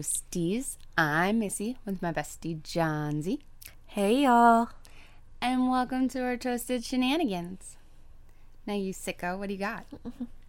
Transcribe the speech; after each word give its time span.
Toasties. 0.00 0.76
I'm 0.98 1.38
Missy 1.38 1.78
with 1.86 2.02
my 2.02 2.12
bestie 2.12 2.62
Johnsy, 2.62 3.38
Hey 3.86 4.24
y'all. 4.24 4.68
and 5.40 5.70
welcome 5.70 6.06
to 6.10 6.20
our 6.22 6.36
Toasted 6.36 6.84
Shenanigans. 6.84 7.76
Now, 8.66 8.74
you 8.74 8.92
sicko, 8.92 9.38
what 9.38 9.46
do 9.48 9.54
you 9.54 9.58
got? 9.60 9.86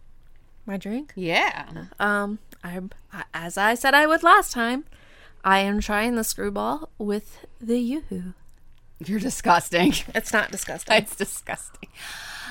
My 0.66 0.76
drink? 0.76 1.14
Yeah. 1.16 1.86
Um, 1.98 2.40
I'm 2.62 2.90
as 3.32 3.56
I 3.56 3.72
said 3.74 3.94
I 3.94 4.06
would 4.06 4.22
last 4.22 4.52
time. 4.52 4.84
I 5.42 5.60
am 5.60 5.80
trying 5.80 6.16
the 6.16 6.24
screwball 6.24 6.90
with 6.98 7.46
the 7.58 7.78
yoo-hoo. 7.78 8.34
You're 8.98 9.18
disgusting. 9.20 9.94
It's 10.14 10.30
not 10.34 10.50
disgusting. 10.50 10.94
it's 10.94 11.16
disgusting. 11.16 11.88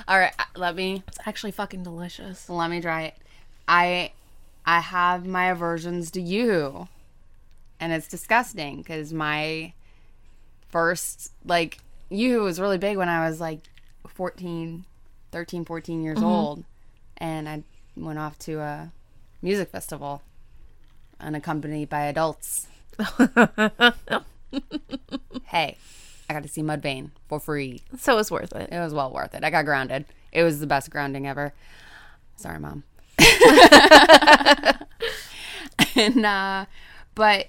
All 0.07 0.17
right, 0.17 0.33
uh, 0.39 0.45
let 0.55 0.75
me 0.75 1.03
It's 1.07 1.19
actually 1.27 1.51
fucking 1.51 1.83
delicious. 1.83 2.49
let 2.49 2.71
me 2.71 2.81
try 2.81 3.03
it. 3.03 3.15
I 3.67 4.13
I 4.67 4.81
have 4.81 5.25
my 5.25 5.45
aversions 5.45 6.11
to 6.11 6.21
you, 6.21 6.89
and 7.79 7.93
it's 7.93 8.09
disgusting 8.09 8.79
because 8.79 9.13
my 9.13 9.71
first 10.67 11.31
like 11.45 11.79
you 12.09 12.41
was 12.41 12.59
really 12.59 12.77
big 12.77 12.97
when 12.97 13.07
I 13.07 13.27
was 13.27 13.39
like 13.39 13.61
14, 14.05 14.83
13, 15.31 15.63
14 15.63 16.03
years 16.03 16.17
mm-hmm. 16.17 16.27
old, 16.27 16.65
and 17.15 17.47
I 17.47 17.63
went 17.95 18.19
off 18.19 18.37
to 18.39 18.59
a 18.59 18.91
music 19.41 19.69
festival, 19.69 20.21
unaccompanied 21.21 21.89
by 21.89 22.01
adults. 22.01 22.67
hey, 25.45 25.77
I 26.29 26.33
got 26.33 26.43
to 26.43 26.49
see 26.49 26.61
Mudvayne 26.61 27.11
for 27.29 27.39
free. 27.39 27.83
So 27.97 28.13
it 28.13 28.17
was 28.17 28.29
worth 28.29 28.53
it. 28.53 28.67
It 28.69 28.79
was 28.79 28.93
well 28.93 29.13
worth 29.13 29.33
it. 29.33 29.45
I 29.45 29.49
got 29.49 29.63
grounded. 29.63 30.03
It 30.33 30.43
was 30.43 30.59
the 30.59 30.67
best 30.67 30.89
grounding 30.89 31.25
ever. 31.25 31.53
Sorry, 32.35 32.59
mom. 32.59 32.83
and 35.95 36.25
uh 36.25 36.65
but 37.15 37.47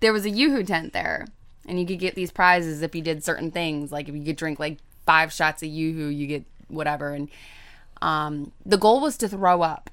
there 0.00 0.12
was 0.12 0.24
a 0.24 0.30
yoo-hoo 0.30 0.64
tent 0.64 0.92
there 0.92 1.26
and 1.66 1.78
you 1.78 1.86
could 1.86 1.98
get 1.98 2.14
these 2.14 2.32
prizes 2.32 2.82
if 2.82 2.94
you 2.94 3.02
did 3.02 3.22
certain 3.22 3.50
things. 3.50 3.92
Like 3.92 4.08
if 4.08 4.14
you 4.14 4.24
could 4.24 4.36
drink 4.36 4.58
like 4.58 4.78
five 5.04 5.32
shots 5.32 5.62
of 5.62 5.68
yoo-hoo 5.68 6.08
you 6.08 6.26
get 6.26 6.44
whatever. 6.68 7.12
And 7.12 7.28
um 8.00 8.52
the 8.64 8.78
goal 8.78 9.00
was 9.00 9.16
to 9.18 9.28
throw 9.28 9.62
up. 9.62 9.90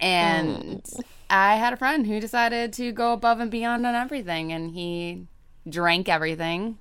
And 0.00 0.82
i 1.30 1.56
had 1.56 1.72
a 1.72 1.76
friend 1.76 2.06
who 2.06 2.20
decided 2.20 2.72
to 2.74 2.92
go 2.92 3.12
above 3.12 3.40
and 3.40 3.50
beyond 3.50 3.86
on 3.86 3.94
everything 3.94 4.52
and 4.52 4.72
he 4.72 5.26
drank 5.68 6.08
everything 6.08 6.76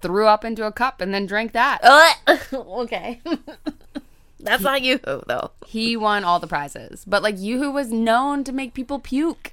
threw 0.00 0.26
up 0.26 0.44
into 0.44 0.66
a 0.66 0.72
cup 0.72 1.00
and 1.00 1.14
then 1.14 1.26
drank 1.26 1.52
that. 1.52 1.80
Okay. 2.52 3.20
That's 4.42 4.62
not 4.62 4.82
yoo-hoo 4.82 5.22
though. 5.26 5.50
he 5.66 5.96
won 5.96 6.24
all 6.24 6.38
the 6.40 6.46
prizes. 6.46 7.04
But 7.06 7.22
like 7.22 7.36
Yoo-Hoo 7.38 7.70
was 7.70 7.92
known 7.92 8.42
to 8.44 8.52
make 8.52 8.74
people 8.74 8.98
puke. 8.98 9.52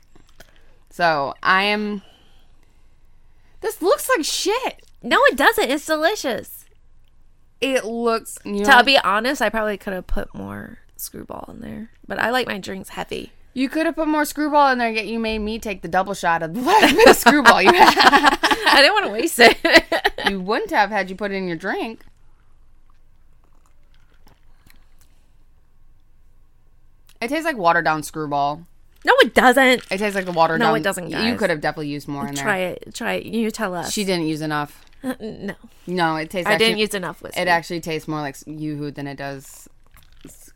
So 0.89 1.33
I 1.43 1.63
am. 1.63 2.01
This 3.61 3.81
looks 3.81 4.07
like 4.09 4.25
shit. 4.25 4.81
No, 5.03 5.17
it 5.25 5.35
doesn't. 5.35 5.69
It's 5.69 5.85
delicious. 5.85 6.65
It 7.59 7.85
looks. 7.85 8.37
You, 8.45 8.63
know, 8.63 8.77
To 8.79 8.83
be 8.83 8.97
honest, 8.99 9.41
I 9.41 9.49
probably 9.49 9.77
could 9.77 9.93
have 9.93 10.07
put 10.07 10.33
more 10.33 10.79
screwball 10.95 11.49
in 11.53 11.61
there, 11.61 11.89
but 12.07 12.19
I 12.19 12.29
like 12.31 12.47
my 12.47 12.57
drinks 12.59 12.89
heavy. 12.89 13.31
you 13.53 13.67
could 13.69 13.85
have 13.85 13.95
put 13.95 14.07
more 14.07 14.25
screwball 14.25 14.71
in 14.71 14.77
there, 14.77 14.89
yet 14.91 15.07
you 15.07 15.19
made 15.19 15.39
me 15.39 15.59
take 15.59 15.81
the 15.81 15.87
double 15.87 16.13
shot 16.13 16.43
of 16.43 16.53
the 16.53 16.61
last 16.69 16.95
bit 16.95 17.07
of 17.09 17.15
screwball 17.15 17.61
you 17.61 17.71
had. 17.73 18.37
I 18.69 18.81
didn't 18.81 18.93
want 18.93 19.05
to 19.07 19.11
waste 19.11 19.39
it. 19.39 20.29
you 20.29 20.39
wouldn't 20.39 20.71
have 20.71 20.89
had 20.91 21.09
you 21.09 21.15
put 21.15 21.31
it 21.31 21.35
in 21.35 21.47
your 21.47 21.57
drink. 21.57 22.03
It 27.21 27.27
tastes 27.29 27.45
like 27.45 27.57
watered 27.57 27.85
down 27.85 28.03
screwball. 28.03 28.61
no, 29.05 29.13
it 29.21 29.33
doesn't. 29.33 29.83
It 29.91 29.97
tastes 29.97 30.15
like 30.15 30.25
the 30.25 30.31
watered 30.31 30.59
No, 30.59 30.67
down. 30.67 30.77
it 30.77 30.83
doesn't, 30.83 31.09
You 31.09 31.35
could 31.35 31.49
have 31.49 31.61
definitely 31.61 31.89
used 31.89 32.07
more 32.07 32.27
in 32.27 32.35
there. 32.35 32.43
Try 32.43 32.57
it. 32.59 32.93
Try 32.93 33.13
it. 33.13 33.25
You 33.25 33.49
tell 33.51 33.73
us. 33.73 33.91
She 33.91 34.03
didn't 34.03 34.27
use 34.27 34.41
enough. 34.41 34.83
no, 35.03 35.55
No, 35.87 36.15
it 36.17 36.29
tastes. 36.29 36.45
Like 36.45 36.47
I 36.47 36.53
actually- 36.53 36.65
didn't 36.67 36.79
use 36.79 36.93
enough 36.93 37.21
whiskey. 37.21 37.39
It 37.41 37.47
actually 37.47 37.79
tastes 37.81 38.07
more 38.07 38.19
like 38.21 38.35
yoo-hoo 38.45 38.91
than 38.91 39.07
it 39.07 39.15
does 39.17 39.67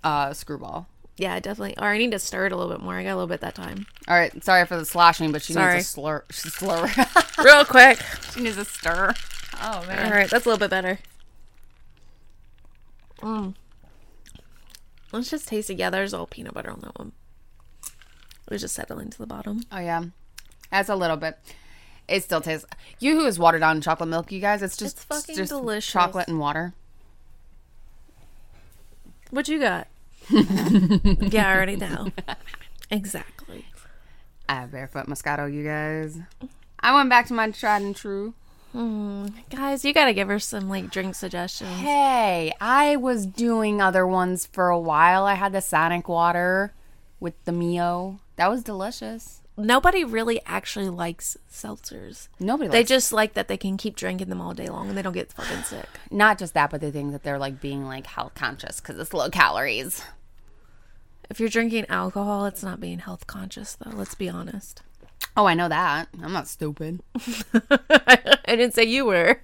uh, 0.04 0.34
screwball. 0.34 0.88
Yeah, 1.18 1.40
definitely. 1.40 1.78
Or 1.78 1.88
I 1.90 1.98
need 2.00 2.12
to 2.12 2.20
stir 2.20 2.48
it 2.48 2.52
a 2.52 2.56
little 2.58 2.72
bit 2.72 2.82
more. 2.84 2.96
I 2.96 3.04
got 3.04 3.10
a 3.12 3.16
little 3.16 3.28
bit 3.28 3.42
that 3.42 3.54
time. 3.54 3.86
All 4.08 4.16
right, 4.16 4.44
sorry 4.44 4.66
for 4.66 4.76
the 4.78 4.86
sloshing, 4.86 5.32
but 5.32 5.42
she 5.44 5.54
Sorry. 5.54 5.76
needs 5.76 5.86
a 5.86 5.90
slur. 5.90 6.24
Slur. 6.32 6.90
Real 7.44 7.64
quick. 7.66 8.00
she 8.34 8.42
needs 8.42 8.58
a 8.58 8.66
stir. 8.66 9.14
Oh 9.62 9.86
man. 9.88 10.06
All 10.12 10.18
right, 10.18 10.30
that's 10.30 10.46
a 10.46 10.50
little 10.50 10.60
bit 10.60 10.72
better. 10.72 10.98
Mm. 13.22 13.54
Let's 15.12 15.30
just 15.30 15.48
taste 15.48 15.70
it. 15.70 15.78
Yeah, 15.78 15.90
there's 15.90 16.14
all 16.14 16.26
peanut 16.28 16.54
butter 16.54 16.72
on 16.72 16.80
that 16.82 16.98
one. 16.98 17.12
It 17.84 18.52
was 18.56 18.62
just 18.62 18.76
settling 18.76 19.10
to 19.10 19.18
the 19.18 19.28
bottom. 19.28 19.64
Oh 19.72 19.80
yeah, 19.80 20.04
that's 20.72 20.90
a 20.90 20.96
little 20.96 21.18
bit. 21.18 21.38
It 22.08 22.24
still 22.24 22.42
tastes. 22.42 22.66
Yoo-hoo 23.00 23.26
is 23.26 23.40
watered 23.40 23.62
down 23.62 23.80
chocolate 23.82 24.10
milk, 24.10 24.32
you 24.32 24.40
guys. 24.42 24.62
It's 24.62 24.76
just 24.76 24.98
It's 24.98 25.04
fucking 25.06 25.36
just 25.36 25.50
delicious. 25.52 25.92
chocolate 25.92 26.28
and 26.28 26.40
water. 26.40 26.74
What 29.30 29.48
you 29.48 29.60
got? 29.60 29.88
yeah, 30.30 31.48
I 31.48 31.56
already 31.56 31.78
know. 31.78 32.12
Exactly. 32.90 33.66
I 34.50 34.56
have 34.56 34.72
barefoot 34.72 35.08
Moscato, 35.08 35.52
you 35.52 35.64
guys. 35.64 36.18
I 36.82 36.94
went 36.94 37.10
back 37.10 37.28
to 37.28 37.34
my 37.34 37.50
tried 37.52 37.82
and 37.84 37.96
true. 37.96 38.34
Mm, 38.74 39.34
guys, 39.50 39.84
you 39.84 39.94
gotta 39.94 40.14
give 40.14 40.28
her 40.30 40.40
some 40.40 40.70
like 40.70 40.90
drink 40.92 41.16
suggestions. 41.16 41.70
Hey, 41.72 42.54
I 42.62 42.96
was 42.96 43.26
doing 43.26 43.82
other 43.82 44.08
ones 44.08 44.46
for 44.46 44.70
a 44.70 44.80
while. 44.80 45.26
I 45.26 45.34
had 45.34 45.52
the 45.52 45.62
Sonic 45.62 46.08
water 46.08 46.74
with 47.20 47.34
the 47.46 47.52
Mio. 47.52 48.20
That 48.38 48.50
was 48.50 48.64
delicious. 48.64 49.42
Nobody 49.58 50.04
really 50.04 50.40
actually 50.46 50.90
likes 50.90 51.38
seltzers. 51.52 52.30
Nobody 52.40 52.70
They 52.70 52.80
likes 52.80 52.90
just 52.90 53.12
like 53.14 53.34
that 53.34 53.48
they 53.50 53.58
can 53.58 53.76
keep 53.78 53.96
drinking 53.96 54.30
them 54.30 54.42
all 54.42 54.54
day 54.54 54.68
long 54.68 54.88
and 54.90 54.98
they 54.98 55.02
don't 55.02 55.14
get 55.14 55.34
fucking 55.34 55.64
sick. 55.64 55.88
not 56.10 56.40
just 56.40 56.54
that, 56.54 56.72
but 56.72 56.80
they 56.82 56.90
think 56.90 57.12
that 57.12 57.24
they're 57.24 57.38
like 57.38 57.60
being 57.62 57.86
like 57.86 58.08
health 58.08 58.34
conscious 58.34 58.80
because 58.80 58.98
it's 58.98 59.14
low 59.14 59.30
calories. 59.30 60.02
If 61.30 61.40
you're 61.40 61.50
drinking 61.50 61.86
alcohol, 61.90 62.46
it's 62.46 62.64
not 62.64 62.80
being 62.80 63.00
health 63.00 63.28
conscious 63.28 63.76
though, 63.76 63.96
let's 63.96 64.16
be 64.16 64.30
honest. 64.30 64.82
Oh, 65.38 65.46
I 65.46 65.54
know 65.54 65.70
that. 65.70 66.10
I'm 66.22 66.34
not 66.34 66.48
stupid. 66.48 67.02
I 67.90 68.32
didn't 68.48 68.74
say 68.74 68.84
you 68.84 69.06
were. 69.06 69.42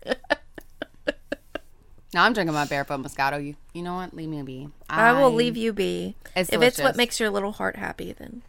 No, 2.13 2.21
I'm 2.21 2.33
drinking 2.33 2.53
my 2.53 2.65
barefoot 2.65 3.01
Moscato. 3.01 3.43
You, 3.45 3.55
you 3.73 3.83
know 3.83 3.95
what? 3.95 4.13
Leave 4.13 4.29
me 4.29 4.41
be. 4.41 4.69
I 4.89 5.13
will 5.13 5.31
leave 5.31 5.57
you 5.57 5.73
be. 5.73 6.15
It's 6.35 6.51
if 6.51 6.61
it's 6.61 6.79
what 6.79 6.95
makes 6.95 7.19
your 7.19 7.29
little 7.29 7.51
heart 7.51 7.75
happy, 7.75 8.13
then 8.13 8.41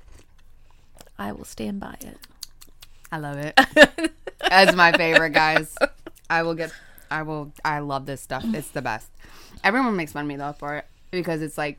I 1.19 1.33
will 1.33 1.45
stand 1.45 1.81
by 1.81 1.97
it. 2.01 2.19
I 3.11 3.19
love 3.19 3.37
it. 3.39 3.59
That's 4.49 4.77
my 4.77 4.93
favorite, 4.93 5.31
guys. 5.31 5.77
I 6.31 6.43
will 6.43 6.55
get. 6.55 6.73
I 7.11 7.23
will. 7.23 7.53
I 7.65 7.81
love 7.81 8.07
this 8.07 8.21
stuff. 8.21 8.45
It's 8.55 8.71
the 8.71 8.83
best. 8.83 9.09
Everyone 9.65 9.97
makes 9.97 10.13
fun 10.13 10.23
of 10.25 10.29
me 10.29 10.37
though 10.37 10.53
for 10.53 10.77
it 10.77 10.87
because 11.11 11.43
it's 11.43 11.59
like 11.59 11.79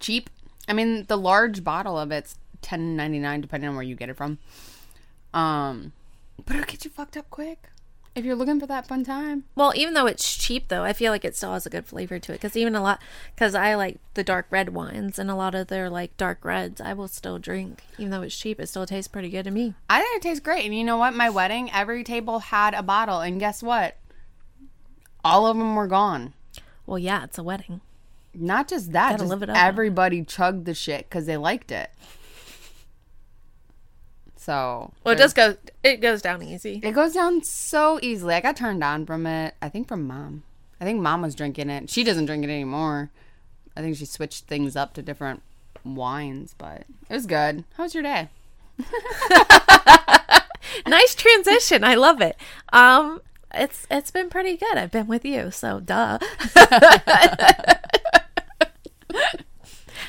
cheap. 0.00 0.30
I 0.66 0.72
mean, 0.72 1.04
the 1.06 1.18
large 1.18 1.62
bottle 1.62 1.98
of 1.98 2.10
it's 2.12 2.36
ten 2.62 2.96
ninety 2.96 3.18
nine, 3.18 3.40
depending 3.40 3.68
on 3.68 3.76
where 3.76 3.84
you 3.84 3.94
get 3.94 4.08
it 4.08 4.16
from. 4.16 4.38
Um, 5.34 5.92
but 6.46 6.56
it'll 6.56 6.66
get 6.66 6.84
you 6.84 6.90
fucked 6.90 7.16
up 7.16 7.28
quick 7.28 7.68
if 8.14 8.24
you're 8.24 8.36
looking 8.36 8.60
for 8.60 8.66
that 8.66 8.86
fun 8.86 9.04
time. 9.04 9.44
Well, 9.56 9.72
even 9.74 9.94
though 9.94 10.06
it's 10.06 10.36
cheap, 10.36 10.68
though, 10.68 10.84
I 10.84 10.92
feel 10.92 11.10
like 11.10 11.24
it 11.24 11.34
still 11.36 11.52
has 11.52 11.66
a 11.66 11.70
good 11.70 11.84
flavor 11.84 12.18
to 12.18 12.32
it. 12.32 12.36
Because 12.36 12.56
even 12.56 12.74
a 12.74 12.82
lot, 12.82 13.00
because 13.34 13.54
I 13.54 13.74
like 13.74 13.98
the 14.14 14.22
dark 14.22 14.46
red 14.50 14.70
wines 14.70 15.18
and 15.18 15.30
a 15.30 15.34
lot 15.34 15.54
of 15.54 15.66
their 15.66 15.90
like 15.90 16.16
dark 16.16 16.44
reds, 16.44 16.80
I 16.80 16.92
will 16.92 17.08
still 17.08 17.38
drink. 17.38 17.82
Even 17.98 18.10
though 18.10 18.22
it's 18.22 18.38
cheap, 18.38 18.60
it 18.60 18.68
still 18.68 18.86
tastes 18.86 19.08
pretty 19.08 19.30
good 19.30 19.44
to 19.44 19.50
me. 19.50 19.74
I 19.90 20.00
think 20.00 20.16
it 20.16 20.22
tastes 20.22 20.40
great. 20.40 20.64
And 20.64 20.76
you 20.76 20.84
know 20.84 20.96
what? 20.96 21.14
My 21.14 21.28
wedding, 21.28 21.70
every 21.72 22.04
table 22.04 22.38
had 22.38 22.74
a 22.74 22.82
bottle, 22.82 23.20
and 23.20 23.40
guess 23.40 23.62
what? 23.62 23.96
All 25.24 25.46
of 25.46 25.56
them 25.56 25.74
were 25.74 25.88
gone. 25.88 26.34
Well, 26.86 26.98
yeah, 26.98 27.24
it's 27.24 27.38
a 27.38 27.42
wedding. 27.42 27.80
Not 28.34 28.68
just 28.68 28.92
that, 28.92 29.18
just 29.18 29.24
live 29.24 29.42
it 29.42 29.50
up. 29.50 29.56
everybody 29.56 30.22
chugged 30.24 30.66
the 30.66 30.74
shit 30.74 31.08
because 31.08 31.26
they 31.26 31.36
liked 31.36 31.70
it. 31.72 31.90
So 34.44 34.92
Well, 35.04 35.14
it 35.14 35.18
does 35.18 35.32
go. 35.32 35.56
It 35.82 36.02
goes 36.02 36.20
down 36.20 36.42
easy. 36.42 36.78
It 36.82 36.92
goes 36.92 37.14
down 37.14 37.42
so 37.42 37.98
easily. 38.02 38.34
I 38.34 38.42
got 38.42 38.56
turned 38.56 38.84
on 38.84 39.06
from 39.06 39.26
it. 39.26 39.54
I 39.62 39.70
think 39.70 39.88
from 39.88 40.06
mom. 40.06 40.42
I 40.78 40.84
think 40.84 41.00
mom 41.00 41.22
was 41.22 41.34
drinking 41.34 41.70
it. 41.70 41.88
She 41.88 42.04
doesn't 42.04 42.26
drink 42.26 42.44
it 42.44 42.50
anymore. 42.50 43.10
I 43.74 43.80
think 43.80 43.96
she 43.96 44.04
switched 44.04 44.44
things 44.44 44.76
up 44.76 44.92
to 44.94 45.02
different 45.02 45.40
wines, 45.82 46.54
but 46.58 46.84
it 47.08 47.14
was 47.14 47.24
good. 47.24 47.64
How 47.78 47.84
was 47.84 47.94
your 47.94 48.02
day? 48.02 48.28
nice 50.86 51.14
transition. 51.14 51.82
I 51.82 51.94
love 51.94 52.20
it. 52.20 52.36
Um, 52.70 53.22
it's 53.54 53.86
it's 53.90 54.10
been 54.10 54.28
pretty 54.28 54.58
good. 54.58 54.76
I've 54.76 54.90
been 54.90 55.06
with 55.06 55.24
you, 55.24 55.50
so 55.52 55.80
duh. 55.80 56.18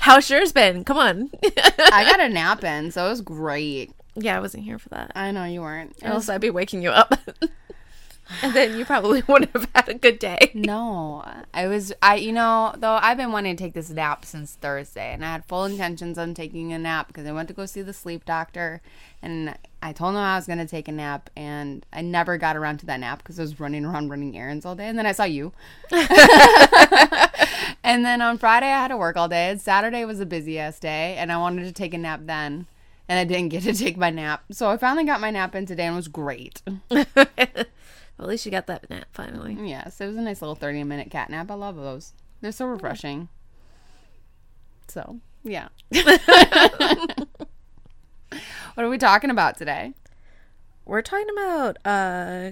How's 0.02 0.30
yours 0.30 0.52
been? 0.52 0.84
Come 0.84 0.98
on. 0.98 1.30
I 1.42 2.04
got 2.04 2.20
a 2.20 2.28
nap 2.28 2.66
in, 2.66 2.92
so 2.92 3.06
it 3.06 3.10
was 3.10 3.22
great. 3.22 3.92
Yeah, 4.16 4.38
I 4.38 4.40
wasn't 4.40 4.64
here 4.64 4.80
for 4.80 4.90
that. 4.90 5.12
I 5.16 5.32
know 5.32 5.44
you 5.44 5.62
weren't. 5.62 5.98
It 5.98 6.06
Else 6.06 6.30
I'd 6.30 6.42
be 6.42 6.50
waking 6.50 6.82
you 6.82 6.90
up. 6.90 7.14
and 8.42 8.54
then 8.54 8.78
you 8.78 8.86
probably 8.86 9.22
wouldn't 9.28 9.52
have 9.52 9.68
had 9.76 9.90
a 9.90 9.94
good 9.94 10.20
day. 10.20 10.52
No, 10.54 11.24
I 11.54 11.68
was 11.68 11.94
I 12.02 12.16
you 12.16 12.32
know 12.32 12.74
though 12.78 12.98
I've 13.02 13.18
been 13.18 13.32
wanting 13.32 13.56
to 13.56 13.64
take 13.64 13.74
this 13.74 13.90
nap 13.90 14.26
since 14.26 14.54
Thursday, 14.54 15.14
and 15.14 15.24
I 15.24 15.32
had 15.32 15.46
full 15.46 15.66
intentions 15.66 16.18
on 16.18 16.34
taking 16.34 16.74
a 16.74 16.80
nap 16.80 17.08
because 17.08 17.28
I 17.28 17.32
went 17.32 17.48
to 17.50 17.54
go 17.54 17.66
see 17.66 17.82
the 17.82 17.94
sleep 17.94 18.26
doctor, 18.26 18.82
and 19.22 19.56
I 19.82 19.94
told 19.94 20.14
him 20.14 20.20
I 20.20 20.38
was 20.38 20.48
gonna 20.48 20.66
take 20.68 20.88
a 20.88 20.92
nap, 20.92 21.30
and 21.36 21.86
I 21.94 22.02
never 22.02 22.38
got 22.38 22.56
around 22.58 22.80
to 22.80 22.86
that 22.88 23.00
nap 23.00 23.20
because 23.20 23.40
I 23.40 23.44
was 23.44 23.60
running 23.60 23.86
around 23.86 24.10
running 24.10 24.38
errands 24.38 24.66
all 24.66 24.76
day, 24.76 24.88
and 24.88 24.98
then 24.98 25.06
I 25.06 25.12
saw 25.12 25.26
you, 25.26 25.52
and 27.84 28.06
then 28.06 28.22
on 28.22 28.38
Friday 28.38 28.68
I 28.68 28.82
had 28.82 28.88
to 28.90 28.98
work 28.98 29.18
all 29.18 29.28
day, 29.28 29.50
and 29.50 29.62
Saturday 29.62 30.06
was 30.06 30.20
a 30.20 30.26
busy 30.26 30.58
ass 30.58 30.80
day, 30.80 31.16
and 31.18 31.32
I 31.32 31.38
wanted 31.38 31.66
to 31.66 31.72
take 31.72 31.94
a 31.94 31.98
nap 31.98 32.22
then. 32.24 32.68
And 33.08 33.20
I 33.20 33.24
didn't 33.24 33.50
get 33.50 33.64
to 33.64 33.74
take 33.74 33.98
my 33.98 34.10
nap. 34.10 34.44
So 34.52 34.70
I 34.70 34.78
finally 34.78 35.06
got 35.06 35.22
my 35.22 35.32
nap 35.32 35.54
in 35.56 35.66
today 35.66 35.86
and 35.86 35.94
it 35.94 35.98
was 35.98 36.08
great. 36.08 36.62
Well, 36.90 37.06
at 37.38 37.68
least 38.20 38.46
you 38.46 38.52
got 38.52 38.68
that 38.68 38.90
nap 38.90 39.08
finally. 39.12 39.58
Yes, 39.62 40.00
it 40.02 40.08
was 40.08 40.16
a 40.16 40.22
nice 40.22 40.42
little 40.42 40.56
30 40.56 40.84
minute 40.84 41.12
cat 41.12 41.30
nap. 41.30 41.52
I 41.52 41.56
love 41.56 41.76
those. 41.76 42.14
They're 42.42 42.52
so 42.52 42.66
refreshing. 42.66 43.30
So, 44.88 45.20
yeah. 45.44 45.68
what 45.90 47.28
are 48.78 48.90
we 48.90 48.98
talking 48.98 49.30
about 49.30 49.58
today? 49.58 49.94
We're 50.86 51.02
talking 51.02 51.28
about 51.32 51.78
uh 51.86 52.52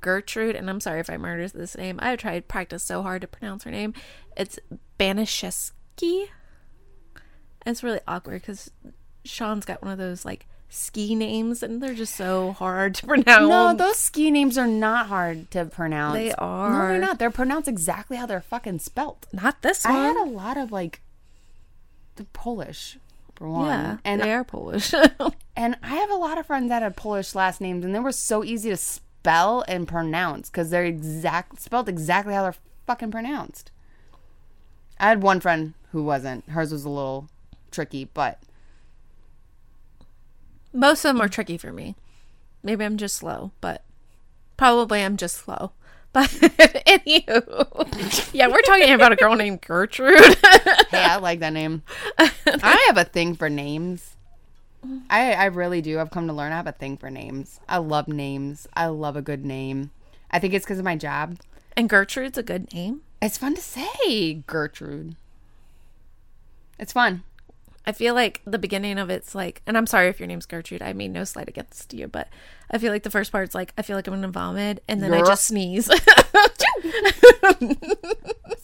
Gertrude, 0.00 0.56
and 0.56 0.68
I'm 0.68 0.80
sorry 0.80 1.00
if 1.00 1.08
I 1.08 1.16
murdered 1.16 1.52
this 1.52 1.76
name. 1.76 1.98
I've 2.02 2.18
tried 2.18 2.48
practice 2.48 2.82
so 2.82 3.02
hard 3.02 3.22
to 3.22 3.28
pronounce 3.28 3.64
her 3.64 3.70
name. 3.70 3.94
It's 4.36 4.58
Banishevsky. 4.98 6.26
It's 7.64 7.82
really 7.82 8.00
awkward 8.06 8.42
because 8.42 8.70
Sean's 9.26 9.64
got 9.64 9.82
one 9.82 9.92
of 9.92 9.98
those 9.98 10.24
like 10.24 10.46
ski 10.68 11.14
names, 11.14 11.62
and 11.62 11.82
they're 11.82 11.94
just 11.94 12.14
so 12.16 12.52
hard 12.52 12.94
to 12.96 13.06
pronounce. 13.06 13.48
No, 13.48 13.74
those 13.74 13.98
ski 13.98 14.30
names 14.30 14.56
are 14.58 14.66
not 14.66 15.06
hard 15.06 15.50
to 15.52 15.64
pronounce. 15.66 16.14
They 16.14 16.32
are. 16.32 16.70
No, 16.72 16.88
they're 16.88 16.98
not. 17.00 17.18
They're 17.18 17.30
pronounced 17.30 17.68
exactly 17.68 18.16
how 18.16 18.26
they're 18.26 18.40
fucking 18.40 18.80
spelt. 18.80 19.26
not 19.32 19.62
this 19.62 19.84
one. 19.84 19.94
I 19.94 20.06
had 20.08 20.16
a 20.16 20.24
lot 20.30 20.56
of 20.56 20.72
like 20.72 21.00
the 22.16 22.24
Polish 22.24 22.98
for 23.34 23.48
one. 23.50 23.66
yeah, 23.66 23.96
and 24.04 24.20
they 24.20 24.32
are 24.32 24.44
Polish. 24.44 24.92
And 25.58 25.76
I 25.82 25.94
have 25.96 26.10
a 26.10 26.16
lot 26.16 26.36
of 26.36 26.44
friends 26.46 26.68
that 26.68 26.82
had 26.82 26.96
Polish 26.96 27.34
last 27.34 27.62
names, 27.62 27.82
and 27.82 27.94
they 27.94 27.98
were 27.98 28.12
so 28.12 28.44
easy 28.44 28.68
to 28.68 28.76
spell 28.76 29.64
and 29.66 29.88
pronounce 29.88 30.50
because 30.50 30.68
they're 30.68 30.84
exact 30.84 31.62
spelled 31.62 31.88
exactly 31.88 32.34
how 32.34 32.42
they're 32.42 32.54
fucking 32.86 33.10
pronounced. 33.10 33.70
I 35.00 35.08
had 35.08 35.22
one 35.22 35.40
friend 35.40 35.72
who 35.92 36.02
wasn't. 36.04 36.46
Hers 36.50 36.72
was 36.72 36.84
a 36.84 36.90
little 36.90 37.28
tricky, 37.70 38.04
but 38.12 38.38
Most 40.76 41.04
of 41.04 41.14
them 41.14 41.22
are 41.22 41.28
tricky 41.28 41.58
for 41.58 41.72
me. 41.72 41.96
Maybe 42.62 42.84
I'm 42.84 42.96
just 42.98 43.16
slow, 43.16 43.52
but 43.60 43.82
probably 44.56 45.02
I'm 45.02 45.16
just 45.16 45.36
slow. 45.36 45.72
But 46.16 46.30
anywho, 46.30 48.32
yeah, 48.32 48.48
we're 48.48 48.62
talking 48.62 48.94
about 48.94 49.12
a 49.12 49.16
girl 49.16 49.36
named 49.36 49.60
Gertrude. 49.60 50.18
hey, 50.90 51.04
I 51.04 51.16
like 51.16 51.40
that 51.40 51.52
name. 51.52 51.82
I 52.18 52.84
have 52.86 52.96
a 52.96 53.04
thing 53.04 53.34
for 53.34 53.50
names. 53.50 54.16
I 55.10 55.34
I 55.34 55.44
really 55.46 55.82
do. 55.82 56.00
I've 56.00 56.10
come 56.10 56.26
to 56.28 56.32
learn 56.32 56.52
I 56.52 56.56
have 56.56 56.66
a 56.66 56.72
thing 56.72 56.96
for 56.96 57.10
names. 57.10 57.60
I 57.68 57.76
love 57.78 58.08
names. 58.08 58.66
I 58.72 58.86
love 58.86 59.16
a 59.16 59.20
good 59.20 59.44
name. 59.44 59.90
I 60.30 60.38
think 60.38 60.54
it's 60.54 60.64
because 60.64 60.78
of 60.78 60.86
my 60.86 60.96
job. 60.96 61.36
and 61.76 61.90
Gertrude's 61.90 62.38
a 62.38 62.42
good 62.42 62.72
name. 62.72 63.02
It's 63.20 63.36
fun 63.36 63.54
to 63.54 63.60
say, 63.60 64.42
Gertrude. 64.46 65.16
It's 66.78 66.94
fun. 66.94 67.24
I 67.86 67.92
feel 67.92 68.14
like 68.14 68.42
the 68.44 68.58
beginning 68.58 68.98
of 68.98 69.10
it's 69.10 69.32
like, 69.32 69.62
and 69.64 69.78
I'm 69.78 69.86
sorry 69.86 70.08
if 70.08 70.18
your 70.18 70.26
name's 70.26 70.46
Gertrude. 70.46 70.82
I 70.82 70.92
mean, 70.92 71.12
no 71.12 71.22
slight 71.22 71.48
against 71.48 71.94
you, 71.94 72.08
but 72.08 72.28
I 72.68 72.78
feel 72.78 72.92
like 72.92 73.04
the 73.04 73.10
first 73.10 73.30
part's 73.30 73.54
like, 73.54 73.72
I 73.78 73.82
feel 73.82 73.96
like 73.96 74.08
I'm 74.08 74.14
gonna 74.14 74.28
vomit, 74.28 74.82
and 74.88 75.00
then 75.00 75.14
I 75.14 75.20
just 75.20 75.44
sneeze. 75.44 75.86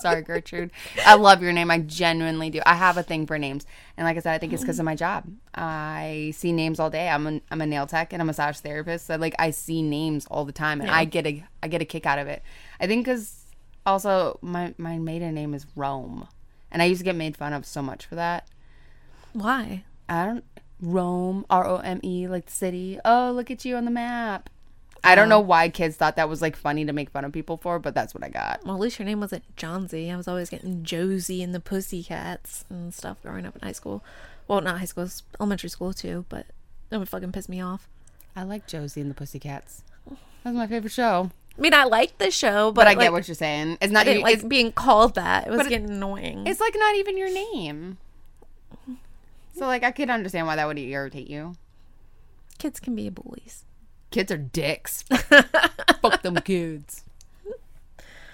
Sorry, 0.01 0.23
Gertrude. 0.23 0.73
I 1.07 1.15
love 1.15 1.41
your 1.41 1.53
name. 1.53 1.71
I 1.71 1.79
genuinely 1.79 2.51
do. 2.51 2.61
I 2.67 2.75
have 2.75 2.97
a 2.97 3.05
thing 3.05 3.27
for 3.27 3.39
names, 3.39 3.65
and 3.97 4.05
like 4.05 4.17
I 4.17 4.21
said, 4.21 4.35
I 4.35 4.39
think 4.39 4.53
it's 4.53 4.63
because 4.63 4.81
of 4.81 4.85
my 4.85 4.97
job. 4.97 5.25
I 5.55 6.33
see 6.35 6.51
names 6.51 6.81
all 6.81 6.91
day. 6.91 7.09
I'm 7.09 7.27
a, 7.29 7.41
I'm 7.53 7.61
a 7.61 7.67
nail 7.67 7.87
tech 7.87 8.13
and 8.13 8.21
a 8.21 8.25
massage 8.25 8.59
therapist. 8.59 9.07
So 9.07 9.15
like 9.15 9.37
I 9.39 9.53
see 9.53 9.83
names 9.83 10.27
all 10.33 10.45
the 10.45 10.53
time, 10.53 10.81
and 10.81 10.91
I 10.91 11.05
get 11.05 11.29
a 11.29 11.45
I 11.63 11.69
get 11.69 11.81
a 11.81 11.85
kick 11.85 12.07
out 12.07 12.19
of 12.19 12.27
it. 12.27 12.43
I 12.81 12.89
think 12.89 13.05
because 13.05 13.45
also 13.87 14.41
my 14.43 14.75
my 14.79 14.99
maiden 14.99 15.37
name 15.37 15.55
is 15.55 15.65
Rome, 15.77 16.27
and 16.73 16.83
I 16.83 16.87
used 16.87 16.99
to 16.99 17.05
get 17.05 17.15
made 17.15 17.37
fun 17.37 17.53
of 17.53 17.65
so 17.65 17.83
much 17.83 18.07
for 18.07 18.17
that. 18.17 18.49
Why? 19.33 19.85
I 20.09 20.27
don't 20.27 20.45
Rome 20.81 21.47
R 21.49 21.67
O 21.67 21.77
M 21.77 22.01
E 22.03 22.27
like 22.27 22.47
the 22.47 22.53
city. 22.53 22.99
Oh, 23.05 23.33
look 23.35 23.51
at 23.51 23.65
you 23.65 23.77
on 23.77 23.85
the 23.85 23.91
map. 23.91 24.51
I 25.05 25.15
don't 25.15 25.27
oh. 25.27 25.31
know 25.31 25.41
why 25.41 25.69
kids 25.69 25.97
thought 25.97 26.17
that 26.17 26.29
was 26.29 26.43
like 26.43 26.57
funny 26.57 26.85
to 26.85 26.93
make 26.93 27.11
fun 27.11 27.25
of 27.25 27.33
people 27.33 27.57
for, 27.57 27.79
but 27.79 27.95
that's 27.95 28.15
what 28.15 28.23
I 28.23 28.29
got. 28.29 28.65
Well, 28.65 28.75
at 28.75 28.81
least 28.81 28.99
your 28.99 29.07
name 29.07 29.21
wasn't 29.21 29.45
Johnsy. 29.57 30.11
I 30.11 30.17
was 30.17 30.29
always 30.29 30.51
getting 30.51 30.85
Josie 30.85 31.43
and 31.43 31.55
the 31.55 31.61
Pussycats 31.61 32.65
and 32.69 32.95
stuff 32.95 33.21
growing 33.23 33.47
up 33.47 33.57
in 33.57 33.63
high 33.63 33.73
school. 33.73 34.05
Well, 34.47 34.61
not 34.61 34.79
high 34.79 34.85
school, 34.85 35.09
elementary 35.41 35.71
school 35.71 35.93
too, 35.93 36.25
but 36.29 36.47
that 36.91 36.99
would 36.99 37.09
fucking 37.09 37.33
piss 37.33 37.49
me 37.49 37.61
off. 37.61 37.89
I 38.37 38.45
like 38.45 38.67
Josie 38.67 39.01
and 39.01 39.11
the 39.11 39.15
Pussycats. 39.15 39.83
That's 40.45 40.57
my 40.57 40.67
favorite 40.67 40.93
show. 40.93 41.31
I 41.57 41.61
mean, 41.61 41.75
I 41.75 41.85
liked 41.85 42.19
the 42.19 42.31
show, 42.31 42.73
but, 42.73 42.83
But 42.83 42.87
I 42.87 42.91
like, 42.91 43.01
get 43.01 43.13
what 43.13 43.29
you're 43.29 43.35
saying. 43.35 43.79
It's 43.81 43.91
I 43.91 43.95
not 43.95 44.05
didn't 44.05 44.21
you, 44.21 44.25
like 44.25 44.35
it's, 44.37 44.45
being 44.45 44.73
called 44.73 45.17
that. 45.17 45.47
It 45.47 45.51
was 45.51 45.59
but 45.59 45.67
it- 45.67 45.71
getting 45.71 45.91
annoying. 45.91 46.47
it's 46.47 46.61
like 46.61 46.75
not 46.77 46.97
even 46.97 47.19
your 47.19 47.33
name. 47.33 47.99
So 49.53 49.67
like 49.67 49.85
I 49.85 49.91
could 49.91 50.11
understand 50.11 50.47
why 50.47 50.57
that 50.57 50.67
would 50.67 50.79
irritate 50.79 51.29
you. 51.29 51.55
Kids 52.59 52.81
can 52.81 52.95
be 52.95 53.09
bullies. 53.11 53.65
Kids 54.11 54.31
are 54.31 54.39
dicks. 54.39 55.03
Fuck 56.03 56.23
them 56.23 56.37
kids. 56.37 57.05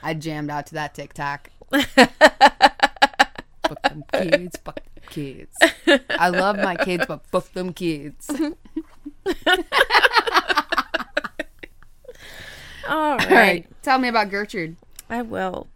I 0.03 0.15
jammed 0.15 0.50
out 0.50 0.67
to 0.67 0.75
that 0.75 0.94
TikTok. 0.94 1.50
fuck 1.70 1.88
them 3.82 4.05
kids. 4.12 4.56
Fuck 4.65 4.76
them 4.76 5.05
kids. 5.11 5.56
I 6.11 6.29
love 6.29 6.56
my 6.56 6.76
kids, 6.76 7.05
but 7.06 7.25
fuck 7.26 7.53
them 7.53 7.73
kids. 7.73 8.31
All 12.88 12.88
All 12.88 13.17
right. 13.19 13.31
right, 13.31 13.67
tell 13.82 13.99
me 13.99 14.09
about 14.09 14.31
Gertrude. 14.31 14.76
I 15.11 15.23
will. 15.23 15.67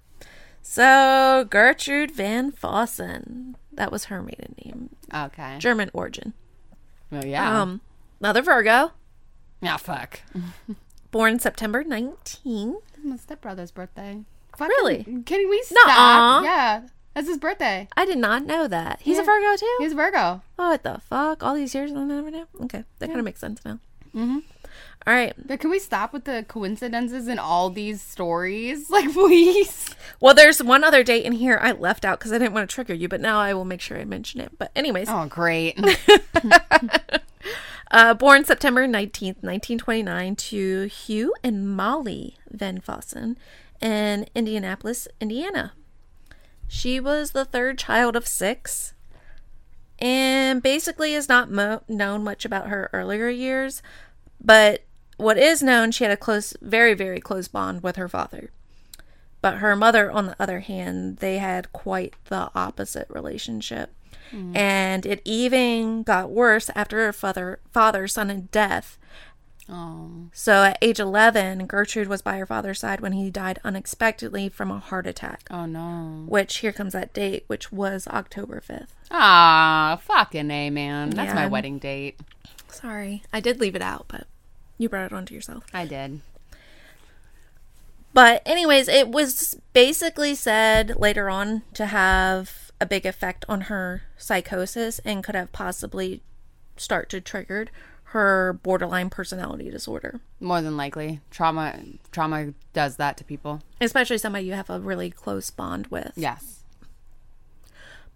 So, 0.62 1.44
Gertrude 1.50 2.10
Van 2.12 2.52
Fossen. 2.52 3.54
That 3.82 3.90
was 3.90 4.04
her 4.04 4.22
maiden 4.22 4.54
name. 4.64 4.90
Okay. 5.12 5.58
German 5.58 5.90
origin. 5.92 6.34
Well, 7.10 7.26
yeah. 7.26 7.60
Um, 7.62 7.80
another 8.20 8.40
Virgo. 8.40 8.92
yeah. 9.60 9.76
Fuck. 9.76 10.20
Born 11.10 11.40
September 11.40 11.82
19. 11.82 12.76
My 13.02 13.16
stepbrother's 13.16 13.72
birthday. 13.72 14.20
Really? 14.60 15.02
Can 15.26 15.50
we 15.50 15.60
stop? 15.64 15.88
Nuh-uh. 15.88 16.42
Yeah. 16.44 16.82
That's 17.14 17.26
his 17.26 17.38
birthday. 17.38 17.88
I 17.96 18.04
did 18.04 18.18
not 18.18 18.46
know 18.46 18.68
that. 18.68 19.00
He's 19.02 19.16
Yeah. 19.16 19.22
a 19.22 19.26
Virgo 19.26 19.56
too? 19.56 19.76
He's 19.80 19.94
Virgo. 19.94 20.42
oh, 20.60 20.68
what 20.70 20.84
the 20.84 21.00
fuck? 21.10 21.42
All 21.42 21.56
these 21.56 21.74
years 21.74 21.90
and 21.90 21.98
I 21.98 22.04
never 22.04 22.30
knew? 22.30 22.46
Okay, 22.62 22.84
that 23.00 23.08
kind 23.08 23.18
of 23.18 23.24
makes 23.24 23.40
sense 23.40 23.64
now. 23.64 23.80
Mm-hmm. 24.14 24.38
All 25.06 25.14
right. 25.14 25.34
But 25.46 25.60
can 25.60 25.70
we 25.70 25.78
stop 25.78 26.12
with 26.12 26.24
the 26.24 26.44
coincidences 26.46 27.26
in 27.26 27.38
all 27.38 27.70
these 27.70 28.00
stories? 28.00 28.86
Like, 28.90 29.12
please. 29.12 29.94
Well, 30.20 30.34
there's 30.34 30.62
one 30.62 30.84
other 30.84 31.02
date 31.02 31.24
in 31.24 31.32
here 31.32 31.58
I 31.60 31.72
left 31.72 32.04
out 32.04 32.18
because 32.18 32.32
I 32.32 32.38
didn't 32.38 32.52
want 32.52 32.68
to 32.68 32.74
trigger 32.74 32.94
you, 32.94 33.08
but 33.08 33.20
now 33.20 33.40
I 33.40 33.54
will 33.54 33.64
make 33.64 33.80
sure 33.80 33.98
I 33.98 34.04
mention 34.04 34.40
it. 34.40 34.52
But, 34.58 34.70
anyways, 34.76 35.08
Oh, 35.08 35.26
great. 35.26 35.78
uh, 37.90 38.14
born 38.14 38.44
September 38.44 38.86
19th, 38.86 39.42
1929, 39.42 40.36
to 40.36 40.82
Hugh 40.84 41.34
and 41.42 41.74
Molly 41.74 42.36
Van 42.50 42.80
Fossen 42.80 43.36
in 43.80 44.26
Indianapolis, 44.34 45.08
Indiana. 45.20 45.72
She 46.68 47.00
was 47.00 47.32
the 47.32 47.44
third 47.44 47.78
child 47.78 48.14
of 48.14 48.26
six 48.26 48.94
and 49.98 50.62
basically 50.62 51.14
is 51.14 51.28
not 51.28 51.50
mo- 51.50 51.82
known 51.88 52.22
much 52.24 52.44
about 52.44 52.68
her 52.68 52.90
earlier 52.92 53.28
years. 53.28 53.82
But 54.44 54.82
what 55.16 55.38
is 55.38 55.62
known, 55.62 55.90
she 55.92 56.04
had 56.04 56.12
a 56.12 56.16
close, 56.16 56.54
very, 56.60 56.94
very 56.94 57.20
close 57.20 57.48
bond 57.48 57.82
with 57.82 57.96
her 57.96 58.08
father. 58.08 58.50
But 59.40 59.58
her 59.58 59.74
mother, 59.74 60.10
on 60.10 60.26
the 60.26 60.36
other 60.38 60.60
hand, 60.60 61.16
they 61.18 61.38
had 61.38 61.72
quite 61.72 62.14
the 62.26 62.50
opposite 62.54 63.06
relationship. 63.10 63.92
And 64.54 65.04
it 65.04 65.20
even 65.26 66.04
got 66.04 66.30
worse 66.30 66.70
after 66.74 67.04
her 67.04 67.12
father, 67.12 67.60
father's 67.70 68.14
sudden 68.14 68.48
death. 68.50 68.96
oh. 69.68 70.30
So 70.32 70.62
at 70.64 70.78
age 70.80 70.98
11, 70.98 71.66
Gertrude 71.66 72.08
was 72.08 72.22
by 72.22 72.38
her 72.38 72.46
father's 72.46 72.80
side 72.80 73.00
when 73.00 73.12
he 73.12 73.28
died 73.30 73.58
unexpectedly 73.62 74.48
from 74.48 74.70
a 74.70 74.78
heart 74.78 75.06
attack. 75.06 75.46
Oh, 75.50 75.66
no. 75.66 76.24
Which, 76.26 76.58
here 76.58 76.72
comes 76.72 76.94
that 76.94 77.12
date, 77.12 77.44
which 77.48 77.70
was 77.70 78.08
October 78.08 78.62
5th. 78.66 78.86
Ah, 79.10 80.00
fucking 80.02 80.50
A, 80.50 80.70
man. 80.70 81.10
That's 81.10 81.34
my 81.34 81.46
wedding 81.46 81.78
date. 81.78 82.18
Sorry, 82.68 83.22
I 83.34 83.40
did 83.40 83.60
leave 83.60 83.74
it 83.76 83.82
out, 83.82 84.06
but 84.08 84.26
you 84.78 84.88
brought 84.88 85.06
it 85.06 85.12
onto 85.12 85.34
yourself. 85.34 85.64
I 85.72 85.86
did. 85.86 86.20
But, 88.14 88.42
anyways, 88.44 88.88
it 88.88 89.08
was 89.08 89.56
basically 89.72 90.34
said 90.34 90.96
later 90.98 91.30
on 91.30 91.62
to 91.74 91.86
have 91.86 92.70
a 92.80 92.84
big 92.86 93.06
effect 93.06 93.44
on 93.48 93.62
her 93.62 94.02
psychosis 94.18 94.98
and 95.00 95.24
could 95.24 95.34
have 95.34 95.52
possibly 95.52 96.22
start 96.76 97.08
to 97.10 97.20
triggered 97.20 97.70
her 98.06 98.52
borderline 98.62 99.08
personality 99.08 99.70
disorder, 99.70 100.20
More 100.38 100.60
than 100.60 100.76
likely, 100.76 101.20
trauma 101.30 101.80
trauma 102.10 102.52
does 102.74 102.96
that 102.96 103.16
to 103.16 103.24
people. 103.24 103.62
especially 103.80 104.18
somebody 104.18 104.44
you 104.44 104.52
have 104.52 104.68
a 104.68 104.78
really 104.80 105.08
close 105.10 105.48
bond 105.50 105.86
with. 105.86 106.12
Yes. 106.14 106.64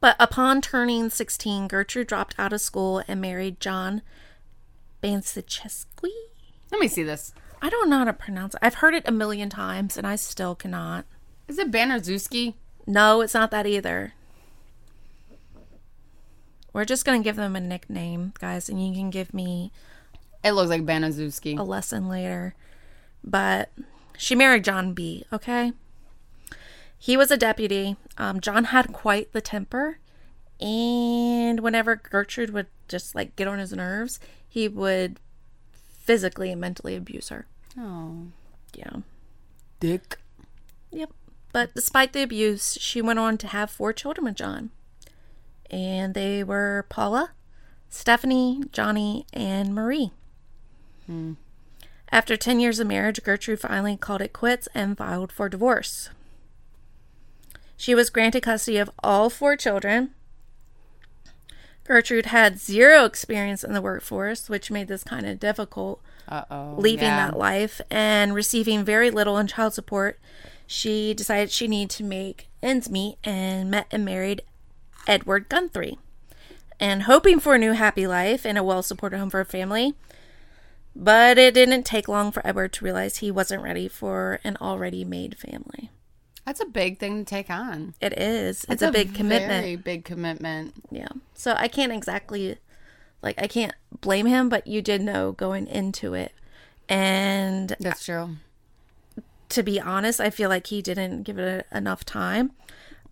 But 0.00 0.16
upon 0.20 0.60
turning 0.60 1.08
16, 1.08 1.68
Gertrude 1.68 2.08
dropped 2.08 2.34
out 2.38 2.52
of 2.52 2.60
school 2.60 3.02
and 3.08 3.22
married 3.22 3.58
John 3.60 4.02
Bansichesqui. 5.02 6.10
Let 6.70 6.80
me 6.80 6.88
see 6.88 7.02
this. 7.02 7.32
I 7.62 7.70
don't 7.70 7.88
know 7.88 7.98
how 7.98 8.04
to 8.04 8.12
pronounce 8.12 8.54
it. 8.54 8.60
I've 8.62 8.74
heard 8.76 8.94
it 8.94 9.08
a 9.08 9.12
million 9.12 9.48
times 9.48 9.96
and 9.96 10.06
I 10.06 10.16
still 10.16 10.54
cannot. 10.54 11.04
Is 11.48 11.58
it 11.58 11.70
Bannerzuski? 11.70 12.54
No, 12.86 13.20
it's 13.20 13.34
not 13.34 13.50
that 13.50 13.66
either. 13.66 14.12
We're 16.72 16.84
just 16.84 17.04
going 17.04 17.20
to 17.20 17.24
give 17.24 17.36
them 17.36 17.56
a 17.56 17.60
nickname, 17.60 18.32
guys, 18.38 18.68
and 18.68 18.84
you 18.84 18.92
can 18.94 19.10
give 19.10 19.32
me 19.32 19.72
It 20.44 20.52
looks 20.52 20.68
like 20.68 20.84
Bannerzuski. 20.84 21.58
a 21.58 21.62
lesson 21.62 22.08
later. 22.08 22.54
But 23.24 23.70
she 24.18 24.34
married 24.34 24.64
John 24.64 24.92
B, 24.92 25.24
okay? 25.32 25.72
He 26.98 27.16
was 27.16 27.30
a 27.30 27.36
deputy. 27.36 27.96
Um, 28.18 28.40
John 28.40 28.64
had 28.64 28.92
quite 28.92 29.32
the 29.32 29.40
temper. 29.40 29.98
And 30.60 31.60
whenever 31.60 31.96
Gertrude 31.96 32.50
would 32.50 32.66
just 32.88 33.14
like 33.14 33.36
get 33.36 33.48
on 33.48 33.58
his 33.58 33.72
nerves, 33.72 34.20
he 34.48 34.68
would 34.68 35.18
physically 36.06 36.50
and 36.52 36.60
mentally 36.60 36.96
abuse 36.96 37.28
her. 37.28 37.46
Oh, 37.78 38.28
Yeah. 38.74 38.96
dick. 39.80 40.18
Yep. 40.90 41.10
But 41.52 41.74
despite 41.74 42.12
the 42.12 42.22
abuse, 42.22 42.78
she 42.80 43.02
went 43.02 43.18
on 43.18 43.36
to 43.38 43.46
have 43.48 43.70
four 43.70 43.92
children 43.92 44.24
with 44.24 44.36
John. 44.36 44.70
And 45.70 46.14
they 46.14 46.44
were 46.44 46.86
Paula, 46.88 47.32
Stephanie, 47.88 48.62
Johnny, 48.72 49.26
and 49.32 49.74
Marie. 49.74 50.12
Hmm. 51.06 51.34
After 52.12 52.36
10 52.36 52.60
years 52.60 52.78
of 52.78 52.86
marriage, 52.86 53.22
Gertrude 53.22 53.60
finally 53.60 53.96
called 53.96 54.22
it 54.22 54.32
quits 54.32 54.68
and 54.74 54.96
filed 54.96 55.32
for 55.32 55.48
divorce. 55.48 56.10
She 57.76 57.94
was 57.94 58.10
granted 58.10 58.42
custody 58.42 58.78
of 58.78 58.90
all 59.02 59.28
four 59.28 59.56
children. 59.56 60.14
Gertrude 61.86 62.26
had 62.26 62.58
zero 62.58 63.04
experience 63.04 63.62
in 63.62 63.72
the 63.72 63.82
workforce, 63.82 64.48
which 64.48 64.70
made 64.70 64.88
this 64.88 65.04
kind 65.04 65.26
of 65.26 65.38
difficult 65.38 66.02
Uh 66.28 66.44
oh. 66.50 66.74
leaving 66.76 67.08
that 67.08 67.36
life 67.38 67.80
and 67.90 68.34
receiving 68.34 68.84
very 68.84 69.10
little 69.10 69.38
in 69.38 69.46
child 69.46 69.74
support, 69.74 70.18
she 70.66 71.14
decided 71.14 71.50
she 71.50 71.68
needed 71.68 71.90
to 71.96 72.04
make 72.04 72.48
ends 72.62 72.90
meet 72.90 73.18
and 73.24 73.70
met 73.70 73.86
and 73.90 74.04
married 74.04 74.42
Edward 75.06 75.48
Guthrie. 75.48 75.98
And 76.78 77.04
hoping 77.04 77.40
for 77.40 77.54
a 77.54 77.58
new 77.58 77.72
happy 77.72 78.06
life 78.06 78.44
and 78.44 78.58
a 78.58 78.64
well 78.64 78.82
supported 78.82 79.18
home 79.18 79.30
for 79.30 79.38
her 79.38 79.44
family. 79.44 79.94
But 80.94 81.38
it 81.38 81.54
didn't 81.54 81.84
take 81.84 82.08
long 82.08 82.32
for 82.32 82.46
Edward 82.46 82.72
to 82.74 82.84
realize 82.84 83.18
he 83.18 83.30
wasn't 83.30 83.62
ready 83.62 83.86
for 83.86 84.40
an 84.44 84.56
already 84.60 85.04
made 85.04 85.38
family. 85.38 85.90
That's 86.46 86.60
a 86.60 86.64
big 86.66 86.98
thing 86.98 87.18
to 87.18 87.24
take 87.24 87.50
on. 87.50 87.94
It 88.00 88.16
is. 88.16 88.62
It's 88.64 88.74
It's 88.74 88.82
a 88.82 88.92
big 88.92 89.14
commitment. 89.14 89.62
Very 89.62 89.76
big 89.76 90.04
commitment. 90.04 90.74
Yeah. 90.90 91.08
So 91.34 91.54
I 91.58 91.66
can't 91.68 91.92
exactly 91.92 92.56
like 93.20 93.40
I 93.42 93.48
can't 93.48 93.74
blame 94.00 94.26
him, 94.26 94.48
but 94.48 94.66
you 94.66 94.80
did 94.80 95.02
know 95.02 95.32
going 95.32 95.66
into 95.66 96.14
it. 96.14 96.32
And 96.88 97.74
That's 97.80 98.04
true. 98.04 98.36
to 99.48 99.62
be 99.64 99.80
honest, 99.80 100.20
I 100.20 100.30
feel 100.30 100.48
like 100.48 100.68
he 100.68 100.80
didn't 100.82 101.24
give 101.24 101.38
it 101.38 101.66
enough 101.72 102.04
time. 102.04 102.52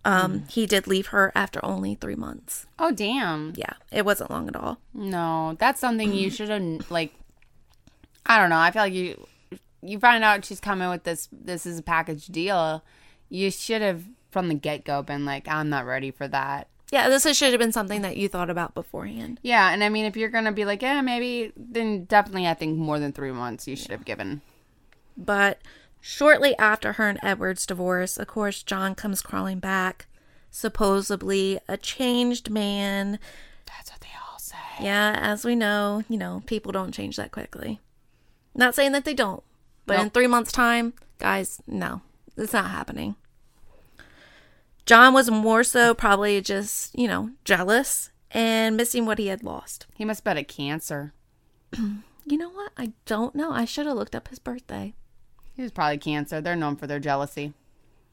Um, 0.05 0.45
He 0.47 0.65
did 0.65 0.87
leave 0.87 1.07
her 1.07 1.31
after 1.35 1.63
only 1.65 1.95
three 1.95 2.15
months. 2.15 2.67
Oh 2.79 2.91
damn. 2.91 3.53
Yeah, 3.57 3.73
it 3.91 4.05
wasn't 4.05 4.31
long 4.31 4.47
at 4.47 4.55
all. 4.55 4.77
No, 4.93 5.57
that's 5.59 5.81
something 5.81 6.13
you 6.13 6.29
should 6.29 6.47
have 6.49 6.89
like. 6.89 7.13
I 8.25 8.39
don't 8.39 8.49
know. 8.49 8.59
I 8.59 8.71
feel 8.71 8.83
like 8.83 8.93
you 8.93 9.27
you 9.81 9.99
find 9.99 10.23
out 10.23 10.45
she's 10.45 10.59
coming 10.61 10.89
with 10.89 11.03
this. 11.03 11.27
This 11.33 11.65
is 11.65 11.79
a 11.79 11.83
package 11.83 12.27
deal. 12.27 12.81
You 13.29 13.51
should 13.51 13.81
have 13.81 14.03
from 14.31 14.47
the 14.47 14.53
get 14.53 14.83
go 14.83 15.01
been 15.01 15.25
like, 15.25 15.47
I'm 15.47 15.69
not 15.69 15.85
ready 15.85 16.11
for 16.11 16.27
that. 16.27 16.67
Yeah, 16.91 17.09
this 17.09 17.23
should 17.35 17.51
have 17.51 17.59
been 17.59 17.71
something 17.71 18.01
that 18.03 18.17
you 18.17 18.27
thought 18.27 18.49
about 18.49 18.75
beforehand. 18.75 19.39
Yeah, 19.41 19.71
and 19.71 19.83
I 19.83 19.89
mean, 19.89 20.05
if 20.05 20.15
you're 20.15 20.29
gonna 20.29 20.51
be 20.51 20.65
like, 20.65 20.81
yeah, 20.81 21.01
maybe, 21.01 21.51
then 21.57 22.05
definitely, 22.05 22.47
I 22.47 22.53
think 22.53 22.77
more 22.77 22.99
than 22.99 23.11
three 23.11 23.31
months 23.31 23.67
you 23.67 23.75
should 23.75 23.91
have 23.91 24.05
given. 24.05 24.41
But 25.17 25.59
shortly 25.99 26.55
after 26.57 26.93
her 26.93 27.09
and 27.09 27.19
Edward's 27.23 27.65
divorce, 27.65 28.17
of 28.17 28.27
course, 28.27 28.61
John 28.61 28.93
comes 28.93 29.21
crawling 29.21 29.59
back, 29.59 30.05
supposedly 30.51 31.59
a 31.67 31.75
changed 31.75 32.49
man. 32.49 33.19
That's 33.65 33.91
what 33.91 34.01
they 34.01 34.09
all 34.31 34.37
say. 34.37 34.55
Yeah, 34.79 35.17
as 35.19 35.43
we 35.43 35.55
know, 35.55 36.03
you 36.07 36.17
know, 36.17 36.43
people 36.45 36.71
don't 36.71 36.93
change 36.93 37.15
that 37.17 37.31
quickly. 37.31 37.79
Not 38.53 38.75
saying 38.75 38.91
that 38.91 39.05
they 39.05 39.13
don't, 39.13 39.43
but 39.85 39.99
in 39.99 40.11
three 40.11 40.27
months' 40.27 40.51
time, 40.51 40.93
guys, 41.17 41.61
no, 41.67 42.01
it's 42.37 42.53
not 42.53 42.69
happening. 42.71 43.15
John 44.85 45.13
was 45.13 45.31
more 45.31 45.63
so 45.63 45.93
probably 45.93 46.39
just, 46.41 46.97
you 46.97 47.07
know, 47.07 47.31
jealous 47.43 48.11
and 48.31 48.77
missing 48.77 49.05
what 49.05 49.17
he 49.17 49.27
had 49.27 49.43
lost. 49.43 49.87
He 49.95 50.05
must 50.05 50.23
have 50.23 50.37
had 50.37 50.41
a 50.41 50.43
cancer. 50.45 51.13
You 52.27 52.39
know 52.39 52.49
what? 52.49 52.71
I 52.75 52.91
don't 53.05 53.35
know. 53.35 53.51
I 53.51 53.65
should 53.65 53.85
have 53.85 53.95
looked 53.97 54.15
up 54.15 54.29
his 54.29 54.39
birthday. 54.39 54.95
He 55.55 55.61
was 55.61 55.69
probably 55.71 55.99
cancer. 55.99 56.41
They're 56.41 56.55
known 56.55 56.75
for 56.75 56.87
their 56.87 56.97
jealousy. 56.99 57.53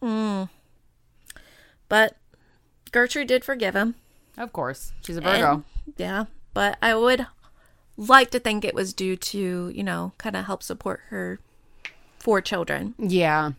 Mm. 0.03 0.51
But 1.89 2.19
Gertrude 2.91 3.29
did 3.29 3.43
forgive 3.43 3.75
him. 3.75 3.95
Of 4.37 4.53
course, 4.53 4.93
she's 5.03 5.17
a 5.17 5.23
And- 5.23 5.25
Virgo. 5.41 5.65
yeah, 5.97 6.25
but 6.53 6.77
I 6.83 6.95
would 6.95 7.27
like 7.97 8.31
to 8.33 8.39
think 8.39 8.67
it 8.67 8.75
was 8.75 8.93
due 8.93 9.17
to, 9.17 9.73
you 9.75 9.83
know, 9.83 10.13
kind 10.19 10.37
of 10.37 10.45
help 10.45 10.63
support 10.63 11.01
her 11.09 11.41
four 12.19 12.43
children. 12.43 12.95
yeah. 12.99 13.53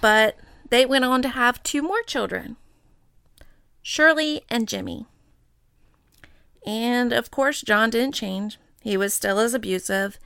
But 0.00 0.36
they 0.70 0.86
went 0.86 1.04
on 1.04 1.22
to 1.22 1.28
have 1.28 1.62
two 1.62 1.82
more 1.82 2.02
children 2.02 2.56
Shirley 3.82 4.42
and 4.48 4.66
Jimmy. 4.66 5.06
And 6.66 7.12
of 7.12 7.30
course, 7.30 7.60
John 7.60 7.90
didn't 7.90 8.14
change. 8.14 8.58
He 8.80 8.96
was 8.96 9.12
still 9.14 9.38
as 9.38 9.54
abusive. 9.54 10.18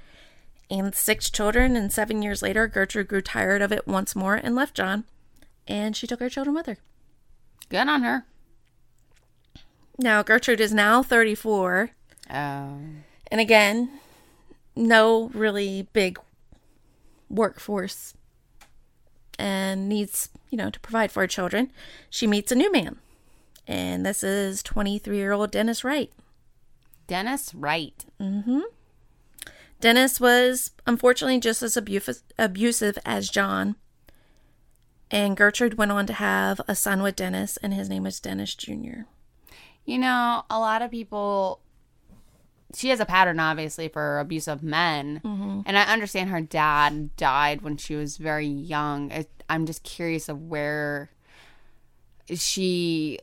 And 0.71 0.95
six 0.95 1.31
children, 1.31 1.76
and 1.76 1.93
seven 1.93 2.23
years 2.23 2.43
later, 2.43 2.69
Gertrude 2.69 3.09
grew 3.09 3.23
tired 3.23 3.62
of 3.62 3.73
it 3.73 3.87
once 3.87 4.14
more 4.14 4.35
and 4.35 4.55
left 4.55 4.75
John. 4.75 5.05
And 5.67 5.97
she 5.97 6.07
took 6.07 6.21
her 6.21 6.28
children 6.28 6.55
with 6.55 6.67
her. 6.67 6.78
Good 7.69 7.88
on 7.88 8.02
her. 8.02 8.25
Now, 9.99 10.23
Gertrude 10.23 10.61
is 10.61 10.73
now 10.73 11.02
34. 11.02 11.90
Oh. 12.31 12.78
And 13.31 13.40
again, 13.40 13.90
no 14.76 15.31
really 15.35 15.88
big 15.93 16.19
workforce 17.28 18.14
and 19.38 19.88
needs, 19.88 20.28
you 20.50 20.59
know, 20.59 20.71
to 20.71 20.80
provide 20.80 21.12
for 21.12 21.21
her 21.21 21.26
children. 21.26 21.71
She 22.11 22.26
meets 22.26 22.52
a 22.52 22.57
new 22.57 22.73
man. 22.73 22.97
And 23.66 24.04
this 24.04 24.23
is 24.23 24.62
23 24.62 25.16
year 25.16 25.33
old 25.33 25.50
Dennis 25.50 25.85
Wright. 25.85 26.11
Dennis 27.07 27.54
Wright. 27.54 28.04
Hmm. 28.21 28.61
Dennis 29.80 30.21
was 30.21 30.73
unfortunately 30.87 31.38
just 31.40 31.62
as 31.62 31.76
abu- 31.76 32.00
abusive 32.38 32.99
as 33.04 33.30
John. 33.30 33.76
And 35.11 35.37
Gertrude 35.37 35.78
went 35.78 35.92
on 35.92 36.07
to 36.07 36.12
have 36.12 36.61
a 36.68 36.75
son 36.75 37.02
with 37.02 37.16
Dennis, 37.16 37.57
and 37.59 37.73
his 37.73 37.88
name 37.88 38.02
was 38.02 38.21
Dennis 38.21 38.54
Jr. 38.54 39.04
You 39.87 39.99
know, 39.99 40.45
a 40.50 40.59
lot 40.59 40.83
of 40.83 40.90
people. 40.90 41.61
She 42.75 42.91
has 42.91 43.01
a 43.01 43.07
pattern, 43.07 43.41
obviously, 43.41 43.89
for 43.89 44.19
abusive 44.19 44.63
men, 44.63 45.23
mm-hmm. 45.25 45.61
and 45.65 45.79
I 45.79 45.85
understand 45.85 46.29
her 46.31 46.43
dad 46.43 47.17
died 47.17 47.63
when 47.63 47.79
she 47.79 47.95
was 47.95 48.19
very 48.19 48.47
young. 48.47 49.11
It, 49.11 49.31
I'm 49.49 49.65
just 49.65 49.83
curious 49.85 50.29
of 50.29 50.43
where 50.43 51.11
she 52.35 53.21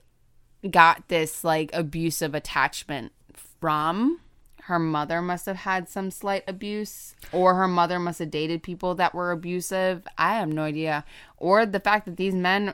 got 0.70 1.10
this 1.10 1.44
like 1.44 1.70
abusive 1.74 2.34
attachment 2.34 3.12
from. 3.60 4.20
Her 4.64 4.80
mother 4.80 5.22
must 5.22 5.46
have 5.46 5.58
had 5.58 5.88
some 5.88 6.10
slight 6.10 6.44
abuse, 6.48 7.14
or 7.32 7.54
her 7.54 7.68
mother 7.68 8.00
must 8.00 8.18
have 8.18 8.32
dated 8.32 8.64
people 8.64 8.96
that 8.96 9.14
were 9.14 9.30
abusive. 9.30 10.08
I 10.18 10.38
have 10.38 10.50
no 10.50 10.64
idea. 10.64 11.06
Or 11.38 11.68
the 11.68 11.80
fact 11.80 12.06
that 12.06 12.18
these 12.18 12.34
men 12.34 12.74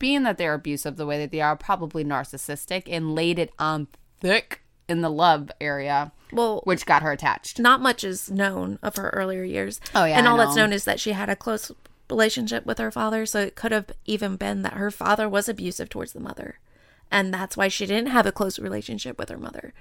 being 0.00 0.24
that 0.24 0.38
they're 0.38 0.54
abusive 0.54 0.96
the 0.96 1.06
way 1.06 1.18
that 1.18 1.30
they 1.30 1.40
are, 1.40 1.56
probably 1.56 2.04
narcissistic 2.04 2.84
and 2.86 3.14
laid 3.14 3.38
it 3.38 3.52
on 3.60 3.86
thick 4.20 4.62
in 4.88 5.00
the 5.02 5.10
love 5.10 5.50
area, 5.60 6.12
Well, 6.32 6.60
which 6.64 6.86
got 6.86 7.02
her 7.02 7.12
attached. 7.12 7.58
not 7.58 7.80
much 7.80 8.04
is 8.04 8.30
known 8.30 8.78
of 8.82 8.96
her 8.96 9.10
earlier 9.10 9.44
years. 9.44 9.80
Oh, 9.94 10.04
yeah, 10.04 10.18
and 10.18 10.26
all 10.26 10.36
that's 10.38 10.56
known 10.56 10.72
is 10.72 10.84
that 10.84 11.00
she 11.00 11.12
had 11.12 11.28
a 11.28 11.36
close 11.36 11.70
relationship 12.10 12.64
with 12.64 12.78
her 12.78 12.90
father. 12.90 13.26
So 13.26 13.40
it 13.40 13.54
could 13.54 13.72
have 13.72 13.90
even 14.06 14.36
been 14.36 14.62
that 14.62 14.74
her 14.74 14.90
father 14.90 15.28
was 15.28 15.48
abusive 15.48 15.88
towards 15.88 16.12
the 16.12 16.20
mother, 16.20 16.58
and 17.10 17.32
that's 17.34 17.56
why 17.56 17.68
she 17.68 17.86
didn't 17.86 18.08
have 18.10 18.26
a 18.26 18.32
close 18.32 18.58
relationship 18.58 19.18
with 19.18 19.28
her 19.28 19.38
mother. 19.38 19.72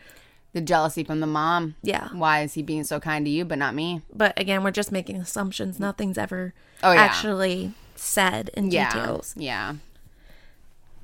The 0.53 0.61
jealousy 0.61 1.03
from 1.03 1.19
the 1.19 1.27
mom. 1.27 1.75
Yeah, 1.83 2.07
Why 2.13 2.41
is 2.41 2.53
he 2.53 2.61
being 2.63 2.83
so 2.85 2.99
kind 2.99 3.25
to 3.25 3.29
you, 3.31 3.45
but 3.45 3.57
not 3.59 3.75
me? 3.75 4.01
but 4.13 4.39
again, 4.39 4.63
we're 4.63 4.71
just 4.71 4.91
making 4.91 5.17
assumptions. 5.17 5.79
Nothing's 5.79 6.17
ever 6.17 6.53
Oh, 6.83 6.93
yeah. 6.93 7.01
actually 7.01 7.73
said 7.95 8.49
in 8.55 8.71
Yeah. 8.71 8.91
details. 8.93 9.33
Yeah. 9.37 9.75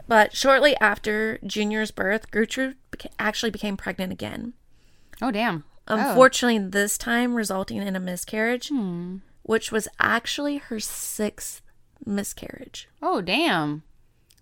But 0.08 0.36
shortly 0.36 0.76
after 0.78 1.40
Junior's 1.46 1.92
birth, 1.92 2.30
Gertrude 2.32 2.76
beca- 2.92 3.12
actually 3.18 3.52
became 3.52 3.78
pregnant 3.78 4.12
again. 4.12 4.54
Oh, 5.22 5.32
damn. 5.32 5.64
Oh. 5.88 5.98
Unfortunately, 5.98 6.60
this 6.60 6.98
time 6.98 7.36
resulting 7.36 7.78
in 7.78 7.96
a 7.96 8.00
miscarriage, 8.00 8.70
hmm. 8.70 9.18
which 9.44 9.72
was 9.72 9.88
actually 10.00 10.58
her 10.58 10.80
sixth 10.80 11.62
miscarriage. 12.06 12.90
Oh, 13.02 13.22
damn. 13.22 13.84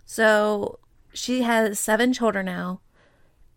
So 0.06 0.80
she 1.14 1.44
has 1.44 1.80
seven 1.80 2.14
children 2.14 2.46
now, 2.46 2.82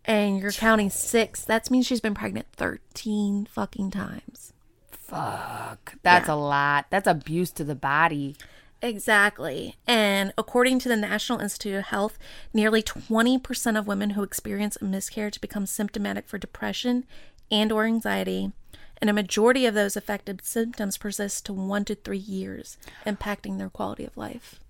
and 0.05 0.39
you're 0.41 0.53
counting 0.53 0.91
six. 0.91 1.45
That 1.45 1.71
means 1.71 1.87
she's 1.87 2.01
been 2.01 2.15
pregnant 2.15 2.47
13 2.53 3.47
fucking 3.47 3.91
times. 3.91 4.53
Fuck. 4.91 5.95
That's 6.03 6.29
a 6.29 6.35
lot. 6.35 6.87
That's 6.91 7.07
abuse 7.07 7.51
to 7.53 7.65
the 7.65 7.75
body. 7.75 8.37
Exactly. 8.85 9.76
And 9.87 10.35
according 10.37 10.79
to 10.81 10.91
the 10.91 10.97
National 10.97 11.41
Institute 11.41 11.75
of 11.75 11.87
Health, 11.87 12.19
nearly 12.53 12.83
20% 12.83 13.79
of 13.79 13.87
women 13.87 14.11
who 14.11 14.23
experience 14.23 14.76
a 14.81 14.85
miscarriage 14.85 15.41
become 15.41 15.64
symptomatic 15.64 16.29
for 16.29 16.37
depression 16.37 17.07
and 17.50 17.73
or 17.73 17.85
anxiety, 17.87 18.53
and 19.00 19.09
a 19.09 19.14
majority 19.14 19.64
of 19.64 19.73
those 19.75 19.97
affected 19.97 20.45
symptoms 20.45 20.99
persist 20.99 21.47
to 21.47 21.55
1 21.55 21.87
to 21.87 21.95
3 21.95 22.19
years, 22.19 22.76
impacting 23.07 23.57
their 23.57 23.71
quality 23.71 24.05
of 24.05 24.17
life. 24.19 24.61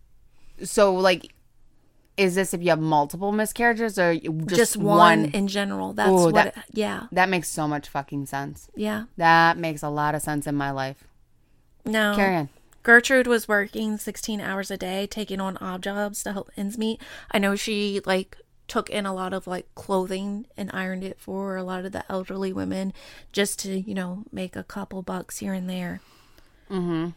So, 0.62 0.94
like, 0.94 1.34
is 2.16 2.36
this 2.36 2.54
if 2.54 2.62
you 2.62 2.70
have 2.70 2.78
multiple 2.78 3.32
miscarriages 3.32 3.98
or 3.98 4.14
just, 4.14 4.46
Just, 4.54 4.76
one, 4.76 4.96
one? 4.96 5.24
in 5.32 5.48
general. 5.48 5.92
That's 5.92 6.10
Ooh, 6.10 6.26
what 6.26 6.34
that- 6.34 6.56
it, 6.56 6.64
yeah. 6.72 7.08
That 7.10 7.28
makes 7.28 7.48
so 7.48 7.66
much 7.66 7.88
fucking 7.88 8.26
sense. 8.26 8.70
Yeah. 8.76 9.06
That 9.16 9.58
makes 9.58 9.82
a 9.82 9.88
lot 9.88 10.14
of 10.14 10.22
sense 10.22 10.46
in 10.46 10.54
my 10.54 10.70
life. 10.70 11.02
No. 11.84 12.14
Carry 12.14 12.36
on. 12.36 12.48
Gertrude 12.84 13.26
was 13.26 13.48
working 13.48 13.96
16 13.96 14.40
hours 14.40 14.70
a 14.70 14.76
day, 14.76 15.06
taking 15.06 15.40
on 15.40 15.56
odd 15.56 15.82
jobs 15.82 16.22
to 16.22 16.32
help 16.32 16.50
ends 16.56 16.78
meet. 16.78 17.00
I 17.30 17.38
know 17.38 17.56
she 17.56 18.00
like 18.04 18.36
took 18.68 18.90
in 18.90 19.06
a 19.06 19.14
lot 19.14 19.32
of 19.32 19.46
like 19.46 19.74
clothing 19.74 20.46
and 20.56 20.70
ironed 20.72 21.02
it 21.02 21.18
for 21.18 21.56
a 21.56 21.62
lot 21.62 21.84
of 21.84 21.92
the 21.92 22.04
elderly 22.10 22.52
women 22.52 22.92
just 23.32 23.58
to, 23.60 23.80
you 23.80 23.94
know, 23.94 24.24
make 24.30 24.54
a 24.54 24.62
couple 24.62 25.02
bucks 25.02 25.38
here 25.38 25.54
and 25.54 25.68
there. 25.68 26.00
Mm-hmm. 26.70 27.10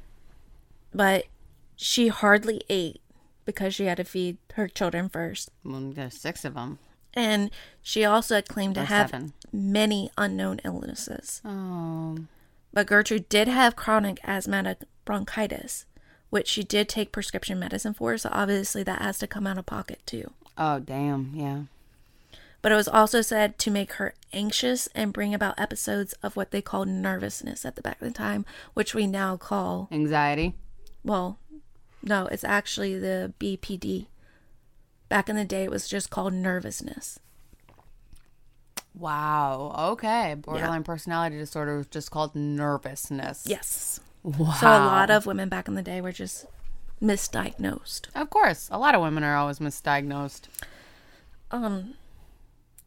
But 0.96 1.26
she 1.76 2.08
hardly 2.08 2.62
ate 2.70 3.02
because 3.46 3.76
she 3.76 3.86
had 3.86 3.98
to 3.98 4.06
feed 4.06 4.38
her 4.54 4.70
children 4.70 5.10
first. 5.10 5.52
Well, 5.66 5.92
there's 5.94 6.16
six 6.16 6.46
of 6.46 6.54
them. 6.54 6.80
And 7.14 7.52
she 7.82 8.06
also 8.06 8.36
had 8.36 8.48
claimed 8.48 8.76
to 8.76 8.86
have 8.86 9.10
seven. 9.10 9.34
many 9.52 10.12
unknown 10.18 10.62
illnesses. 10.64 11.42
Oh. 11.44 12.20
But 12.78 12.86
Gertrude 12.86 13.28
did 13.28 13.48
have 13.48 13.76
chronic 13.76 14.20
asthmatic 14.24 14.84
bronchitis, 15.04 15.88
which 16.30 16.48
she 16.48 16.64
did 16.64 16.88
take 16.88 17.12
prescription 17.12 17.58
medicine 17.58 17.96
for, 17.96 18.16
so 18.20 18.30
obviously 18.32 18.84
that 18.84 19.02
has 19.02 19.18
to 19.18 19.26
come 19.26 19.48
out 19.48 19.58
of 19.58 19.66
pocket 19.66 20.00
too. 20.06 20.30
Oh, 20.60 20.78
damn. 20.78 21.32
Yeah. 21.34 21.62
But 22.62 22.72
it 22.72 22.76
was 22.76 22.88
also 22.88 23.24
said 23.24 23.58
to 23.58 23.72
make 23.72 23.94
her 23.94 24.14
anxious 24.32 24.86
and 24.94 25.12
bring 25.12 25.34
about 25.34 25.60
episodes 25.60 26.14
of 26.22 26.36
what 26.36 26.52
they 26.52 26.62
called 26.62 26.88
nervousness 26.88 27.66
at 27.66 27.78
the 27.78 27.82
back 27.82 28.00
of 28.00 28.08
the 28.10 28.14
time, 28.14 28.46
which 28.76 28.94
we 28.94 29.08
now 29.08 29.38
call, 29.38 29.88
Anxiety. 29.92 30.54
well, 31.04 31.40
no, 32.04 32.28
it's 32.28 32.44
actually 32.44 33.00
the 33.00 33.34
BPD. 33.40 34.06
Back 35.10 35.30
in 35.30 35.36
the 35.36 35.46
day, 35.46 35.64
it 35.64 35.72
was 35.72 35.88
just 35.88 36.12
called 36.12 36.32
nervousness. 36.32 37.18
Wow. 39.00 39.76
Okay. 39.94 40.36
Borderline 40.36 40.84
personality 40.84 41.38
disorder 41.38 41.78
was 41.78 41.88
just 41.88 42.12
called 42.12 42.36
nervousness. 42.36 43.44
Yes. 43.46 44.00
Wow. 44.24 44.54
So 44.60 44.68
a 44.68 44.86
lot 44.86 45.10
of 45.10 45.26
women 45.26 45.50
back 45.50 45.68
in 45.68 45.76
the 45.76 45.82
day 45.84 46.02
were 46.02 46.12
just 46.12 46.46
misdiagnosed. 47.02 48.08
Of 48.16 48.30
course. 48.30 48.68
A 48.72 48.78
lot 48.78 48.96
of 48.96 49.02
women 49.02 49.24
are 49.24 49.36
always 49.36 49.60
misdiagnosed. 49.60 50.44
um 51.52 51.94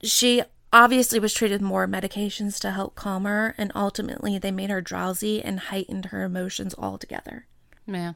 she 0.02 0.43
obviously 0.73 1.18
was 1.18 1.35
treated 1.35 1.61
with 1.61 1.68
more 1.68 1.87
medications 1.87 2.59
to 2.61 2.70
help 2.70 2.94
calm 2.94 3.25
her 3.25 3.55
and 3.59 3.70
ultimately 3.75 4.38
they 4.38 4.51
made 4.51 4.70
her 4.70 4.81
drowsy 4.81 5.42
and 5.42 5.61
heightened 5.61 6.07
her 6.07 6.23
emotions 6.25 6.75
altogether 6.79 7.46
Man. 7.87 8.14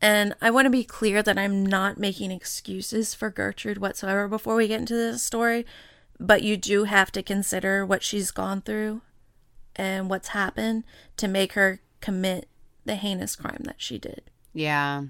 and 0.00 0.34
i 0.40 0.50
want 0.50 0.66
to 0.66 0.70
be 0.70 0.84
clear 0.84 1.22
that 1.22 1.36
i'm 1.36 1.64
not 1.66 1.98
making 1.98 2.30
excuses 2.30 3.12
for 3.14 3.28
gertrude 3.28 3.78
whatsoever 3.78 4.28
before 4.28 4.54
we 4.56 4.68
get 4.68 4.80
into 4.80 4.94
this 4.94 5.22
story 5.22 5.66
but 6.18 6.42
you 6.42 6.56
do 6.56 6.84
have 6.84 7.12
to 7.12 7.22
consider 7.22 7.84
what 7.84 8.02
she's 8.02 8.30
gone 8.30 8.60
through 8.60 9.02
and 9.74 10.08
what's 10.08 10.28
happened 10.28 10.84
to 11.16 11.28
make 11.28 11.52
her 11.52 11.80
commit 12.00 12.48
the 12.84 12.94
heinous 12.94 13.36
crime 13.36 13.62
that 13.64 13.80
she 13.80 13.98
did 13.98 14.30
Yeah. 14.54 15.04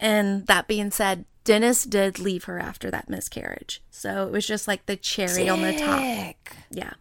And 0.00 0.46
that 0.46 0.66
being 0.66 0.90
said, 0.90 1.24
Dennis 1.44 1.84
did 1.84 2.18
leave 2.18 2.44
her 2.44 2.58
after 2.58 2.90
that 2.90 3.08
miscarriage. 3.08 3.82
So 3.90 4.26
it 4.26 4.32
was 4.32 4.46
just 4.46 4.66
like 4.66 4.86
the 4.86 4.96
cherry 4.96 5.48
on 5.48 5.62
the 5.62 5.72
top. 5.78 6.36
Yeah. 6.70 6.94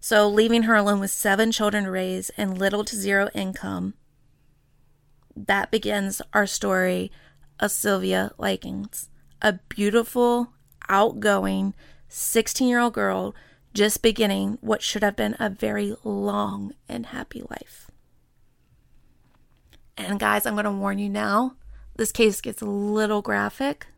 So 0.00 0.28
leaving 0.28 0.64
her 0.64 0.74
alone 0.74 1.00
with 1.00 1.10
seven 1.10 1.50
children 1.52 1.84
to 1.84 1.90
raise 1.90 2.30
and 2.36 2.58
little 2.58 2.84
to 2.84 2.94
zero 2.96 3.28
income, 3.34 3.94
that 5.36 5.70
begins 5.70 6.20
our 6.32 6.46
story 6.46 7.10
of 7.60 7.70
Sylvia 7.70 8.32
Likens, 8.38 9.08
a 9.42 9.54
beautiful, 9.68 10.52
outgoing 10.88 11.74
16 12.08 12.68
year 12.68 12.80
old 12.80 12.94
girl 12.94 13.34
just 13.74 14.02
beginning 14.02 14.58
what 14.60 14.82
should 14.82 15.02
have 15.02 15.16
been 15.16 15.36
a 15.38 15.48
very 15.50 15.94
long 16.02 16.72
and 16.88 17.06
happy 17.06 17.42
life. 17.50 17.90
And 19.96 20.18
guys, 20.18 20.46
I'm 20.46 20.54
going 20.54 20.64
to 20.64 20.70
warn 20.72 20.98
you 20.98 21.08
now 21.08 21.54
this 21.96 22.12
case 22.12 22.40
gets 22.40 22.62
a 22.62 22.66
little 22.66 23.20
graphic. 23.22 23.88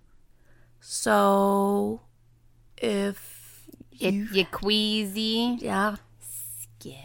So 0.81 2.01
if 2.79 3.69
If 4.01 4.35
you 4.35 4.47
queasy, 4.47 5.59
yeah, 5.61 5.97
skip. 6.19 6.97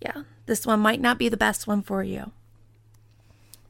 yeah, 0.00 0.22
this 0.46 0.64
one 0.64 0.80
might 0.80 1.00
not 1.00 1.18
be 1.18 1.28
the 1.28 1.36
best 1.36 1.66
one 1.66 1.82
for 1.82 2.02
you. 2.04 2.30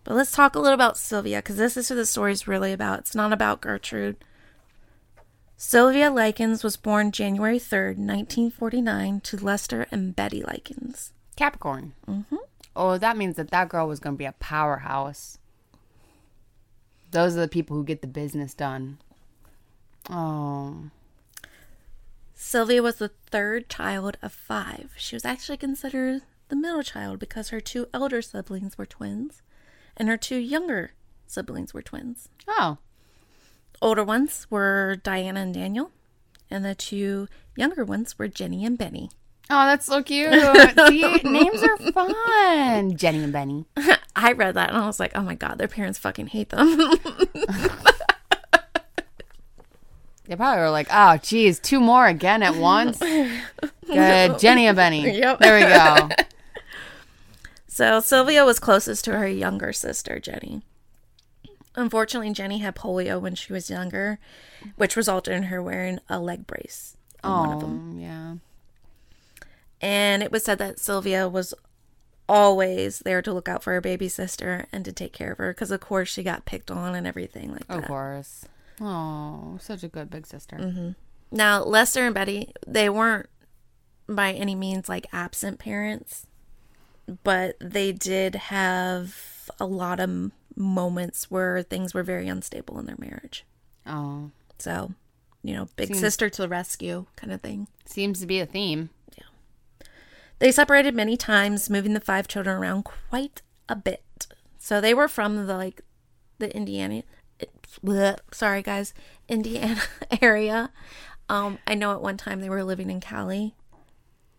But 0.04 0.14
let's 0.14 0.32
talk 0.32 0.54
a 0.54 0.58
little 0.58 0.74
about 0.74 0.98
Sylvia 0.98 1.38
because 1.38 1.56
this 1.56 1.78
is 1.78 1.88
who 1.88 1.94
the 1.94 2.04
story 2.04 2.32
is 2.32 2.46
really 2.46 2.72
about. 2.74 2.98
It's 3.00 3.14
not 3.14 3.32
about 3.32 3.62
Gertrude. 3.62 4.16
Sylvia 5.66 6.10
Likens 6.10 6.62
was 6.62 6.76
born 6.76 7.10
January 7.10 7.58
3rd, 7.58 7.96
1949, 7.96 9.20
to 9.22 9.36
Lester 9.38 9.86
and 9.90 10.14
Betty 10.14 10.42
Likens. 10.42 11.14
Capricorn. 11.36 11.94
Mm-hmm. 12.06 12.36
Oh, 12.76 12.98
that 12.98 13.16
means 13.16 13.36
that 13.36 13.50
that 13.50 13.70
girl 13.70 13.88
was 13.88 13.98
going 13.98 14.14
to 14.14 14.18
be 14.18 14.26
a 14.26 14.32
powerhouse. 14.32 15.38
Those 17.12 17.34
are 17.34 17.40
the 17.40 17.48
people 17.48 17.78
who 17.78 17.82
get 17.82 18.02
the 18.02 18.06
business 18.06 18.52
done. 18.52 18.98
Oh. 20.10 20.90
Sylvia 22.34 22.82
was 22.82 22.96
the 22.96 23.12
third 23.30 23.70
child 23.70 24.18
of 24.20 24.34
five. 24.34 24.90
She 24.98 25.16
was 25.16 25.24
actually 25.24 25.56
considered 25.56 26.20
the 26.50 26.56
middle 26.56 26.82
child 26.82 27.18
because 27.18 27.48
her 27.48 27.60
two 27.62 27.88
elder 27.94 28.20
siblings 28.20 28.76
were 28.76 28.84
twins 28.84 29.40
and 29.96 30.10
her 30.10 30.18
two 30.18 30.36
younger 30.36 30.90
siblings 31.26 31.72
were 31.72 31.80
twins. 31.80 32.28
Oh. 32.46 32.76
Older 33.82 34.04
ones 34.04 34.46
were 34.50 34.96
Diana 35.02 35.40
and 35.40 35.54
Daniel, 35.54 35.90
and 36.50 36.64
the 36.64 36.74
two 36.74 37.28
younger 37.56 37.84
ones 37.84 38.18
were 38.18 38.28
Jenny 38.28 38.64
and 38.64 38.78
Benny. 38.78 39.10
Oh, 39.50 39.66
that's 39.66 39.86
so 39.86 40.02
cute. 40.02 40.32
See, 40.88 41.02
names 41.22 41.62
are 41.62 41.76
fun. 41.92 42.96
Jenny 42.96 43.22
and 43.22 43.32
Benny. 43.32 43.66
I 44.16 44.32
read 44.32 44.54
that 44.54 44.70
and 44.70 44.78
I 44.78 44.86
was 44.86 44.98
like, 44.98 45.12
oh 45.14 45.22
my 45.22 45.34
god, 45.34 45.58
their 45.58 45.68
parents 45.68 45.98
fucking 45.98 46.28
hate 46.28 46.48
them. 46.50 46.92
They 50.26 50.36
probably 50.36 50.62
were 50.62 50.70
like, 50.70 50.88
oh, 50.90 51.18
geez, 51.18 51.58
two 51.58 51.80
more 51.80 52.06
again 52.06 52.42
at 52.42 52.56
once. 52.56 52.98
Good. 52.98 54.38
Jenny 54.38 54.66
and 54.66 54.74
Benny. 54.74 55.18
Yep. 55.18 55.38
There 55.38 55.58
we 55.58 55.66
go. 55.66 56.08
so 57.66 58.00
Sylvia 58.00 58.42
was 58.46 58.58
closest 58.58 59.04
to 59.04 59.18
her 59.18 59.28
younger 59.28 59.74
sister, 59.74 60.18
Jenny. 60.18 60.62
Unfortunately, 61.76 62.32
Jenny 62.32 62.58
had 62.58 62.76
polio 62.76 63.20
when 63.20 63.34
she 63.34 63.52
was 63.52 63.68
younger, 63.68 64.18
which 64.76 64.96
resulted 64.96 65.34
in 65.34 65.44
her 65.44 65.62
wearing 65.62 65.98
a 66.08 66.20
leg 66.20 66.46
brace 66.46 66.96
on 67.22 67.48
one 67.48 67.56
of 67.56 67.60
them. 67.60 67.94
Oh, 67.96 68.00
yeah. 68.00 68.34
And 69.80 70.22
it 70.22 70.30
was 70.30 70.44
said 70.44 70.58
that 70.58 70.78
Sylvia 70.78 71.28
was 71.28 71.52
always 72.28 73.00
there 73.00 73.20
to 73.20 73.32
look 73.32 73.48
out 73.48 73.62
for 73.62 73.72
her 73.72 73.80
baby 73.80 74.08
sister 74.08 74.66
and 74.72 74.84
to 74.84 74.92
take 74.92 75.12
care 75.12 75.32
of 75.32 75.38
her 75.38 75.52
because, 75.52 75.70
of 75.70 75.80
course, 75.80 76.08
she 76.08 76.22
got 76.22 76.46
picked 76.46 76.70
on 76.70 76.94
and 76.94 77.06
everything 77.06 77.52
like 77.52 77.64
Of 77.68 77.84
course. 77.84 78.46
Oh, 78.80 79.58
such 79.60 79.82
a 79.82 79.88
good 79.88 80.10
big 80.10 80.26
sister. 80.26 80.56
Mm-hmm. 80.56 80.90
Now, 81.30 81.62
Lester 81.64 82.06
and 82.06 82.14
Betty, 82.14 82.52
they 82.66 82.88
weren't 82.88 83.28
by 84.08 84.32
any 84.32 84.54
means 84.54 84.88
like 84.88 85.06
absent 85.12 85.58
parents, 85.58 86.26
but 87.24 87.56
they 87.60 87.92
did 87.92 88.34
have 88.36 89.33
a 89.60 89.66
lot 89.66 90.00
of 90.00 90.30
moments 90.56 91.30
where 91.30 91.62
things 91.62 91.94
were 91.94 92.02
very 92.02 92.28
unstable 92.28 92.78
in 92.78 92.86
their 92.86 92.96
marriage. 92.98 93.44
Oh, 93.86 94.30
So, 94.58 94.92
you 95.42 95.52
know, 95.54 95.68
big 95.76 95.88
Seems- 95.88 96.00
sister 96.00 96.30
to 96.30 96.42
the 96.42 96.48
rescue 96.48 97.06
kind 97.16 97.32
of 97.32 97.40
thing. 97.40 97.68
seems 97.84 98.20
to 98.20 98.26
be 98.26 98.40
a 98.40 98.46
theme. 98.46 98.90
Yeah. 99.16 99.24
They 100.38 100.52
separated 100.52 100.94
many 100.94 101.16
times, 101.16 101.68
moving 101.68 101.92
the 101.94 102.00
five 102.00 102.28
children 102.28 102.56
around 102.56 102.84
quite 102.84 103.42
a 103.68 103.76
bit. 103.76 104.26
So 104.58 104.80
they 104.80 104.94
were 104.94 105.08
from 105.08 105.46
the 105.46 105.56
like 105.56 105.82
the 106.38 106.54
Indiana 106.56 107.02
bleh, 107.84 108.16
sorry 108.32 108.62
guys, 108.62 108.94
Indiana 109.28 109.80
area. 110.22 110.70
Um, 111.28 111.58
I 111.66 111.74
know 111.74 111.92
at 111.92 112.00
one 112.02 112.16
time 112.16 112.40
they 112.40 112.48
were 112.50 112.62
living 112.64 112.90
in 112.90 113.00
Cali, 113.00 113.54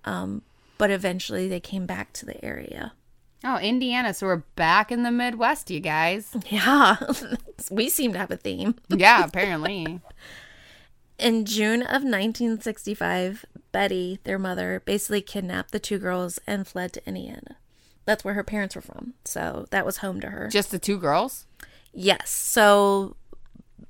um, 0.05 0.41
but 0.77 0.89
eventually 0.91 1.47
they 1.47 1.59
came 1.59 1.85
back 1.85 2.13
to 2.13 2.25
the 2.25 2.43
area. 2.43 2.93
Oh, 3.43 3.57
Indiana. 3.57 4.13
So 4.13 4.27
we're 4.27 4.43
back 4.55 4.91
in 4.91 5.03
the 5.03 5.11
Midwest, 5.11 5.69
you 5.69 5.79
guys. 5.79 6.35
Yeah, 6.49 6.97
we 7.71 7.89
seem 7.89 8.13
to 8.13 8.19
have 8.19 8.31
a 8.31 8.37
theme. 8.37 8.75
Yeah, 8.89 9.23
apparently. 9.25 9.99
In 11.17 11.45
June 11.45 11.81
of 11.81 12.03
1965, 12.03 13.45
Betty, 13.71 14.19
their 14.23 14.39
mother, 14.39 14.81
basically 14.85 15.21
kidnapped 15.21 15.71
the 15.71 15.79
two 15.79 15.97
girls 15.97 16.39
and 16.47 16.67
fled 16.67 16.93
to 16.93 17.07
Indiana. 17.07 17.57
That's 18.05 18.23
where 18.23 18.33
her 18.33 18.43
parents 18.43 18.75
were 18.75 18.81
from. 18.81 19.13
So 19.23 19.65
that 19.71 19.85
was 19.85 19.97
home 19.97 20.19
to 20.21 20.29
her. 20.29 20.49
Just 20.49 20.71
the 20.71 20.79
two 20.79 20.97
girls? 20.97 21.45
Yes. 21.93 22.29
So 22.29 23.15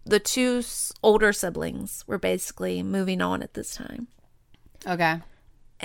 the 0.05 0.19
two 0.19 0.63
older 1.01 1.33
siblings 1.33 2.03
were 2.07 2.19
basically 2.19 2.83
moving 2.83 3.21
on 3.21 3.41
at 3.41 3.55
this 3.55 3.75
time. 3.75 4.07
Okay. 4.87 5.19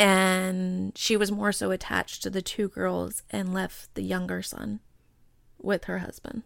And 0.00 0.96
she 0.96 1.14
was 1.14 1.30
more 1.30 1.52
so 1.52 1.72
attached 1.72 2.22
to 2.22 2.30
the 2.30 2.40
two 2.40 2.68
girls 2.68 3.22
and 3.28 3.52
left 3.52 3.94
the 3.94 4.02
younger 4.02 4.40
son 4.40 4.80
with 5.60 5.84
her 5.84 5.98
husband. 5.98 6.42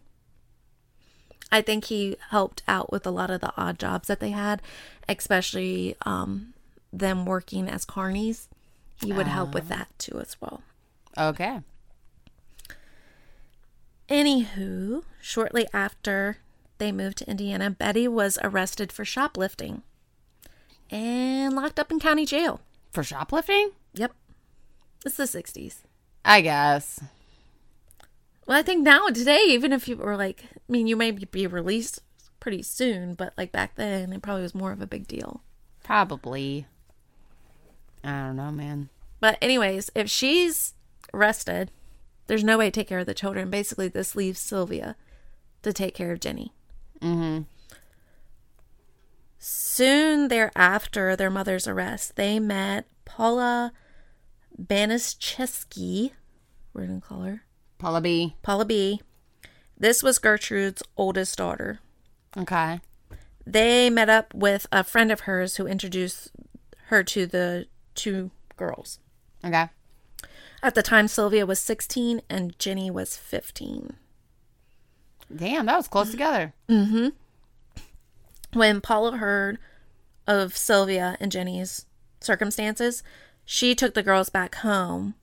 I 1.53 1.61
think 1.61 1.85
he 1.85 2.17
helped 2.31 2.63
out 2.67 2.91
with 2.91 3.07
a 3.07 3.11
lot 3.11 3.31
of 3.31 3.39
the 3.39 3.53
odd 3.55 3.79
jobs 3.79 4.09
that 4.09 4.19
they 4.19 4.31
had, 4.31 4.61
especially 5.07 5.95
um, 6.05 6.53
them 6.91 7.25
working 7.25 7.69
as 7.69 7.85
carnies. 7.85 8.49
He 9.01 9.13
would 9.13 9.27
help 9.27 9.53
with 9.53 9.69
that 9.69 9.87
too 9.97 10.19
as 10.19 10.35
well. 10.41 10.61
Okay. 11.17 11.61
Anywho, 14.09 15.03
shortly 15.21 15.65
after 15.73 16.39
they 16.77 16.91
moved 16.91 17.19
to 17.19 17.29
Indiana, 17.29 17.69
Betty 17.69 18.05
was 18.05 18.37
arrested 18.43 18.91
for 18.91 19.05
shoplifting 19.05 19.81
and 20.91 21.55
locked 21.55 21.79
up 21.79 21.89
in 21.89 22.01
county 22.01 22.25
jail. 22.25 22.59
For 22.95 23.03
shoplifting? 23.03 23.71
Yep. 23.95 24.13
It's 25.05 25.17
the 25.17 25.23
60s. 25.25 25.79
I 26.23 26.39
guess. 26.39 27.01
Well, 28.47 28.57
I 28.57 28.61
think 28.61 28.83
now, 28.83 29.07
today, 29.09 29.41
even 29.47 29.73
if 29.73 29.89
you 29.89 29.97
were 29.97 30.15
like, 30.15 30.45
I 30.45 30.71
mean, 30.71 30.87
you 30.87 30.95
may 30.95 31.11
be 31.11 31.45
released 31.45 31.99
pretty 32.39 32.61
soon, 32.61 33.13
but 33.13 33.33
like 33.37 33.51
back 33.51 33.75
then, 33.75 34.13
it 34.13 34.21
probably 34.21 34.43
was 34.43 34.55
more 34.55 34.71
of 34.71 34.81
a 34.81 34.87
big 34.87 35.07
deal. 35.07 35.41
Probably. 35.83 36.67
I 38.01 38.27
don't 38.27 38.37
know, 38.37 38.51
man. 38.51 38.87
But, 39.19 39.39
anyways, 39.41 39.91
if 39.93 40.09
she's 40.09 40.73
arrested, 41.13 41.71
there's 42.27 42.45
no 42.45 42.57
way 42.57 42.67
to 42.67 42.71
take 42.71 42.87
care 42.87 42.99
of 42.99 43.07
the 43.07 43.13
children. 43.13 43.49
Basically, 43.49 43.89
this 43.89 44.15
leaves 44.15 44.39
Sylvia 44.39 44.95
to 45.63 45.73
take 45.73 45.95
care 45.95 46.13
of 46.13 46.21
Jenny. 46.21 46.53
Mm-hmm. 47.01 47.41
Soon 49.47 50.29
thereafter 50.29 51.15
their 51.15 51.29
mother's 51.29 51.67
arrest, 51.67 52.15
they 52.15 52.39
met 52.39 52.87
Paula 53.05 53.73
Baniszewski. 54.59 56.13
We're 56.73 56.87
going 56.87 56.99
to 56.99 57.07
call 57.07 57.21
her 57.21 57.43
Paula 57.77 58.01
B. 58.01 58.35
Paula 58.41 58.65
B. 58.65 59.01
This 59.77 60.01
was 60.01 60.17
Gertrude's 60.17 60.81
oldest 60.97 61.37
daughter. 61.37 61.77
Okay. 62.35 62.79
They 63.45 63.91
met 63.91 64.09
up 64.09 64.33
with 64.33 64.65
a 64.71 64.83
friend 64.83 65.11
of 65.11 65.21
hers 65.21 65.57
who 65.57 65.67
introduced 65.67 66.31
her 66.87 67.03
to 67.03 67.27
the 67.27 67.67
two 67.93 68.31
girls. 68.57 68.97
Okay. 69.45 69.69
At 70.63 70.73
the 70.73 70.81
time, 70.81 71.07
Sylvia 71.07 71.45
was 71.45 71.59
16 71.59 72.23
and 72.31 72.57
Jenny 72.57 72.89
was 72.89 73.15
15. 73.15 73.93
Damn, 75.35 75.67
that 75.67 75.77
was 75.77 75.87
close 75.87 76.09
together. 76.09 76.55
Mm-hmm. 76.67 77.09
When 78.55 78.79
Paula 78.79 79.17
heard 79.17 79.59
of 80.25 80.55
Sylvia 80.55 81.17
and 81.19 81.31
Jenny's 81.31 81.85
circumstances, 82.21 83.03
she 83.43 83.75
took 83.75 83.93
the 83.93 84.01
girls 84.03 84.29
back 84.29 84.55
home 84.55 85.15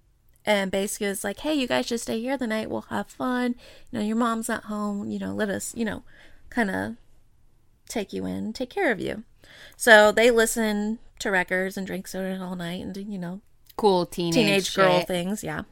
and 0.45 0.71
basically 0.71 1.07
was 1.09 1.25
like, 1.25 1.41
hey, 1.41 1.55
you 1.55 1.67
guys 1.67 1.87
should 1.87 2.01
stay 2.01 2.21
here 2.21 2.37
the 2.37 2.47
night. 2.47 2.71
We'll 2.71 2.83
have 2.83 3.09
fun. 3.09 3.55
You 3.91 3.99
know, 3.99 4.05
your 4.05 4.17
mom's 4.17 4.49
not 4.49 4.65
home. 4.65 5.09
You 5.09 5.19
know, 5.19 5.33
let 5.33 5.49
us, 5.49 5.75
you 5.75 5.85
know, 5.85 6.03
kind 6.51 6.71
of 6.71 6.97
take 7.89 8.13
you 8.13 8.27
in, 8.27 8.53
take 8.53 8.71
care 8.71 8.93
of 8.93 9.01
you. 9.01 9.25
So 9.77 10.13
they 10.13 10.31
listened 10.31 10.99
to 11.21 11.31
records 11.31 11.77
and 11.77 11.87
drank 11.87 12.09
soda 12.09 12.39
all 12.43 12.55
night 12.57 12.85
and, 12.85 12.97
you 12.97 13.19
know, 13.19 13.41
Cool 13.77 14.05
teenage, 14.05 14.35
teenage 14.35 14.75
girl 14.75 14.99
shit. 14.99 15.09
things. 15.09 15.43
Yeah. 15.43 15.63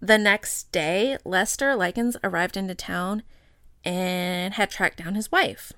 The 0.00 0.18
next 0.18 0.70
day, 0.70 1.18
Lester 1.24 1.74
Likens 1.74 2.16
arrived 2.22 2.56
into 2.56 2.74
town 2.74 3.24
and 3.84 4.54
had 4.54 4.70
tracked 4.70 4.98
down 5.02 5.14
his 5.16 5.32
wife. 5.32 5.72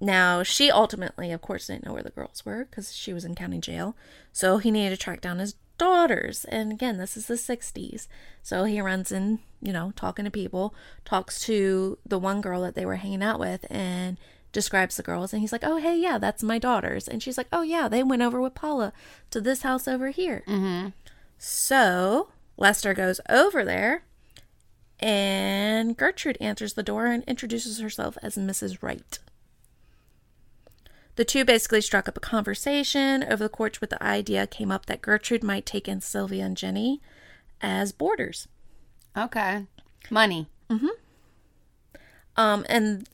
Now, 0.00 0.42
she 0.42 0.70
ultimately, 0.70 1.30
of 1.32 1.40
course, 1.40 1.68
didn't 1.68 1.84
know 1.86 1.92
where 1.92 2.02
the 2.02 2.10
girls 2.10 2.44
were 2.44 2.64
because 2.64 2.94
she 2.94 3.12
was 3.12 3.24
in 3.24 3.34
county 3.34 3.58
jail. 3.58 3.96
So 4.32 4.58
he 4.58 4.70
needed 4.70 4.90
to 4.90 4.96
track 4.96 5.20
down 5.20 5.38
his 5.38 5.54
daughters. 5.78 6.44
And 6.46 6.72
again, 6.72 6.98
this 6.98 7.16
is 7.16 7.26
the 7.26 7.34
60s. 7.34 8.06
So 8.42 8.64
he 8.64 8.80
runs 8.80 9.10
in, 9.12 9.40
you 9.62 9.72
know, 9.72 9.92
talking 9.96 10.24
to 10.24 10.30
people, 10.30 10.74
talks 11.04 11.40
to 11.46 11.98
the 12.04 12.18
one 12.18 12.40
girl 12.40 12.62
that 12.62 12.74
they 12.74 12.84
were 12.84 12.96
hanging 12.96 13.22
out 13.22 13.40
with, 13.40 13.64
and 13.70 14.18
describes 14.52 14.96
the 14.96 15.02
girls. 15.02 15.32
And 15.32 15.40
he's 15.40 15.52
like, 15.52 15.64
oh, 15.64 15.78
hey, 15.78 15.96
yeah, 15.96 16.18
that's 16.18 16.42
my 16.42 16.58
daughters. 16.58 17.08
And 17.08 17.22
she's 17.22 17.38
like, 17.38 17.48
oh, 17.52 17.62
yeah, 17.62 17.88
they 17.88 18.02
went 18.02 18.22
over 18.22 18.40
with 18.40 18.54
Paula 18.54 18.92
to 19.30 19.40
this 19.40 19.62
house 19.62 19.88
over 19.88 20.10
here. 20.10 20.42
Mm-hmm. 20.46 20.88
So 21.38 22.28
Lester 22.56 22.94
goes 22.94 23.20
over 23.28 23.64
there, 23.64 24.04
and 25.00 25.96
Gertrude 25.96 26.38
answers 26.40 26.74
the 26.74 26.82
door 26.82 27.06
and 27.06 27.24
introduces 27.24 27.80
herself 27.80 28.16
as 28.22 28.36
Mrs. 28.36 28.82
Wright. 28.82 29.18
The 31.16 31.24
two 31.24 31.44
basically 31.44 31.80
struck 31.80 32.08
up 32.08 32.16
a 32.16 32.20
conversation 32.20 33.22
over 33.24 33.44
the 33.44 33.48
course 33.48 33.80
with 33.80 33.90
the 33.90 34.02
idea 34.02 34.46
came 34.46 34.72
up 34.72 34.86
that 34.86 35.02
Gertrude 35.02 35.44
might 35.44 35.64
take 35.64 35.86
in 35.86 36.00
Sylvia 36.00 36.44
and 36.44 36.56
Jenny 36.56 37.00
as 37.60 37.92
boarders. 37.92 38.48
Okay. 39.16 39.66
Money. 40.10 40.48
Mm-hmm. 40.68 40.88
Um, 42.36 42.66
and 42.68 43.08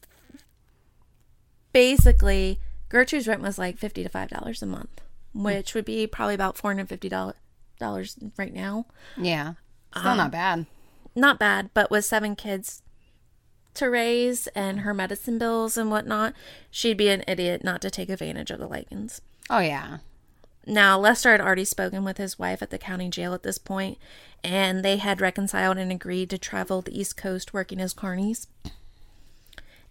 basically, 1.73 2.59
Gertrude's 2.89 3.29
rent 3.29 3.43
was 3.43 3.59
like 3.59 3.77
fifty 3.77 4.03
to 4.03 4.09
five 4.09 4.31
dollars 4.31 4.63
a 4.63 4.67
month, 4.67 5.03
which 5.35 5.75
would 5.75 5.85
be 5.85 6.07
probably 6.07 6.35
about 6.35 6.57
four 6.57 6.71
hundred 6.71 6.89
fifty 6.89 7.11
dollars 7.11 8.17
right 8.39 8.55
now. 8.55 8.87
Yeah. 9.17 9.55
Still 9.95 10.15
not 10.15 10.31
bad. 10.31 10.67
Not 11.15 11.39
bad, 11.39 11.71
but 11.75 11.91
with 11.91 12.05
seven 12.05 12.35
kids 12.35 12.83
to 13.74 13.88
raise 13.88 14.46
and 14.48 14.80
her 14.80 14.94
medicine 14.94 15.38
bills 15.38 15.76
and 15.76 15.90
whatnot, 15.90 16.35
she'd 16.70 16.96
be 16.96 17.09
an 17.09 17.24
idiot 17.26 17.62
not 17.64 17.80
to 17.83 17.90
take 17.90 18.09
advantage 18.09 18.50
of 18.50 18.59
the 18.59 18.66
Likens. 18.66 19.20
Oh 19.48 19.61
yeah. 19.61 19.98
Now, 20.66 20.98
Lester 20.98 21.33
had 21.33 21.40
already 21.40 21.64
spoken 21.64 22.04
with 22.04 22.18
his 22.18 22.38
wife 22.38 22.62
at 22.62 22.70
the 22.70 22.78
county 22.78 23.09
jail 23.09 23.33
at 23.33 23.42
this 23.42 23.59
point, 23.59 23.98
and 24.44 24.85
they 24.85 24.98
had 24.98 25.20
reconciled 25.20 25.78
and 25.78 25.90
agreed 25.90 26.30
to 26.30 26.38
travel 26.38 26.83
the 26.83 26.98
East 26.98 27.16
Coast 27.16 27.54
working 27.54 27.80
as 27.80 27.94
carnies. 27.94 28.46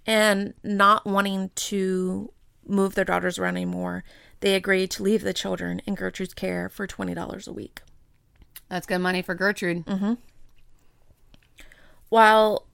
And 0.05 0.53
not 0.63 1.05
wanting 1.05 1.51
to 1.55 2.31
move 2.65 2.95
their 2.95 3.05
daughters 3.05 3.37
around 3.37 3.57
anymore, 3.57 4.03
they 4.39 4.55
agreed 4.55 4.91
to 4.91 5.03
leave 5.03 5.23
the 5.23 5.33
children 5.33 5.81
in 5.85 5.95
Gertrude's 5.95 6.33
care 6.33 6.69
for 6.69 6.87
$20 6.87 7.47
a 7.47 7.51
week. 7.51 7.81
That's 8.69 8.85
good 8.85 8.99
money 8.99 9.21
for 9.21 9.35
Gertrude. 9.35 9.85
Mm-hmm. 9.85 10.13
While 12.09 12.65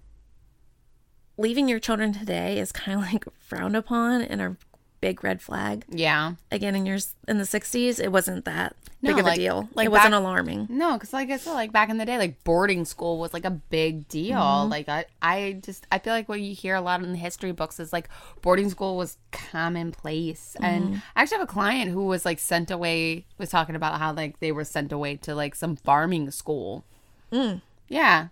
leaving 1.38 1.68
your 1.68 1.80
children 1.80 2.14
today 2.14 2.60
is 2.60 2.72
kind 2.72 2.98
of 3.00 3.06
like 3.12 3.26
frowned 3.40 3.76
upon 3.76 4.22
and 4.22 4.42
a 4.42 4.58
big 5.02 5.24
red 5.24 5.42
flag, 5.42 5.86
Yeah. 5.90 6.34
again 6.52 6.74
in 6.76 6.86
your 6.86 6.98
in 7.28 7.38
the 7.38 7.44
60s 7.44 8.00
it 8.00 8.12
wasn't 8.12 8.46
that 8.46 8.76
big 9.04 9.16
No, 9.18 9.20
of 9.20 9.28
a 9.28 9.36
deal 9.36 9.70
like 9.76 9.86
it 9.86 9.92
wasn't 9.92 10.16
alarming 10.16 10.66
No, 10.68 10.94
because 10.94 11.14
like 11.14 11.30
I 11.30 11.38
said, 11.38 11.54
like 11.54 11.72
back 11.72 11.90
in 11.90 11.98
the 11.98 12.06
day, 12.06 12.18
like 12.18 12.44
boarding 12.44 12.86
school 12.86 13.20
was 13.20 13.32
like 13.32 13.46
a 13.46 13.52
big 13.52 14.08
deal. 14.08 14.40
Mm-hmm. 14.40 14.72
Like 14.72 14.90
I, 14.90 15.06
I 15.22 15.60
just 15.64 15.86
I 15.92 16.00
feel 16.00 16.14
like 16.14 16.28
what 16.28 16.42
you 16.42 16.56
hear 16.56 16.74
a 16.74 16.82
lot 16.82 17.04
in 17.04 17.12
the 17.12 17.20
history 17.20 17.52
books 17.52 17.80
is 17.80 17.94
like 17.94 18.10
boarding 18.42 18.70
school 18.72 18.98
was 18.98 19.18
commonplace. 19.32 20.56
And 20.60 20.86
mm-hmm. 20.86 20.96
I 21.16 21.22
actually 21.22 21.38
have 21.40 21.50
a 21.50 21.52
client 21.52 21.92
who 21.92 22.06
was 22.06 22.26
like 22.26 22.40
sent 22.40 22.72
away 22.72 23.26
was 23.38 23.50
talking 23.50 23.76
about 23.76 24.00
how 24.00 24.12
like 24.14 24.40
they 24.40 24.52
were 24.52 24.64
sent 24.66 24.92
away 24.92 25.18
to 25.18 25.36
like 25.36 25.54
some 25.54 25.76
farming 25.76 26.32
school. 26.32 26.84
Mm. 27.32 27.62
Yeah, 27.90 28.30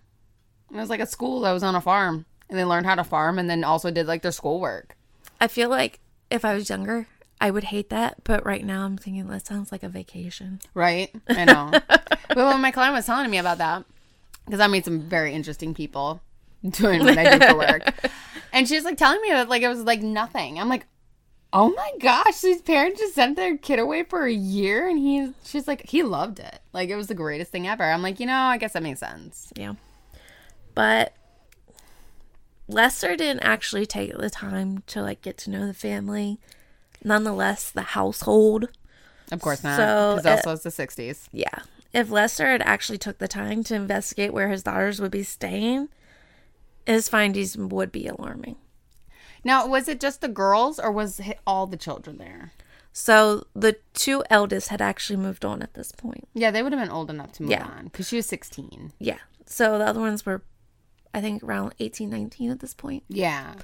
it 0.72 0.76
was 0.76 0.90
like 0.90 1.00
a 1.00 1.06
school 1.06 1.40
that 1.42 1.52
was 1.52 1.62
on 1.62 1.76
a 1.76 1.80
farm, 1.80 2.26
and 2.48 2.58
they 2.58 2.64
learned 2.64 2.86
how 2.86 2.94
to 2.94 3.04
farm, 3.04 3.38
and 3.38 3.48
then 3.48 3.64
also 3.64 3.90
did 3.90 4.06
like 4.06 4.22
their 4.22 4.32
schoolwork. 4.32 4.96
I 5.40 5.48
feel 5.48 5.68
like 5.68 6.00
if 6.30 6.44
I 6.44 6.54
was 6.54 6.68
younger, 6.68 7.06
I 7.40 7.50
would 7.50 7.64
hate 7.64 7.90
that. 7.90 8.24
But 8.24 8.44
right 8.44 8.64
now, 8.64 8.84
I'm 8.84 8.96
thinking 8.96 9.26
that 9.28 9.46
sounds 9.46 9.72
like 9.72 9.82
a 9.82 9.88
vacation. 9.88 10.60
Right? 10.72 11.14
I 11.28 11.44
know. 11.44 11.70
but 11.88 12.36
when 12.36 12.60
my 12.60 12.70
client 12.70 12.94
was 12.94 13.06
telling 13.06 13.30
me 13.30 13.38
about 13.38 13.58
that, 13.58 13.84
because 14.44 14.60
I 14.60 14.66
meet 14.66 14.84
some 14.84 15.00
very 15.00 15.32
interesting 15.32 15.74
people 15.74 16.20
doing 16.68 17.00
what 17.00 17.18
I 17.18 17.38
do 17.38 17.46
for 17.46 17.56
work, 17.56 17.94
and 18.52 18.68
she's 18.68 18.84
like 18.84 18.96
telling 18.96 19.20
me 19.20 19.30
that 19.30 19.48
like 19.48 19.62
it 19.62 19.68
was 19.68 19.82
like 19.82 20.02
nothing. 20.02 20.58
I'm 20.58 20.68
like, 20.68 20.86
oh 21.52 21.70
my 21.70 21.92
gosh, 22.00 22.40
these 22.40 22.62
parents 22.62 23.00
just 23.00 23.14
sent 23.14 23.36
their 23.36 23.56
kid 23.56 23.78
away 23.78 24.02
for 24.04 24.24
a 24.24 24.32
year, 24.32 24.88
and 24.88 24.98
he's 24.98 25.30
she's 25.44 25.68
like, 25.68 25.88
he 25.88 26.02
loved 26.02 26.38
it. 26.38 26.60
Like 26.72 26.88
it 26.88 26.96
was 26.96 27.06
the 27.06 27.14
greatest 27.14 27.52
thing 27.52 27.66
ever. 27.66 27.84
I'm 27.84 28.02
like, 28.02 28.20
you 28.20 28.26
know, 28.26 28.34
I 28.34 28.58
guess 28.58 28.72
that 28.72 28.82
makes 28.82 29.00
sense. 29.00 29.52
Yeah. 29.56 29.74
But 30.74 31.14
Lester 32.66 33.16
didn't 33.16 33.40
actually 33.42 33.86
take 33.86 34.16
the 34.16 34.30
time 34.30 34.82
to 34.86 35.02
like 35.02 35.22
get 35.22 35.36
to 35.38 35.50
know 35.50 35.66
the 35.66 35.74
family. 35.74 36.38
Nonetheless, 37.02 37.70
the 37.70 37.82
household. 37.82 38.68
Of 39.30 39.40
course 39.40 39.62
not. 39.62 39.76
So, 39.76 40.14
Because 40.16 40.46
also 40.46 40.68
it's 40.68 40.76
the 40.76 40.86
60s. 40.86 41.28
Yeah. 41.32 41.60
If 41.92 42.10
Lester 42.10 42.46
had 42.50 42.62
actually 42.62 42.98
took 42.98 43.18
the 43.18 43.28
time 43.28 43.62
to 43.64 43.74
investigate 43.74 44.32
where 44.32 44.48
his 44.48 44.62
daughters 44.62 45.00
would 45.00 45.10
be 45.10 45.22
staying, 45.22 45.88
his 46.86 47.08
findings 47.08 47.56
would 47.56 47.92
be 47.92 48.06
alarming. 48.06 48.56
Now, 49.44 49.66
was 49.66 49.88
it 49.88 50.00
just 50.00 50.20
the 50.20 50.28
girls 50.28 50.78
or 50.78 50.90
was 50.90 51.20
it 51.20 51.38
all 51.46 51.66
the 51.66 51.76
children 51.76 52.16
there? 52.18 52.52
So 52.92 53.46
the 53.54 53.76
two 53.92 54.24
eldest 54.30 54.68
had 54.68 54.80
actually 54.80 55.16
moved 55.16 55.44
on 55.44 55.62
at 55.62 55.74
this 55.74 55.92
point. 55.92 56.28
Yeah, 56.32 56.50
they 56.50 56.62
would 56.62 56.72
have 56.72 56.80
been 56.80 56.90
old 56.90 57.10
enough 57.10 57.32
to 57.32 57.42
move 57.42 57.50
Yeah. 57.52 57.64
on 57.66 57.84
because 57.84 58.08
she 58.08 58.16
was 58.16 58.26
16. 58.26 58.92
Yeah. 58.98 59.18
So 59.46 59.78
the 59.78 59.84
other 59.86 60.00
ones 60.00 60.24
were, 60.24 60.42
I 61.14 61.20
think, 61.20 61.42
around 61.42 61.74
18, 61.78 62.10
19 62.10 62.50
at 62.50 62.60
this 62.60 62.74
point. 62.74 63.04
Yeah. 63.08 63.54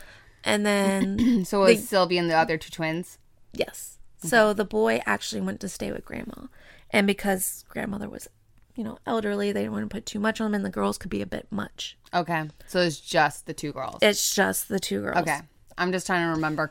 And 0.44 0.64
then, 0.64 1.44
So 1.44 1.64
it 1.64 1.76
was 1.76 1.88
Sylvie 1.88 2.16
and 2.16 2.30
the 2.30 2.36
other 2.36 2.56
two 2.56 2.70
twins? 2.70 3.18
yes. 3.52 3.98
So 4.22 4.52
the 4.52 4.66
boy 4.66 5.00
actually 5.06 5.40
went 5.40 5.60
to 5.60 5.68
stay 5.68 5.90
with 5.92 6.04
grandma. 6.04 6.48
And 6.90 7.06
because 7.06 7.64
grandmother 7.70 8.08
was, 8.08 8.28
you 8.74 8.84
know, 8.84 8.98
elderly, 9.06 9.50
they 9.50 9.60
didn't 9.62 9.72
want 9.72 9.88
to 9.88 9.94
put 9.94 10.04
too 10.04 10.20
much 10.20 10.40
on 10.40 10.50
them, 10.50 10.56
and 10.56 10.64
the 10.64 10.70
girls 10.70 10.98
could 10.98 11.10
be 11.10 11.22
a 11.22 11.26
bit 11.26 11.46
much. 11.50 11.96
Okay. 12.12 12.48
So 12.66 12.80
it's 12.80 13.00
just 13.00 13.46
the 13.46 13.54
two 13.54 13.72
girls. 13.72 13.98
It's 14.02 14.34
just 14.34 14.68
the 14.68 14.78
two 14.78 15.00
girls. 15.00 15.18
Okay. 15.18 15.40
I'm 15.78 15.90
just 15.90 16.06
trying 16.06 16.26
to 16.26 16.34
remember. 16.34 16.70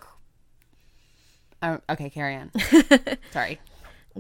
Oh, 1.63 1.80
okay, 1.89 2.10
carry 2.10 2.36
on. 2.36 2.52
Sorry. 3.32 3.60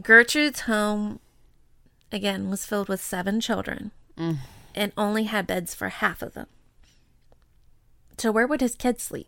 Gertrude's 0.01 0.61
home, 0.61 1.19
again, 2.11 2.49
was 2.49 2.65
filled 2.65 2.89
with 2.89 3.01
seven 3.01 3.39
children 3.39 3.91
mm. 4.17 4.37
And 4.75 4.91
only 4.97 5.23
had 5.23 5.47
beds 5.47 5.73
for 5.73 5.89
half 5.89 6.21
of 6.21 6.33
them. 6.33 6.47
So, 8.17 8.31
where 8.31 8.47
would 8.47 8.61
his 8.61 8.75
kids 8.75 9.03
sleep? 9.03 9.27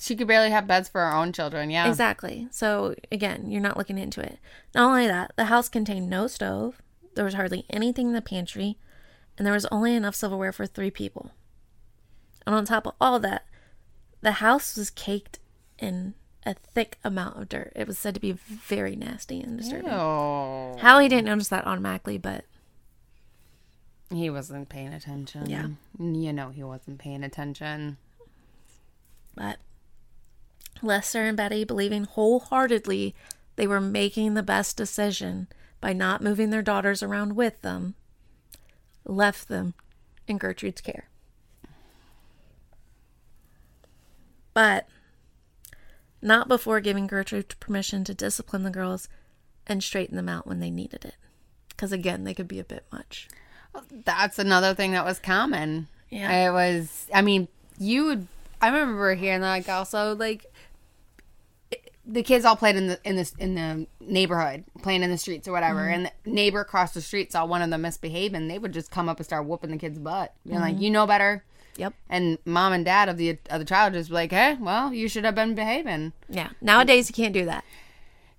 She 0.00 0.16
could 0.16 0.26
barely 0.26 0.50
have 0.50 0.66
beds 0.66 0.88
for 0.88 1.00
her 1.00 1.14
own 1.14 1.32
children. 1.32 1.70
Yeah. 1.70 1.88
Exactly. 1.88 2.48
So, 2.50 2.94
again, 3.10 3.50
you're 3.50 3.60
not 3.60 3.76
looking 3.76 3.98
into 3.98 4.20
it. 4.20 4.38
Not 4.74 4.88
only 4.88 5.06
that, 5.06 5.32
the 5.36 5.44
house 5.46 5.68
contained 5.68 6.10
no 6.10 6.26
stove, 6.26 6.82
there 7.14 7.24
was 7.24 7.34
hardly 7.34 7.64
anything 7.70 8.08
in 8.08 8.12
the 8.12 8.20
pantry, 8.20 8.78
and 9.38 9.46
there 9.46 9.54
was 9.54 9.66
only 9.66 9.94
enough 9.94 10.14
silverware 10.14 10.52
for 10.52 10.66
three 10.66 10.90
people. 10.90 11.32
And 12.46 12.54
on 12.54 12.64
top 12.64 12.86
of 12.86 12.94
all 13.00 13.18
that, 13.20 13.46
the 14.20 14.32
house 14.32 14.76
was 14.76 14.90
caked 14.90 15.38
in 15.78 16.14
a 16.44 16.54
thick 16.54 16.98
amount 17.02 17.40
of 17.40 17.48
dirt. 17.48 17.72
It 17.74 17.86
was 17.86 17.98
said 17.98 18.14
to 18.14 18.20
be 18.20 18.32
very 18.32 18.96
nasty 18.96 19.40
and 19.40 19.58
disturbing. 19.58 19.90
Oh. 19.90 20.76
How 20.78 20.98
he 21.00 21.08
didn't 21.08 21.26
notice 21.26 21.48
that 21.48 21.66
automatically, 21.66 22.18
but 22.18 22.44
He 24.10 24.30
wasn't 24.30 24.68
paying 24.68 24.92
attention. 24.92 25.50
Yeah. 25.50 25.68
You 25.98 26.32
know, 26.32 26.50
he 26.50 26.62
wasn't 26.62 26.98
paying 26.98 27.24
attention. 27.24 27.96
but 29.34 29.58
Lester 30.82 31.22
and 31.22 31.36
Betty, 31.36 31.64
believing 31.64 32.04
wholeheartedly 32.04 33.14
they 33.56 33.66
were 33.66 33.80
making 33.80 34.34
the 34.34 34.42
best 34.42 34.76
decision 34.76 35.48
by 35.80 35.92
not 35.92 36.22
moving 36.22 36.50
their 36.50 36.62
daughters 36.62 37.02
around 37.02 37.34
with 37.34 37.62
them, 37.62 37.94
left 39.04 39.48
them 39.48 39.74
in 40.28 40.38
Gertrude's 40.38 40.80
care. 40.80 41.08
But 44.52 44.86
not 46.22 46.48
before 46.48 46.80
giving 46.80 47.06
Gertrude 47.06 47.54
permission 47.60 48.04
to 48.04 48.14
discipline 48.14 48.62
the 48.62 48.70
girls 48.70 49.08
and 49.66 49.82
straighten 49.82 50.16
them 50.16 50.28
out 50.28 50.46
when 50.46 50.60
they 50.60 50.70
needed 50.70 51.04
it. 51.04 51.16
Because 51.68 51.92
again, 51.92 52.24
they 52.24 52.34
could 52.34 52.48
be 52.48 52.58
a 52.58 52.64
bit 52.64 52.86
much. 52.90 53.28
That's 54.04 54.38
another 54.38 54.74
thing 54.74 54.92
that 54.92 55.04
was 55.04 55.18
common. 55.18 55.88
Yeah. 56.10 56.48
It 56.48 56.52
was, 56.52 57.06
I 57.12 57.22
mean, 57.22 57.48
you 57.78 58.04
would, 58.06 58.26
I 58.60 58.68
remember 58.68 59.14
hearing 59.14 59.40
like 59.42 59.68
also 59.68 60.14
like 60.14 60.46
the 62.06 62.22
kids 62.22 62.44
all 62.44 62.56
played 62.56 62.76
in 62.76 62.86
the 62.86 63.00
in 63.04 63.16
this 63.16 63.34
in 63.38 63.54
the 63.56 63.86
neighborhood 64.00 64.64
playing 64.82 65.02
in 65.02 65.10
the 65.10 65.18
streets 65.18 65.48
or 65.48 65.52
whatever 65.52 65.80
mm-hmm. 65.80 66.06
and 66.06 66.12
the 66.24 66.30
neighbor 66.30 66.60
across 66.60 66.94
the 66.94 67.00
street 67.00 67.32
saw 67.32 67.44
one 67.44 67.62
of 67.62 67.70
them 67.70 67.82
misbehaving 67.82 68.46
they 68.46 68.58
would 68.58 68.72
just 68.72 68.90
come 68.92 69.08
up 69.08 69.16
and 69.16 69.26
start 69.26 69.44
whooping 69.44 69.70
the 69.70 69.76
kid's 69.76 69.98
butt 69.98 70.32
being 70.46 70.60
like 70.60 70.74
mm-hmm. 70.74 70.82
you 70.84 70.90
know 70.90 71.06
better 71.06 71.42
Yep. 71.76 71.92
and 72.08 72.38
mom 72.46 72.72
and 72.72 72.84
dad 72.84 73.08
of 73.08 73.16
the 73.18 73.36
of 73.50 73.58
the 73.58 73.64
child 73.64 73.92
just 73.92 74.08
be 74.08 74.14
like 74.14 74.30
hey 74.30 74.56
well 74.60 74.92
you 74.94 75.08
should 75.08 75.24
have 75.24 75.34
been 75.34 75.54
behaving 75.54 76.12
Yeah. 76.28 76.50
Nowadays, 76.60 77.10
you 77.10 77.14
can't 77.14 77.34
do 77.34 77.44
that. 77.46 77.64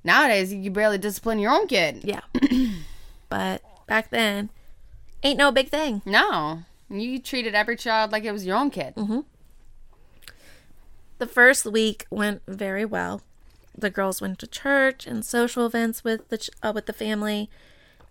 nowadays 0.03 0.53
you 0.53 0.71
barely 0.71 0.97
discipline 0.97 1.37
your 1.37 1.51
own 1.51 1.67
kid 1.67 2.03
Yeah. 2.03 2.21
but 3.29 3.61
back 3.85 4.09
then, 4.11 4.49
ain't 5.23 5.37
no 5.37 5.51
big 5.51 5.69
thing. 5.69 6.01
no 6.05 6.63
you 6.89 7.19
treated 7.19 7.53
every 7.53 7.75
child 7.75 8.11
like 8.13 8.23
it 8.23 8.31
was 8.31 8.45
your 8.45 8.55
own 8.57 8.69
kid 8.69 8.93
Mm-hmm. 8.95 9.19
The 11.19 11.27
first 11.27 11.65
week 11.65 12.05
went 12.11 12.43
very 12.47 12.85
well. 12.85 13.21
The 13.75 13.89
girls 13.89 14.21
went 14.21 14.37
to 14.39 14.47
church 14.47 15.07
and 15.07 15.25
social 15.25 15.65
events 15.65 16.03
with 16.03 16.29
the 16.29 16.37
ch- 16.37 16.49
uh, 16.61 16.71
with 16.75 16.85
the 16.85 16.93
family, 16.93 17.49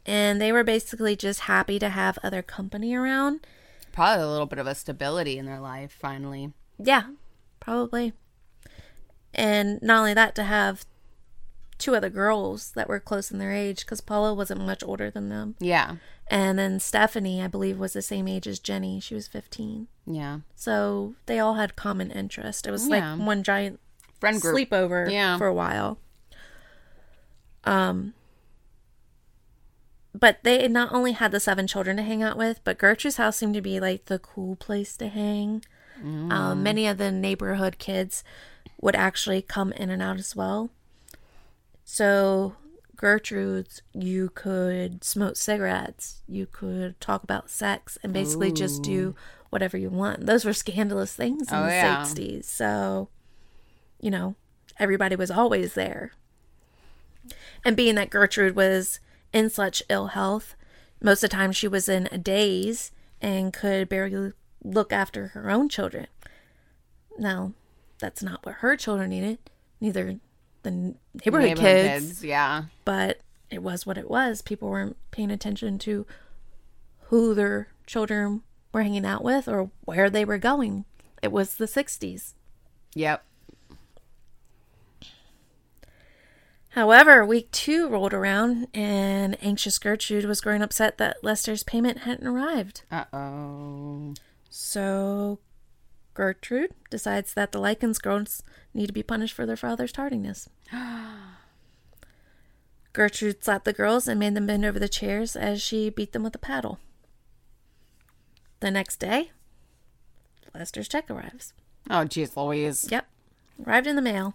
and 0.04 0.40
they 0.40 0.50
were 0.50 0.64
basically 0.64 1.14
just 1.14 1.40
happy 1.40 1.78
to 1.78 1.88
have 1.88 2.18
other 2.24 2.42
company 2.42 2.94
around. 2.94 3.46
probably 3.92 4.24
a 4.24 4.28
little 4.28 4.46
bit 4.46 4.58
of 4.58 4.66
a 4.66 4.74
stability 4.74 5.38
in 5.38 5.46
their 5.46 5.60
life 5.60 5.92
finally 5.92 6.52
Yeah, 6.78 7.04
probably. 7.60 8.12
And 9.32 9.80
not 9.82 9.98
only 10.00 10.14
that, 10.14 10.34
to 10.36 10.42
have 10.44 10.84
two 11.78 11.94
other 11.94 12.10
girls 12.10 12.72
that 12.72 12.88
were 12.88 12.98
close 13.00 13.30
in 13.30 13.38
their 13.38 13.52
age, 13.52 13.80
because 13.80 14.00
Paula 14.00 14.34
wasn't 14.34 14.66
much 14.66 14.82
older 14.82 15.10
than 15.10 15.28
them. 15.28 15.54
yeah 15.60 15.96
And 16.28 16.58
then 16.58 16.80
Stephanie, 16.80 17.40
I 17.40 17.46
believe, 17.46 17.78
was 17.78 17.92
the 17.92 18.02
same 18.02 18.26
age 18.26 18.46
as 18.48 18.58
Jenny. 18.58 18.98
She 19.00 19.14
was 19.14 19.28
15. 19.28 19.86
yeah 20.06 20.40
So 20.56 21.14
they 21.26 21.38
all 21.38 21.54
had 21.54 21.76
common 21.76 22.10
interest. 22.10 22.66
It 22.66 22.70
was 22.72 22.88
Yeah. 22.88 23.14
like 23.14 23.26
one 23.26 23.42
giant 23.44 23.78
friend 24.20 24.40
group 24.40 24.56
sleepover 24.56 25.10
Yeah. 25.10 25.38
for 25.38 25.46
a 25.46 25.54
while. 25.54 25.98
Um, 27.64 28.14
but 30.14 30.38
they 30.42 30.66
not 30.68 30.92
only 30.92 31.12
had 31.12 31.30
the 31.30 31.40
seven 31.40 31.66
children 31.66 31.96
to 31.98 32.02
hang 32.02 32.22
out 32.22 32.36
with, 32.36 32.60
but 32.64 32.78
Gertrude's 32.78 33.16
house 33.18 33.36
seemed 33.36 33.54
to 33.54 33.60
be 33.60 33.78
like 33.80 34.06
the 34.06 34.18
cool 34.18 34.56
place 34.56 34.96
to 34.96 35.08
hang. 35.08 35.64
Um, 36.02 36.62
many 36.62 36.86
of 36.86 36.98
the 36.98 37.10
neighborhood 37.10 37.78
kids 37.78 38.22
would 38.82 38.94
actually 38.94 39.40
come 39.40 39.72
in 39.72 39.88
and 39.90 40.02
out 40.02 40.18
as 40.18 40.36
well. 40.36 40.68
So 41.84 42.54
Gertrude's, 42.96 43.82
you 43.92 44.30
could 44.35 45.04
smoke 45.04 45.37
cigarettes, 45.37 46.22
you 46.26 46.46
could 46.46 47.00
talk 47.00 47.22
about 47.22 47.50
sex, 47.50 47.98
and 48.02 48.12
basically 48.12 48.52
just 48.52 48.82
do 48.82 49.14
whatever 49.50 49.76
you 49.76 49.90
want. 49.90 50.26
Those 50.26 50.44
were 50.44 50.52
scandalous 50.52 51.14
things 51.14 51.48
in 51.50 51.56
Oh, 51.56 51.64
the 51.64 51.70
yeah. 51.72 52.02
60s. 52.02 52.44
So, 52.44 53.09
you 54.00 54.11
know, 54.11 54.35
everybody 54.78 55.16
was 55.16 55.30
always 55.30 55.74
there. 55.74 56.12
And 57.64 57.76
being 57.76 57.94
that 57.96 58.11
Gertrude 58.11 58.56
was 58.56 59.00
in 59.32 59.50
such 59.50 59.82
ill 59.88 60.09
health, 60.09 60.54
most 61.02 61.22
of 61.22 61.30
the 61.30 61.37
time 61.37 61.52
she 61.52 61.68
was 61.68 61.88
in 61.88 62.09
a 62.12 62.18
daze 62.18 62.92
and 63.20 63.52
could 63.52 63.88
barely 63.88 64.32
look 64.62 64.92
after 64.92 65.28
her 65.28 65.50
own 65.50 65.68
children. 65.68 66.06
Now, 67.18 67.52
that's 67.98 68.22
not 68.22 68.44
what 68.44 68.56
her 68.56 68.76
children 68.76 69.11
needed, 69.11 69.38
neither 69.80 70.18
the 70.66 70.94
neighborhood, 71.24 71.48
Neighborhood 71.59 71.92
kids, 71.92 72.24
yeah 72.24 72.64
but 72.85 73.20
it 73.48 73.62
was 73.62 73.87
what 73.87 73.96
it 73.96 74.11
was. 74.11 74.42
People 74.42 74.68
weren't 74.68 74.96
paying 75.12 75.31
attention 75.31 75.79
to 75.79 76.05
who 77.09 77.33
their 77.33 77.68
children 77.87 78.42
were 78.72 78.83
hanging 78.83 79.07
out 79.07 79.22
with 79.22 79.46
or 79.46 79.70
where 79.85 80.11
they 80.11 80.24
were 80.24 80.38
going. 80.38 80.85
It 81.22 81.31
was 81.31 81.55
the 81.55 81.66
60s. 81.66 82.35
yep 82.94 83.22
However, 86.70 87.24
week 87.24 87.50
two 87.52 87.88
rolled 87.88 88.12
around, 88.12 88.66
and 88.74 89.42
anxious 89.42 89.79
Gertrude 89.79 90.26
was 90.26 90.42
growing 90.42 90.61
upset 90.61 90.98
that 90.98 91.24
Lester's 91.24 91.62
payment 91.62 92.00
hadn't 92.00 92.26
arrived. 92.26 92.83
uh-oh 92.90 94.12
So, 94.50 95.38
Gertrude 96.16 96.72
decides 96.88 97.35
that 97.35 97.52
the 97.52 97.59
Likens 97.61 97.98
girls 97.98 98.42
need 98.72 98.87
to 98.87 98.92
be 98.94 99.02
punished 99.02 99.35
for 99.35 99.44
their 99.44 99.55
father's 99.57 99.92
tardiness. 99.92 100.48
Gertrude 102.94 103.44
slapped 103.44 103.66
the 103.66 103.74
girls 103.74 104.09
and 104.09 104.18
made 104.18 104.35
them 104.35 104.46
bend 104.46 104.64
over 104.64 104.79
the 104.79 104.88
chairs 104.88 105.37
as 105.37 105.61
she 105.61 105.90
beat 105.90 106.12
them 106.12 106.22
with 106.22 106.35
a 106.35 106.38
paddle. 106.38 106.79
The 108.61 108.70
next 108.70 108.96
day, 108.96 109.31
Lester's 110.55 110.88
check 110.88 111.11
arrives. 111.11 111.52
oh 111.90 112.07
jeez 112.07 112.35
louise 112.35 112.88
Yep, 112.90 113.07
arrived 113.66 113.87
in 113.87 113.94
the 113.96 114.00
mail. 114.02 114.35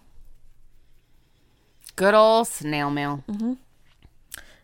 good 1.96 2.14
old 2.14 2.46
snail 2.46 2.90
mail 2.90 3.24
mm-hmm. 3.28 3.54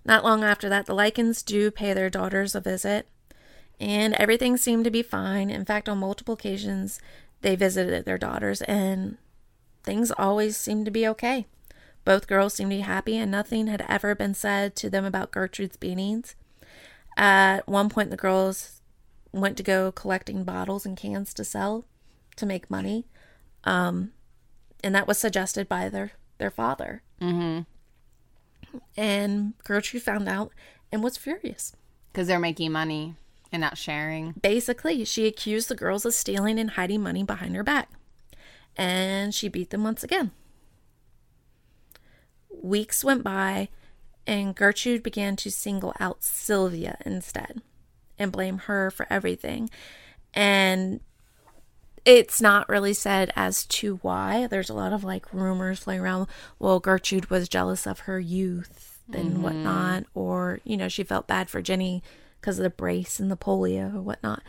Not 0.05 0.23
long 0.23 0.45
after 0.45 0.69
that, 0.69 0.87
the 0.87 0.95
Likens 0.95 1.43
do 1.43 1.73
pay 1.73 1.93
their 1.93 2.09
daughters 2.09 2.55
a 2.55 2.61
visit, 2.61 3.09
and 3.81 4.15
everything 4.15 4.57
seemed 4.57 4.85
to 4.85 4.91
be 4.91 5.03
fine. 5.03 5.51
In 5.51 5.65
fact, 5.65 5.89
on 5.89 5.99
multiple 5.99 6.35
occasions, 6.35 7.01
they 7.43 7.55
visited 7.57 8.05
their 8.05 8.19
daughters, 8.19 8.63
and 8.63 9.17
things 9.85 10.11
always 10.13 10.57
seemed 10.57 10.85
to 10.87 10.91
be 10.91 11.07
okay. 11.07 11.47
Both 12.05 12.27
girls 12.27 12.55
seemed 12.55 12.71
to 12.71 12.77
be 12.79 12.83
happy, 12.83 13.17
and 13.17 13.31
nothing 13.31 13.67
had 13.67 13.85
ever 13.89 14.15
been 14.15 14.35
said 14.35 14.75
to 14.77 14.91
them 14.91 15.05
about 15.05 15.31
Gertrude's 15.31 15.77
beatings. 15.77 16.35
At 17.17 17.69
one 17.69 17.89
point, 17.89 18.11
the 18.11 18.17
girls 18.17 18.81
went 19.33 19.57
to 19.59 19.63
go 19.63 19.93
collecting 19.93 20.45
bottles 20.45 20.87
and 20.87 20.97
cans 20.97 21.35
to 21.35 21.45
sell 21.45 21.85
to 22.37 22.47
make 22.47 22.71
money. 22.71 23.07
Um, 23.65 24.13
and 24.83 24.95
that 24.95 25.07
was 25.07 25.19
suggested 25.19 25.69
by 25.69 25.89
their, 25.89 26.13
their 26.39 26.51
father. 26.51 27.03
Mm-hmm. 27.21 27.61
And 28.97 29.55
Gertrude 29.65 30.03
found 30.03 30.29
out 30.29 30.53
and 30.91 31.03
was 31.03 31.17
furious. 31.17 31.75
Because 32.13 32.27
they're 32.27 32.39
making 32.39 32.73
money 32.73 33.17
and 33.53 33.61
not 33.61 33.79
sharing. 33.79 34.33
Basically, 34.41 35.05
she 35.05 35.27
accused 35.27 35.69
the 35.69 35.75
girls 35.75 36.05
of 36.05 36.15
stealing 36.15 36.59
and 36.59 36.71
hiding 36.71 37.03
money 37.03 37.23
behind 37.23 37.57
her 37.57 37.65
back. 37.65 37.91
And 38.77 39.35
she 39.35 39.49
beat 39.49 39.71
them 39.71 39.85
once 39.85 40.05
again. 40.05 40.31
Weeks 42.51 43.03
went 43.05 43.23
by, 43.23 43.69
and 44.27 44.55
Gertrude 44.55 45.03
began 45.03 45.37
to 45.37 45.51
single 45.51 45.95
out 45.99 46.23
Sylvia 46.23 46.99
instead 47.05 47.63
and 48.19 48.33
blame 48.33 48.59
her 48.59 48.91
for 48.91 49.07
everything. 49.09 49.71
And 50.35 51.01
it's 52.05 52.41
not 52.41 52.69
really 52.69 52.95
said 52.95 53.33
as 53.37 53.65
to 53.67 53.97
why. 54.03 54.47
There's 54.47 54.71
a 54.71 54.75
lot 54.75 54.93
of 54.93 55.05
like 55.05 55.33
rumors 55.33 55.81
flying 55.81 56.01
around. 56.01 56.29
Well, 56.59 56.81
Gertrude 56.81 57.31
was 57.31 57.49
jealous 57.49 57.87
of 57.87 58.01
her 58.01 58.21
youth 58.21 58.99
and 59.13 59.33
mm-hmm. 59.33 59.43
whatnot, 59.43 60.05
or, 60.15 60.61
you 60.65 60.77
know, 60.77 60.89
she 60.89 61.03
felt 61.03 61.27
bad 61.27 61.49
for 61.49 61.63
Jenny 61.63 62.03
because 62.41 62.59
of 62.59 62.63
the 62.63 62.71
brace 62.71 63.19
and 63.21 63.31
the 63.31 63.37
polio 63.37 63.95
or 63.95 64.01
whatnot. 64.03 64.43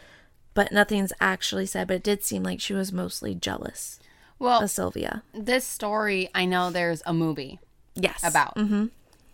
But 0.53 0.71
nothing's 0.71 1.13
actually 1.21 1.65
said, 1.65 1.87
but 1.87 1.95
it 1.97 2.03
did 2.03 2.23
seem 2.23 2.43
like 2.43 2.59
she 2.59 2.73
was 2.73 2.91
mostly 2.91 3.33
jealous 3.35 3.99
Well, 4.39 4.61
of 4.63 4.69
Sylvia. 4.71 5.23
this 5.33 5.65
story, 5.65 6.29
I 6.35 6.45
know 6.45 6.69
there's 6.71 7.01
a 7.05 7.13
movie 7.13 7.59
Yes. 7.95 8.21
about. 8.23 8.55
Mm-hmm. 8.55 8.87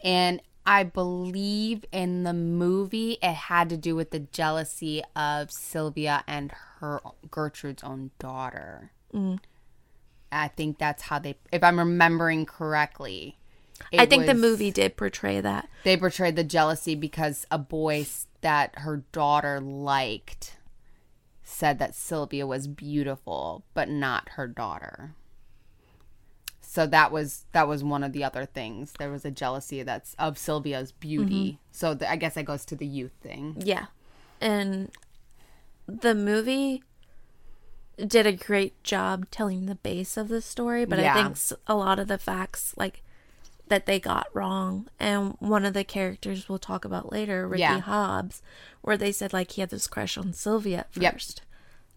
And 0.04 0.42
I 0.66 0.84
believe 0.84 1.86
in 1.92 2.24
the 2.24 2.34
movie 2.34 3.18
it 3.22 3.34
had 3.34 3.70
to 3.70 3.78
do 3.78 3.96
with 3.96 4.12
the 4.12 4.20
jealousy 4.20 5.04
of 5.16 5.52
Sylvia 5.52 6.24
and 6.28 6.52
her 6.80 7.02
Gertrude's 7.32 7.84
own 7.84 8.12
daughter. 8.20 8.92
I 10.32 10.48
think 10.50 10.78
that's 10.78 11.04
how 11.04 11.20
they, 11.20 11.36
if 11.52 11.64
I'm 11.64 11.80
remembering 11.80 12.46
correctly. 12.46 13.38
I 13.98 14.06
think 14.06 14.26
the 14.26 14.34
movie 14.34 14.72
did 14.72 14.98
portray 14.98 15.40
that. 15.42 15.70
they 15.84 15.96
portrayed 15.98 16.36
the 16.36 16.44
jealousy 16.44 16.96
because 16.96 17.46
a 17.52 17.58
boy 17.58 18.06
that 18.46 18.78
her 18.78 18.98
daughter 19.12 19.60
liked 19.60 20.58
said 21.42 21.80
that 21.80 21.96
Sylvia 21.96 22.46
was 22.46 22.68
beautiful, 22.68 23.64
but 23.74 23.90
not 23.90 24.30
her 24.34 24.48
daughter. 24.48 25.16
So 26.62 26.86
that 26.86 27.12
was 27.12 27.46
that 27.54 27.68
was 27.68 27.84
one 27.84 28.04
of 28.04 28.14
the 28.14 28.24
other 28.24 28.46
things. 28.46 28.94
There 29.00 29.10
was 29.10 29.26
a 29.26 29.32
jealousy 29.32 29.82
that's 29.82 30.14
of 30.20 30.38
Sylvia's 30.38 30.92
beauty. 30.92 31.54
Mm-hmm. 31.54 31.58
So 31.72 31.96
th- 31.96 32.12
I 32.12 32.18
guess 32.18 32.36
that 32.36 32.46
goes 32.46 32.66
to 32.66 32.76
the 32.76 32.86
youth 32.86 33.14
thing. 33.20 33.56
Yeah. 33.58 33.88
And 34.40 34.92
the 35.88 36.14
movie 36.14 36.84
did 37.98 38.28
a 38.28 38.32
great 38.32 38.84
job 38.84 39.26
telling 39.32 39.66
the 39.66 39.74
base 39.74 40.18
of 40.18 40.28
the 40.28 40.42
story, 40.42 40.86
but 40.86 41.00
I 41.00 41.16
think 41.16 41.36
a 41.66 41.74
lot 41.74 41.98
of 41.98 42.08
the 42.08 42.20
facts 42.20 42.76
like 42.78 43.02
that 43.68 43.86
they 43.86 44.00
got 44.00 44.28
wrong 44.34 44.88
and 45.00 45.36
one 45.40 45.66
of 45.66 45.74
the 45.74 45.84
characters 45.84 46.48
we'll 46.48 46.60
talk 46.60 46.86
about 46.86 47.12
later, 47.12 47.48
Ricky 47.48 47.62
Yeah. 47.62 47.80
Hobbs, 47.80 48.42
where 48.82 48.98
they 48.98 49.12
said 49.12 49.34
like 49.34 49.52
he 49.52 49.62
had 49.62 49.70
this 49.70 49.88
crush 49.88 50.18
on 50.18 50.34
Sylvia 50.34 50.80
at 50.80 51.02
Yep. 51.02 51.14
first. 51.14 51.42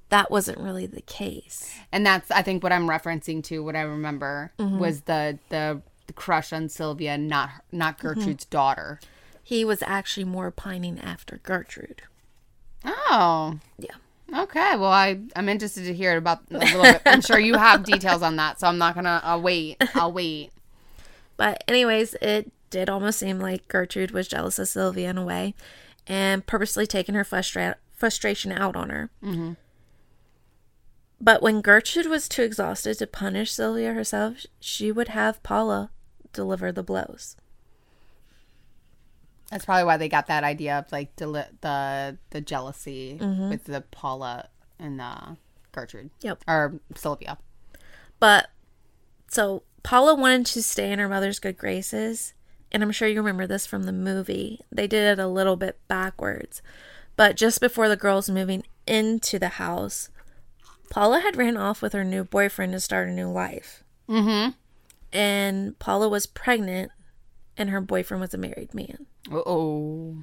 That 0.09 0.31
wasn't 0.31 0.59
really 0.59 0.87
the 0.87 1.02
case. 1.02 1.74
And 1.92 2.07
that's 2.07 2.31
I 2.31 2.42
think 2.42 2.62
what 2.62 2.72
I'm 2.72 2.88
referencing 2.88 3.44
to. 3.44 3.62
What 3.62 3.76
I 3.76 3.83
remember 3.83 4.52
mm-hmm. 4.59 4.78
was 4.78 5.02
the, 5.02 5.38
the 5.50 5.83
the 6.07 6.12
crush 6.14 6.52
on 6.52 6.68
Sylvia, 6.68 7.16
not 7.18 7.50
not 7.70 7.98
mm-hmm. 7.98 8.09
Gertrude's 8.09 8.46
daughter. 8.46 8.98
He 9.42 9.64
was 9.64 9.83
actually 9.83 10.24
more 10.24 10.50
pining 10.50 10.98
after 10.98 11.38
Gertrude. 11.42 12.02
Oh, 12.85 13.59
Yeah. 13.78 13.94
Okay, 14.35 14.76
well, 14.76 14.92
I 14.92 15.20
I'm 15.37 15.48
interested 15.48 15.85
to 15.85 15.94
hear 15.94 16.16
about 16.16 16.40
a 16.50 16.59
little 16.59 16.83
bit. 16.83 17.02
I'm 17.07 17.22
sure 17.22 17.38
you 17.38 17.57
have 17.57 17.85
details 17.85 18.22
on 18.22 18.37
that, 18.37 18.61
so 18.61 18.66
I'm 18.66 18.76
not 18.76 18.94
gonna. 18.94 19.20
I'll 19.24 19.40
wait. 19.40 19.83
I'll 19.94 20.12
wait. 20.12 20.50
But 21.38 21.64
anyways, 21.66 22.14
it 22.20 22.53
did 22.68 22.90
almost 22.90 23.20
seem 23.20 23.38
like 23.38 23.68
Gertrude 23.68 24.11
was 24.11 24.29
jealous 24.29 24.59
of 24.59 24.68
Sylvia 24.68 25.09
in 25.09 25.16
a 25.16 25.24
way, 25.24 25.55
and 26.07 26.44
purposely 26.44 26.87
taking 26.87 27.14
her 27.14 27.24
frustra- 27.24 27.77
frustration 27.92 28.53
out 28.53 28.77
on 28.77 28.90
her. 28.90 29.11
Mm-hmm. 29.22 29.53
But 31.20 31.42
when 31.42 31.62
Gertrude 31.62 32.07
was 32.07 32.29
too 32.29 32.42
exhausted 32.42 32.98
to 32.98 33.07
punish 33.07 33.53
Sylvia 33.53 33.92
herself, 33.94 34.44
she 34.61 34.92
would 34.92 35.09
have 35.09 35.42
Paula 35.42 35.90
deliver 36.33 36.70
the 36.70 36.83
blows. 36.83 37.37
That's 39.51 39.64
probably 39.64 39.85
why 39.85 39.96
they 39.96 40.09
got 40.09 40.27
that 40.27 40.44
idea 40.44 40.79
of 40.79 40.92
like 40.92 41.16
deli- 41.16 41.44
the 41.62 42.18
the 42.31 42.40
jealousy 42.40 43.16
with 43.48 43.64
the 43.64 43.81
Paula 43.81 44.48
and 44.79 45.01
uh, 45.01 45.35
Gertrude. 45.72 46.11
Yep. 46.20 46.44
Or 46.46 46.81
Sylvia. 46.94 47.38
But 48.20 48.51
so 49.29 49.62
Paula 49.88 50.14
wanted 50.14 50.44
to 50.44 50.62
stay 50.62 50.92
in 50.92 50.98
her 50.98 51.09
mother's 51.09 51.38
good 51.38 51.57
graces, 51.57 52.35
and 52.70 52.83
I'm 52.83 52.92
sure 52.92 53.09
you 53.09 53.16
remember 53.16 53.46
this 53.46 53.64
from 53.64 53.85
the 53.85 53.92
movie. 53.92 54.61
They 54.70 54.87
did 54.87 55.18
it 55.18 55.22
a 55.22 55.27
little 55.27 55.57
bit 55.57 55.81
backwards. 55.88 56.61
But 57.16 57.37
just 57.37 57.59
before 57.59 57.88
the 57.88 57.96
girls 57.96 58.29
moving 58.29 58.64
into 58.87 59.38
the 59.38 59.48
house, 59.48 60.11
Paula 60.90 61.20
had 61.20 61.38
ran 61.38 61.57
off 61.57 61.81
with 61.81 61.94
her 61.94 62.05
new 62.05 62.22
boyfriend 62.22 62.72
to 62.72 62.81
start 62.81 63.09
a 63.09 63.12
new 63.12 63.31
life. 63.31 63.83
Mm-hmm. 64.11 64.51
And 65.11 65.79
Paula 65.79 66.11
was 66.11 66.27
pregnant, 66.27 66.92
and 67.57 67.70
her 67.70 67.81
boyfriend 67.81 68.20
was 68.20 68.35
a 68.35 68.38
married 68.38 68.74
man. 68.74 69.07
Oh. 69.33 70.18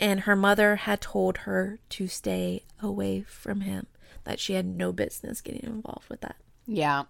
And 0.00 0.22
her 0.22 0.34
mother 0.34 0.74
had 0.74 1.00
told 1.00 1.38
her 1.38 1.78
to 1.90 2.08
stay 2.08 2.64
away 2.82 3.22
from 3.22 3.60
him, 3.60 3.86
that 4.24 4.40
she 4.40 4.54
had 4.54 4.66
no 4.66 4.90
business 4.90 5.40
getting 5.40 5.62
involved 5.62 6.08
with 6.08 6.22
that. 6.22 6.34
Yeah. 6.66 7.04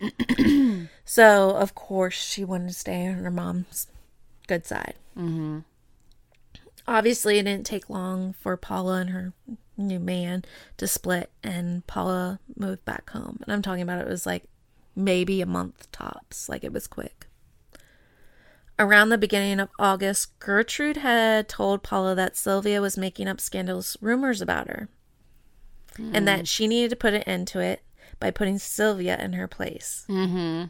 So, 1.08 1.50
of 1.50 1.76
course, 1.76 2.14
she 2.14 2.44
wanted 2.44 2.66
to 2.68 2.74
stay 2.74 3.06
on 3.06 3.14
her 3.14 3.30
mom's 3.30 3.86
good 4.48 4.66
side. 4.66 4.94
Mm-hmm. 5.16 5.60
Obviously, 6.88 7.38
it 7.38 7.44
didn't 7.44 7.64
take 7.64 7.88
long 7.88 8.32
for 8.32 8.56
Paula 8.56 9.00
and 9.02 9.10
her 9.10 9.32
new 9.76 10.00
man 10.00 10.44
to 10.78 10.88
split, 10.88 11.30
and 11.44 11.86
Paula 11.86 12.40
moved 12.56 12.84
back 12.84 13.08
home. 13.10 13.38
And 13.42 13.52
I'm 13.52 13.62
talking 13.62 13.82
about 13.82 14.00
it 14.00 14.08
was 14.08 14.26
like 14.26 14.44
maybe 14.96 15.40
a 15.40 15.46
month 15.46 15.90
tops, 15.92 16.48
like 16.48 16.64
it 16.64 16.72
was 16.72 16.88
quick. 16.88 17.28
Around 18.78 19.10
the 19.10 19.18
beginning 19.18 19.60
of 19.60 19.70
August, 19.78 20.36
Gertrude 20.40 20.98
had 20.98 21.48
told 21.48 21.84
Paula 21.84 22.16
that 22.16 22.36
Sylvia 22.36 22.80
was 22.80 22.98
making 22.98 23.28
up 23.28 23.40
scandalous 23.40 23.96
rumors 24.00 24.40
about 24.40 24.66
her 24.66 24.88
and 25.98 26.28
that 26.28 26.46
she 26.46 26.66
needed 26.66 26.90
to 26.90 26.96
put 26.96 27.14
an 27.14 27.22
end 27.22 27.46
to 27.48 27.60
it 27.60 27.80
by 28.20 28.30
putting 28.30 28.58
Sylvia 28.58 29.18
in 29.18 29.34
her 29.34 29.46
place. 29.48 30.04
Mm-hmm. 30.08 30.64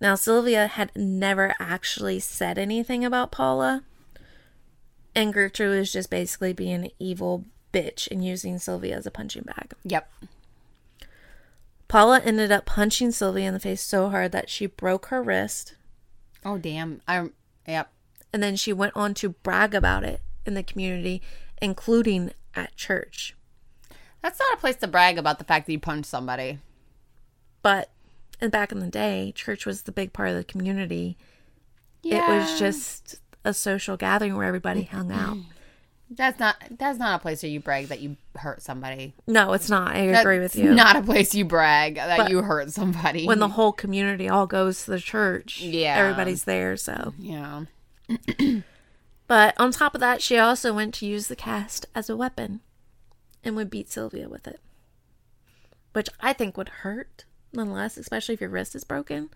Now, 0.00 0.14
Sylvia 0.16 0.66
had 0.66 0.90
never 0.96 1.54
actually 1.60 2.18
said 2.18 2.58
anything 2.58 3.04
about 3.04 3.30
Paula, 3.30 3.84
and 5.14 5.32
Gertrude 5.32 5.78
was 5.78 5.92
just 5.92 6.10
basically 6.10 6.52
being 6.52 6.74
an 6.84 6.90
evil 6.98 7.44
bitch 7.72 8.08
and 8.10 8.24
using 8.24 8.58
Sylvia 8.58 8.96
as 8.96 9.06
a 9.06 9.10
punching 9.10 9.42
bag. 9.44 9.72
Yep. 9.84 10.10
Paula 11.88 12.20
ended 12.24 12.50
up 12.50 12.64
punching 12.64 13.10
Sylvia 13.12 13.46
in 13.48 13.54
the 13.54 13.60
face 13.60 13.82
so 13.82 14.08
hard 14.08 14.32
that 14.32 14.48
she 14.48 14.66
broke 14.66 15.06
her 15.06 15.22
wrist, 15.22 15.74
Oh 16.44 16.58
damn. 16.58 17.00
I. 17.06 17.28
Yep. 17.68 17.88
and 18.32 18.42
then 18.42 18.56
she 18.56 18.72
went 18.72 18.96
on 18.96 19.14
to 19.14 19.28
brag 19.28 19.74
about 19.74 20.02
it 20.02 20.20
in 20.44 20.54
the 20.54 20.64
community, 20.64 21.22
including 21.60 22.32
at 22.56 22.74
church. 22.74 23.36
That's 24.22 24.38
not 24.38 24.54
a 24.54 24.56
place 24.56 24.76
to 24.76 24.86
brag 24.86 25.18
about 25.18 25.38
the 25.38 25.44
fact 25.44 25.66
that 25.66 25.72
you 25.72 25.78
punched 25.80 26.08
somebody. 26.08 26.58
But 27.62 27.90
and 28.40 28.50
back 28.50 28.72
in 28.72 28.80
the 28.80 28.88
day, 28.88 29.32
church 29.34 29.66
was 29.66 29.82
the 29.82 29.92
big 29.92 30.12
part 30.12 30.28
of 30.30 30.36
the 30.36 30.44
community. 30.44 31.16
It 32.04 32.14
was 32.28 32.58
just 32.58 33.16
a 33.44 33.54
social 33.54 33.96
gathering 33.96 34.36
where 34.36 34.46
everybody 34.46 34.82
hung 34.84 35.12
out. 35.12 35.36
That's 36.10 36.38
not. 36.38 36.56
That's 36.78 36.98
not 36.98 37.20
a 37.20 37.22
place 37.22 37.42
where 37.42 37.50
you 37.50 37.60
brag 37.60 37.86
that 37.86 38.00
you 38.00 38.16
hurt 38.36 38.60
somebody. 38.60 39.14
No, 39.26 39.54
it's 39.54 39.70
not. 39.70 39.94
I 39.94 40.00
agree 40.00 40.40
with 40.40 40.56
you. 40.56 40.74
Not 40.74 40.96
a 40.96 41.02
place 41.02 41.34
you 41.34 41.46
brag 41.46 41.94
that 41.94 42.18
But 42.18 42.30
you 42.30 42.42
hurt 42.42 42.70
somebody. 42.70 43.26
when 43.26 43.38
the 43.38 43.48
whole 43.48 43.72
community 43.72 44.28
all 44.28 44.46
goes 44.46 44.84
to 44.84 44.90
the 44.90 45.00
church. 45.00 45.60
Yeah. 45.62 45.96
Everybody's 45.96 46.44
there, 46.44 46.76
so. 46.76 47.14
yeah. 47.18 47.64
But 49.26 49.54
on 49.58 49.70
top 49.72 49.94
of 49.94 50.00
that, 50.02 50.20
she 50.20 50.36
also 50.36 50.74
went 50.74 50.92
to 50.96 51.06
use 51.06 51.28
the 51.28 51.36
cast 51.36 51.86
as 51.94 52.10
a 52.10 52.16
weapon 52.16 52.60
and 53.44 53.56
would 53.56 53.70
beat 53.70 53.90
Sylvia 53.90 54.28
with 54.28 54.46
it. 54.46 54.60
Which 55.92 56.08
I 56.20 56.32
think 56.32 56.56
would 56.56 56.68
hurt, 56.68 57.24
nonetheless, 57.52 57.96
especially 57.96 58.34
if 58.34 58.40
your 58.40 58.50
wrist 58.50 58.74
is 58.74 58.84
broken. 58.84 59.30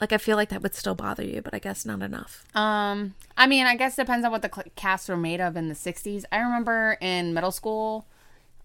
Like, 0.00 0.12
I 0.12 0.18
feel 0.18 0.36
like 0.36 0.48
that 0.48 0.62
would 0.62 0.74
still 0.74 0.94
bother 0.94 1.22
you, 1.22 1.42
but 1.42 1.54
I 1.54 1.58
guess 1.58 1.84
not 1.84 2.02
enough. 2.02 2.44
Um, 2.56 3.14
I 3.36 3.46
mean, 3.46 3.66
I 3.66 3.76
guess 3.76 3.98
it 3.98 4.02
depends 4.02 4.24
on 4.24 4.32
what 4.32 4.42
the 4.42 4.48
casts 4.74 5.08
were 5.08 5.16
made 5.16 5.40
of 5.40 5.56
in 5.56 5.68
the 5.68 5.74
'60s. 5.74 6.24
I 6.32 6.38
remember 6.38 6.96
in 7.00 7.34
middle 7.34 7.52
school, 7.52 8.06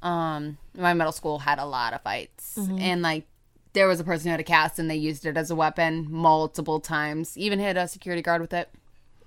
um, 0.02 0.58
my 0.76 0.94
middle 0.94 1.12
school 1.12 1.40
had 1.40 1.60
a 1.60 1.66
lot 1.66 1.94
of 1.94 2.02
fights, 2.02 2.58
and 2.80 3.02
like 3.02 3.26
there 3.74 3.88
was 3.88 4.00
a 4.00 4.04
person 4.04 4.28
who 4.28 4.32
had 4.32 4.40
a 4.40 4.44
cast, 4.44 4.80
and 4.80 4.90
they 4.90 4.96
used 4.96 5.26
it 5.28 5.38
as 5.38 5.52
a 5.52 5.56
weapon 5.56 6.08
multiple 6.10 6.80
times. 6.80 7.38
Even 7.38 7.60
hit 7.60 7.78
a 7.78 7.88
security 7.88 8.24
guard 8.24 8.42
with 8.42 8.54
it. 8.54 8.70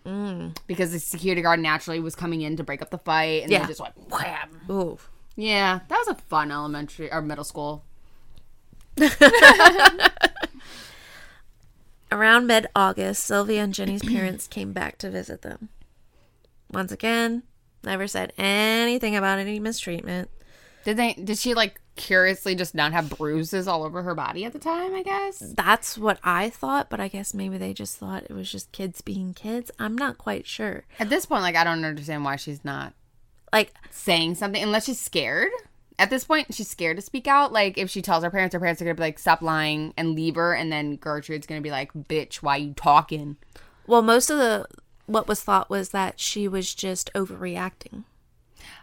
Mm. 0.07 0.57
because 0.67 0.93
the 0.93 0.99
security 0.99 1.43
guard 1.43 1.61
naturally 1.61 2.01
was 2.01 2.15
coming 2.15 2.41
in 2.41 2.57
to 2.57 2.65
break 2.65 2.81
up 2.83 2.91
the 2.91 2.99
fight, 2.99 3.43
and 3.43 3.51
Yeah. 3.53 3.61
they 3.61 3.67
just 3.69 3.81
went 3.81 3.95
wham. 4.11 4.61
Ooh. 4.71 4.99
Yeah, 5.37 5.81
that 5.89 5.99
was 5.99 6.09
a 6.09 6.15
fun 6.15 6.51
elementary 6.51 7.13
or 7.13 7.21
middle 7.23 7.45
school. 7.45 7.85
Around 12.13 12.47
mid 12.49 12.67
August, 12.75 13.23
Sylvia 13.25 13.63
and 13.63 13.73
Jenny's 13.73 14.03
parents 14.03 14.49
came 14.49 14.73
back 14.73 14.99
to 14.99 15.11
visit 15.11 15.43
them. 15.43 15.69
Once 16.73 16.91
again, 16.91 17.45
never 17.85 18.09
said 18.09 18.33
anything 18.37 19.15
about 19.15 19.39
any 19.39 19.61
mistreatment. 19.61 20.29
Did 20.85 20.97
they? 20.97 21.13
Did 21.15 21.39
she 21.39 21.55
like 21.55 21.81
curiously 22.01 22.55
just 22.55 22.75
not 22.75 22.93
have 22.93 23.11
bruises 23.11 23.69
all 23.69 23.85
over 23.85 24.03
her 24.03 24.15
body 24.15 24.45
at 24.45 24.53
the 24.53 24.59
time? 24.59 24.95
I 24.95 25.03
guess. 25.03 25.39
That's 25.57 25.97
what 25.97 26.19
I 26.25 26.51
thought, 26.51 26.91
but 26.91 26.99
I 27.01 27.09
guess 27.09 27.35
maybe 27.35 27.59
they 27.59 27.73
just 27.73 27.97
thought 27.97 28.25
it 28.25 28.33
was 28.33 28.51
just 28.51 28.73
kids 28.73 29.01
being 29.01 29.35
kids. 29.35 29.71
I'm 29.79 29.97
not 29.97 30.19
quite 30.19 30.47
sure. 30.47 30.85
At 30.99 31.11
this 31.11 31.27
point, 31.27 31.43
like 31.43 31.57
I 31.57 31.65
don't 31.65 31.85
understand 31.85 32.25
why 32.25 32.37
she's 32.37 32.65
not 32.65 32.95
Like, 33.53 33.73
saying 33.91 34.35
something 34.37 34.63
unless 34.63 34.87
she's 34.87 35.01
scared. 35.01 35.51
At 35.99 36.09
this 36.09 36.25
point, 36.25 36.55
she's 36.55 36.71
scared 36.71 36.97
to 36.97 37.03
speak 37.03 37.27
out. 37.27 37.53
Like 37.53 37.77
if 37.77 37.91
she 37.91 38.01
tells 38.01 38.25
her 38.25 38.31
parents, 38.31 38.55
her 38.55 38.61
parents 38.61 38.81
are 38.81 38.87
gonna 38.87 38.95
be 38.95 39.03
like, 39.03 39.19
"Stop 39.19 39.43
lying" 39.43 39.93
and 39.97 40.15
leave 40.15 40.37
her, 40.37 40.55
and 40.55 40.73
then 40.73 40.97
Gertrude's 40.97 41.47
gonna 41.47 41.61
be 41.61 41.71
like, 41.71 41.93
"Bitch, 41.93 42.37
why 42.37 42.57
you 42.57 42.73
talking?" 42.73 43.37
well, 43.87 44.03
most 44.03 44.31
of 44.31 44.39
the 44.39 44.67
what 45.07 45.27
was 45.29 45.43
thought 45.43 45.69
was 45.69 45.91
that 45.91 46.21
she 46.21 46.47
was 46.47 46.73
just 46.75 47.13
overreacting. 47.15 48.05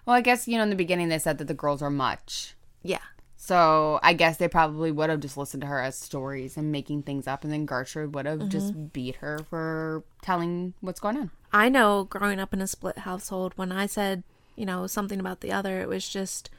Well, 0.06 0.16
I 0.16 0.22
guess 0.22 0.48
you 0.48 0.58
know 0.58 0.64
in 0.64 0.70
the 0.70 0.76
beginning 0.76 1.08
they 1.10 1.18
said 1.20 1.38
that 1.38 1.48
the 1.48 1.54
girls 1.54 1.82
are 1.82 1.90
much, 1.90 2.56
Yeah. 2.88 3.00
so 3.36 4.00
I 4.04 4.14
guess 4.14 4.38
they 4.38 4.48
probably 4.48 4.92
would 4.92 5.10
have 5.10 5.20
just 5.20 5.38
listened 5.38 5.62
to 5.62 5.68
her 5.68 5.80
as 5.82 5.98
stories 5.98 6.58
and 6.58 6.72
making 6.72 7.04
things 7.04 7.28
up, 7.28 7.44
and 7.44 7.54
then 7.54 7.66
Gertrude 7.66 8.14
would 8.16 8.26
have 8.26 8.50
just 8.50 8.94
beat 8.94 9.18
her 9.18 9.40
for 9.50 10.04
telling 10.22 10.74
what's 10.82 11.00
going 11.00 11.18
on. 11.18 11.32
I 11.54 11.70
know 11.70 12.04
growing 12.04 12.40
up 12.40 12.54
in 12.54 12.62
a 12.62 12.68
split 12.68 13.00
household, 13.00 13.54
when 13.56 13.72
I 13.72 13.86
said, 13.86 14.24
you 14.56 14.66
know, 14.66 14.88
something 14.88 15.20
about 15.20 15.42
the 15.42 15.52
other, 15.52 15.80
it 15.82 15.88
was 15.88 16.08
just, 16.10 16.50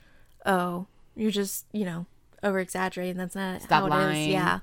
oh, 0.46 0.86
you're 1.14 1.30
just, 1.30 1.66
you 1.72 1.84
know, 1.84 2.06
over 2.42 2.58
exaggerating. 2.58 3.16
That's 3.16 3.34
not 3.34 3.62
Stop 3.62 3.90
how 3.90 3.98
it 3.98 4.00
is. 4.00 4.06
lying. 4.16 4.30
Yeah. 4.30 4.60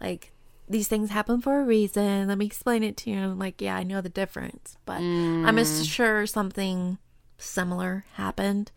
Like, 0.00 0.32
these 0.68 0.88
things 0.88 1.10
happen 1.10 1.40
for 1.40 1.60
a 1.60 1.64
reason. 1.64 2.28
Let 2.28 2.36
me 2.36 2.46
explain 2.46 2.82
it 2.82 2.96
to 2.98 3.10
you. 3.10 3.16
And 3.16 3.24
I'm 3.24 3.38
like, 3.38 3.60
yeah, 3.60 3.76
I 3.76 3.84
know 3.84 4.00
the 4.00 4.08
difference. 4.08 4.76
But 4.84 4.98
I'm 5.00 5.56
as 5.58 5.86
sure 5.86 6.26
something 6.26 6.98
similar 7.38 8.04
happened. 8.14 8.70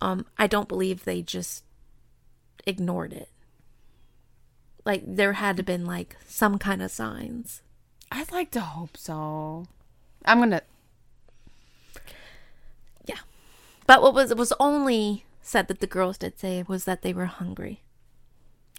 Um, 0.00 0.26
I 0.36 0.46
don't 0.46 0.68
believe 0.68 1.04
they 1.04 1.22
just 1.22 1.63
ignored 2.66 3.12
it. 3.12 3.28
Like, 4.84 5.02
there 5.06 5.34
had 5.34 5.56
to 5.56 5.62
been, 5.62 5.86
like, 5.86 6.16
some 6.26 6.58
kind 6.58 6.82
of 6.82 6.90
signs. 6.90 7.62
I'd 8.12 8.30
like 8.32 8.50
to 8.52 8.60
hope 8.60 8.96
so. 8.96 9.66
I'm 10.24 10.38
gonna. 10.40 10.62
Yeah. 13.06 13.18
But 13.86 14.02
what 14.02 14.14
was 14.14 14.30
it 14.30 14.36
was 14.36 14.52
only 14.60 15.24
said 15.42 15.68
that 15.68 15.80
the 15.80 15.86
girls 15.86 16.18
did 16.18 16.38
say 16.38 16.64
was 16.66 16.84
that 16.84 17.02
they 17.02 17.12
were 17.12 17.26
hungry. 17.26 17.82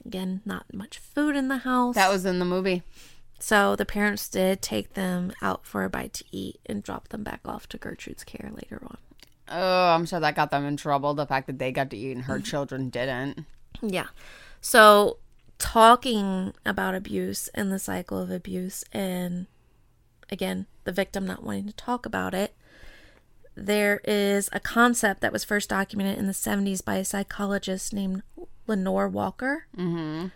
Again, 0.05 0.41
not 0.45 0.73
much 0.73 0.97
food 0.99 1.35
in 1.35 1.47
the 1.47 1.57
house. 1.59 1.95
That 1.95 2.11
was 2.11 2.25
in 2.25 2.39
the 2.39 2.45
movie. 2.45 2.83
so 3.39 3.75
the 3.75 3.85
parents 3.85 4.27
did 4.29 4.61
take 4.61 4.93
them 4.93 5.31
out 5.41 5.65
for 5.65 5.83
a 5.83 5.89
bite 5.89 6.13
to 6.13 6.25
eat 6.31 6.59
and 6.65 6.83
drop 6.83 7.09
them 7.09 7.23
back 7.23 7.41
off 7.45 7.67
to 7.69 7.77
Gertrude's 7.77 8.23
care 8.23 8.51
later 8.53 8.81
on. 8.83 8.97
Oh, 9.47 9.87
I'm 9.89 10.05
sure 10.05 10.19
that 10.19 10.35
got 10.35 10.51
them 10.51 10.65
in 10.65 10.77
trouble. 10.77 11.13
The 11.13 11.25
fact 11.27 11.47
that 11.47 11.59
they 11.59 11.71
got 11.71 11.89
to 11.91 11.97
eat 11.97 12.11
and 12.13 12.23
her 12.25 12.39
children 12.39 12.89
didn't. 12.89 13.45
Yeah. 13.81 14.07
So 14.61 15.17
talking 15.57 16.53
about 16.65 16.95
abuse 16.95 17.47
and 17.49 17.71
the 17.71 17.79
cycle 17.79 18.19
of 18.19 18.29
abuse 18.29 18.83
and 18.91 19.47
again, 20.31 20.65
the 20.83 20.91
victim 20.91 21.25
not 21.25 21.43
wanting 21.43 21.67
to 21.67 21.73
talk 21.73 22.05
about 22.05 22.33
it. 22.33 22.55
There 23.55 24.01
is 24.03 24.49
a 24.51 24.59
concept 24.59 25.21
that 25.21 25.31
was 25.31 25.43
first 25.43 25.69
documented 25.69 26.17
in 26.17 26.27
the 26.27 26.33
70s 26.33 26.83
by 26.83 26.95
a 26.95 27.05
psychologist 27.05 27.93
named 27.93 28.23
Lenore 28.67 29.07
Walker. 29.07 29.67
Mm-hmm. 29.77 30.27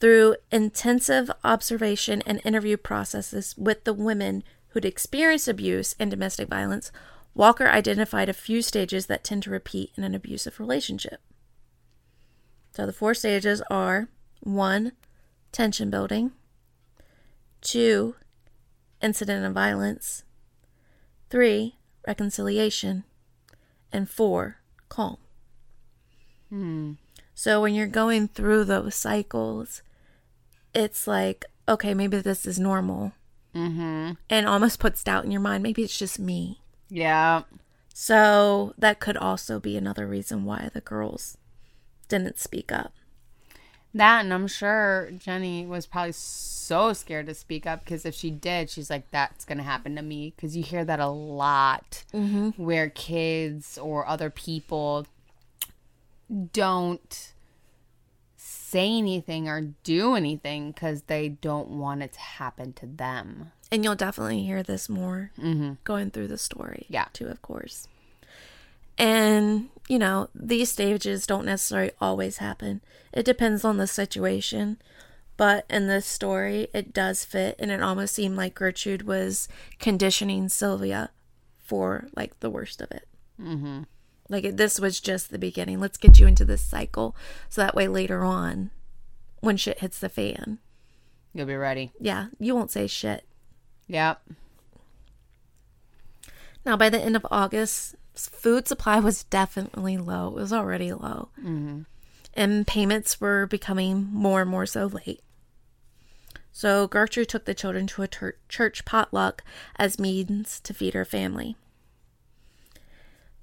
Through 0.00 0.36
intensive 0.52 1.30
observation 1.42 2.22
and 2.24 2.40
interview 2.44 2.76
processes 2.76 3.54
with 3.58 3.84
the 3.84 3.92
women 3.92 4.44
who'd 4.68 4.84
experienced 4.84 5.48
abuse 5.48 5.94
and 5.98 6.10
domestic 6.10 6.48
violence, 6.48 6.92
Walker 7.34 7.68
identified 7.68 8.28
a 8.28 8.34
few 8.34 8.62
stages 8.62 9.06
that 9.06 9.24
tend 9.24 9.42
to 9.42 9.50
repeat 9.50 9.92
in 9.96 10.04
an 10.04 10.14
abusive 10.14 10.58
relationship. 10.60 11.20
So 12.78 12.86
the 12.86 12.92
four 12.92 13.12
stages 13.12 13.60
are 13.72 14.08
one, 14.38 14.92
tension 15.50 15.90
building, 15.90 16.30
two, 17.60 18.14
incident 19.02 19.44
of 19.44 19.52
violence, 19.52 20.22
three, 21.28 21.74
reconciliation, 22.06 23.02
and 23.92 24.08
four, 24.08 24.58
calm. 24.88 25.16
Hmm. 26.50 26.92
So 27.34 27.60
when 27.60 27.74
you're 27.74 27.88
going 27.88 28.28
through 28.28 28.66
those 28.66 28.94
cycles, 28.94 29.82
it's 30.72 31.08
like, 31.08 31.46
okay, 31.68 31.94
maybe 31.94 32.20
this 32.20 32.46
is 32.46 32.60
normal. 32.60 33.10
Mm-hmm. 33.56 34.12
And 34.30 34.46
almost 34.46 34.78
puts 34.78 35.02
doubt 35.02 35.24
in 35.24 35.32
your 35.32 35.40
mind. 35.40 35.64
Maybe 35.64 35.82
it's 35.82 35.98
just 35.98 36.20
me. 36.20 36.62
Yeah. 36.88 37.42
So 37.92 38.72
that 38.78 39.00
could 39.00 39.16
also 39.16 39.58
be 39.58 39.76
another 39.76 40.06
reason 40.06 40.44
why 40.44 40.70
the 40.72 40.80
girls 40.80 41.36
didn't 42.08 42.38
speak 42.38 42.72
up. 42.72 42.92
That, 43.94 44.24
and 44.24 44.34
I'm 44.34 44.46
sure 44.46 45.10
Jenny 45.18 45.66
was 45.66 45.86
probably 45.86 46.12
so 46.12 46.92
scared 46.92 47.26
to 47.26 47.34
speak 47.34 47.66
up 47.66 47.84
because 47.84 48.04
if 48.04 48.14
she 48.14 48.30
did, 48.30 48.68
she's 48.68 48.90
like, 48.90 49.10
that's 49.10 49.44
going 49.44 49.58
to 49.58 49.64
happen 49.64 49.96
to 49.96 50.02
me. 50.02 50.34
Because 50.36 50.56
you 50.56 50.62
hear 50.62 50.84
that 50.84 51.00
a 51.00 51.08
lot 51.08 52.04
mm-hmm. 52.12 52.50
where 52.62 52.90
kids 52.90 53.78
or 53.78 54.06
other 54.06 54.28
people 54.28 55.06
don't 56.52 57.32
say 58.36 58.98
anything 58.98 59.48
or 59.48 59.72
do 59.82 60.14
anything 60.14 60.72
because 60.72 61.02
they 61.02 61.30
don't 61.30 61.70
want 61.70 62.02
it 62.02 62.12
to 62.12 62.20
happen 62.20 62.74
to 62.74 62.86
them. 62.86 63.52
And 63.72 63.82
you'll 63.82 63.94
definitely 63.94 64.42
hear 64.44 64.62
this 64.62 64.90
more 64.90 65.30
mm-hmm. 65.38 65.72
going 65.84 66.10
through 66.10 66.28
the 66.28 66.38
story. 66.38 66.84
Yeah. 66.90 67.06
Too, 67.14 67.28
of 67.28 67.40
course. 67.40 67.88
And, 68.98 69.70
you 69.88 69.98
know, 69.98 70.28
these 70.34 70.70
stages 70.70 71.26
don't 71.26 71.46
necessarily 71.46 71.92
always 72.00 72.36
happen. 72.38 72.82
It 73.12 73.24
depends 73.24 73.64
on 73.64 73.76
the 73.78 73.86
situation. 73.86 74.78
But 75.36 75.66
in 75.70 75.86
this 75.86 76.04
story, 76.04 76.66
it 76.74 76.92
does 76.92 77.24
fit. 77.24 77.54
And 77.58 77.70
it 77.70 77.80
almost 77.80 78.12
seemed 78.14 78.36
like 78.36 78.54
Gertrude 78.56 79.02
was 79.02 79.48
conditioning 79.78 80.48
Sylvia 80.48 81.10
for, 81.60 82.08
like, 82.16 82.38
the 82.40 82.50
worst 82.50 82.80
of 82.82 82.90
it. 82.90 83.06
Mm-hmm. 83.40 83.82
Like, 84.28 84.44
it- 84.44 84.56
this 84.56 84.80
was 84.80 84.98
just 85.00 85.30
the 85.30 85.38
beginning. 85.38 85.78
Let's 85.78 85.96
get 85.96 86.18
you 86.18 86.26
into 86.26 86.44
this 86.44 86.60
cycle. 86.62 87.14
So 87.48 87.60
that 87.60 87.76
way 87.76 87.86
later 87.86 88.24
on, 88.24 88.70
when 89.40 89.56
shit 89.56 89.78
hits 89.78 89.98
the 90.00 90.08
fan, 90.08 90.58
You'll 91.32 91.46
be 91.46 91.54
ready. 91.54 91.92
yeah, 92.00 92.26
you 92.40 92.54
won't 92.56 92.72
say 92.72 92.86
shit. 92.88 93.24
Yep. 93.86 94.20
Now, 96.64 96.76
by 96.76 96.88
the 96.90 97.00
end 97.00 97.16
of 97.16 97.26
August, 97.30 97.94
food 98.26 98.66
supply 98.66 99.00
was 99.00 99.24
definitely 99.24 99.96
low. 99.96 100.28
It 100.28 100.40
was 100.40 100.52
already 100.52 100.92
low. 100.92 101.28
Mm-hmm. 101.38 101.82
And 102.34 102.66
payments 102.66 103.20
were 103.20 103.46
becoming 103.46 104.08
more 104.10 104.42
and 104.42 104.50
more 104.50 104.66
so 104.66 104.86
late. 104.86 105.22
So 106.52 106.88
Gertrude 106.88 107.28
took 107.28 107.44
the 107.44 107.54
children 107.54 107.86
to 107.88 108.02
a 108.02 108.08
tur- 108.08 108.38
church 108.48 108.84
potluck 108.84 109.44
as 109.76 109.98
means 109.98 110.60
to 110.60 110.74
feed 110.74 110.94
her 110.94 111.04
family. 111.04 111.56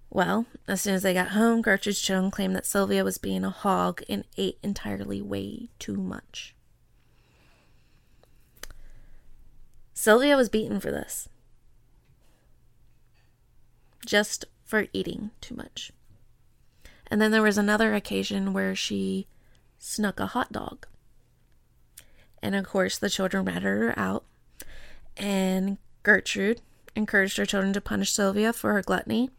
Well, 0.09 0.45
as 0.67 0.81
soon 0.81 0.95
as 0.95 1.03
they 1.03 1.13
got 1.13 1.29
home, 1.29 1.61
Gertrude's 1.61 1.99
children 2.01 2.31
claimed 2.31 2.55
that 2.55 2.65
Sylvia 2.65 3.03
was 3.03 3.17
being 3.17 3.43
a 3.43 3.49
hog 3.49 4.01
and 4.07 4.23
ate 4.37 4.59
entirely 4.63 5.21
way 5.21 5.69
too 5.79 5.97
much. 5.97 6.55
Sylvia 9.93 10.35
was 10.35 10.49
beaten 10.49 10.79
for 10.79 10.91
this 10.91 11.29
just 14.05 14.45
for 14.65 14.87
eating 14.91 15.31
too 15.39 15.55
much. 15.55 15.91
And 17.07 17.21
then 17.21 17.31
there 17.31 17.43
was 17.43 17.57
another 17.57 17.93
occasion 17.93 18.51
where 18.51 18.75
she 18.75 19.27
snuck 19.77 20.19
a 20.19 20.27
hot 20.27 20.51
dog. 20.51 20.87
And 22.41 22.55
of 22.55 22.65
course, 22.65 22.97
the 22.97 23.09
children 23.09 23.45
ratted 23.45 23.63
her 23.63 23.93
out. 23.97 24.25
And 25.15 25.77
Gertrude 26.03 26.61
encouraged 26.95 27.37
her 27.37 27.45
children 27.45 27.73
to 27.73 27.81
punish 27.81 28.11
Sylvia 28.11 28.51
for 28.51 28.73
her 28.73 28.81
gluttony. 28.81 29.29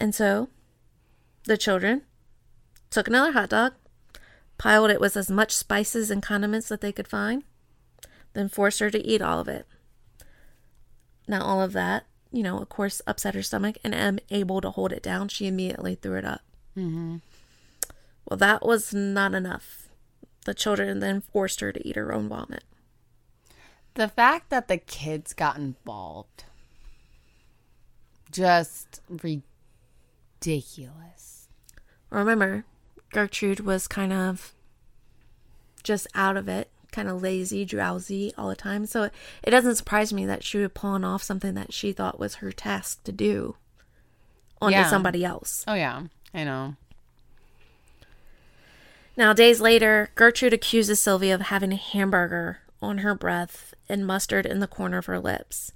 And 0.00 0.14
so 0.14 0.48
the 1.44 1.56
children 1.56 2.02
took 2.90 3.08
another 3.08 3.32
hot 3.32 3.50
dog, 3.50 3.74
piled 4.58 4.90
it 4.90 5.00
with 5.00 5.16
as 5.16 5.30
much 5.30 5.54
spices 5.54 6.10
and 6.10 6.22
condiments 6.22 6.68
that 6.68 6.80
they 6.80 6.92
could 6.92 7.08
find, 7.08 7.44
then 8.32 8.48
forced 8.48 8.80
her 8.80 8.90
to 8.90 9.06
eat 9.06 9.22
all 9.22 9.38
of 9.38 9.48
it. 9.48 9.66
Now, 11.28 11.42
all 11.42 11.62
of 11.62 11.72
that, 11.72 12.04
you 12.32 12.42
know, 12.42 12.58
of 12.58 12.68
course, 12.68 13.02
upset 13.06 13.34
her 13.34 13.42
stomach 13.42 13.76
and 13.84 13.94
unable 13.94 14.60
to 14.60 14.70
hold 14.70 14.92
it 14.92 15.02
down, 15.02 15.28
she 15.28 15.46
immediately 15.46 15.94
threw 15.94 16.16
it 16.16 16.24
up. 16.24 16.40
Mm-hmm. 16.76 17.16
Well, 18.28 18.38
that 18.38 18.64
was 18.64 18.94
not 18.94 19.34
enough. 19.34 19.88
The 20.44 20.54
children 20.54 21.00
then 21.00 21.20
forced 21.20 21.60
her 21.60 21.72
to 21.72 21.86
eat 21.86 21.96
her 21.96 22.12
own 22.12 22.28
vomit. 22.28 22.64
The 23.94 24.08
fact 24.08 24.48
that 24.50 24.68
the 24.68 24.78
kids 24.78 25.34
got 25.34 25.56
involved. 25.58 26.44
Just 28.30 29.02
ridiculous. 30.40 31.48
Remember, 32.08 32.64
Gertrude 33.12 33.60
was 33.60 33.86
kind 33.86 34.12
of 34.12 34.54
just 35.82 36.06
out 36.14 36.38
of 36.38 36.48
it, 36.48 36.70
kind 36.92 37.08
of 37.08 37.22
lazy, 37.22 37.64
drowsy 37.64 38.32
all 38.38 38.48
the 38.48 38.54
time. 38.56 38.86
So 38.86 39.04
it, 39.04 39.12
it 39.42 39.50
doesn't 39.50 39.76
surprise 39.76 40.12
me 40.12 40.24
that 40.26 40.44
she 40.44 40.58
would 40.58 40.74
pawn 40.74 41.04
off 41.04 41.22
something 41.22 41.54
that 41.54 41.72
she 41.72 41.92
thought 41.92 42.20
was 42.20 42.36
her 42.36 42.52
task 42.52 43.02
to 43.04 43.12
do 43.12 43.56
onto 44.60 44.76
Yeah. 44.76 44.88
somebody 44.88 45.24
else. 45.24 45.64
Oh 45.66 45.74
yeah, 45.74 46.02
I 46.32 46.44
know. 46.44 46.76
Now, 49.16 49.32
days 49.32 49.60
later, 49.60 50.10
Gertrude 50.14 50.54
accuses 50.54 51.00
Sylvia 51.00 51.34
of 51.34 51.42
having 51.42 51.72
a 51.72 51.76
hamburger 51.76 52.60
on 52.80 52.98
her 52.98 53.14
breath 53.14 53.74
and 53.88 54.06
mustard 54.06 54.46
in 54.46 54.60
the 54.60 54.66
corner 54.66 54.98
of 54.98 55.06
her 55.06 55.18
lips. 55.18 55.72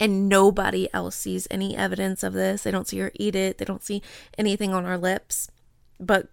And 0.00 0.28
nobody 0.28 0.88
else 0.94 1.14
sees 1.14 1.46
any 1.50 1.76
evidence 1.76 2.22
of 2.22 2.32
this. 2.32 2.62
They 2.62 2.70
don't 2.70 2.88
see 2.88 2.98
her 2.98 3.12
eat 3.14 3.36
it, 3.36 3.58
they 3.58 3.64
don't 3.64 3.84
see 3.84 4.02
anything 4.36 4.72
on 4.74 4.84
her 4.84 4.98
lips. 4.98 5.50
But 6.00 6.28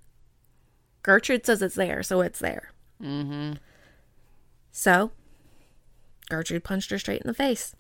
Gertrude 1.04 1.46
says 1.46 1.62
it's 1.62 1.76
there, 1.76 2.02
so 2.02 2.22
it's 2.22 2.40
there. 2.40 2.72
Mm-hmm. 3.02 3.54
So, 4.78 5.10
Gertrude 6.30 6.64
punched 6.64 6.92
her 6.92 7.00
straight 7.00 7.24
in 7.24 7.28
the 7.28 7.34
face. 7.34 7.76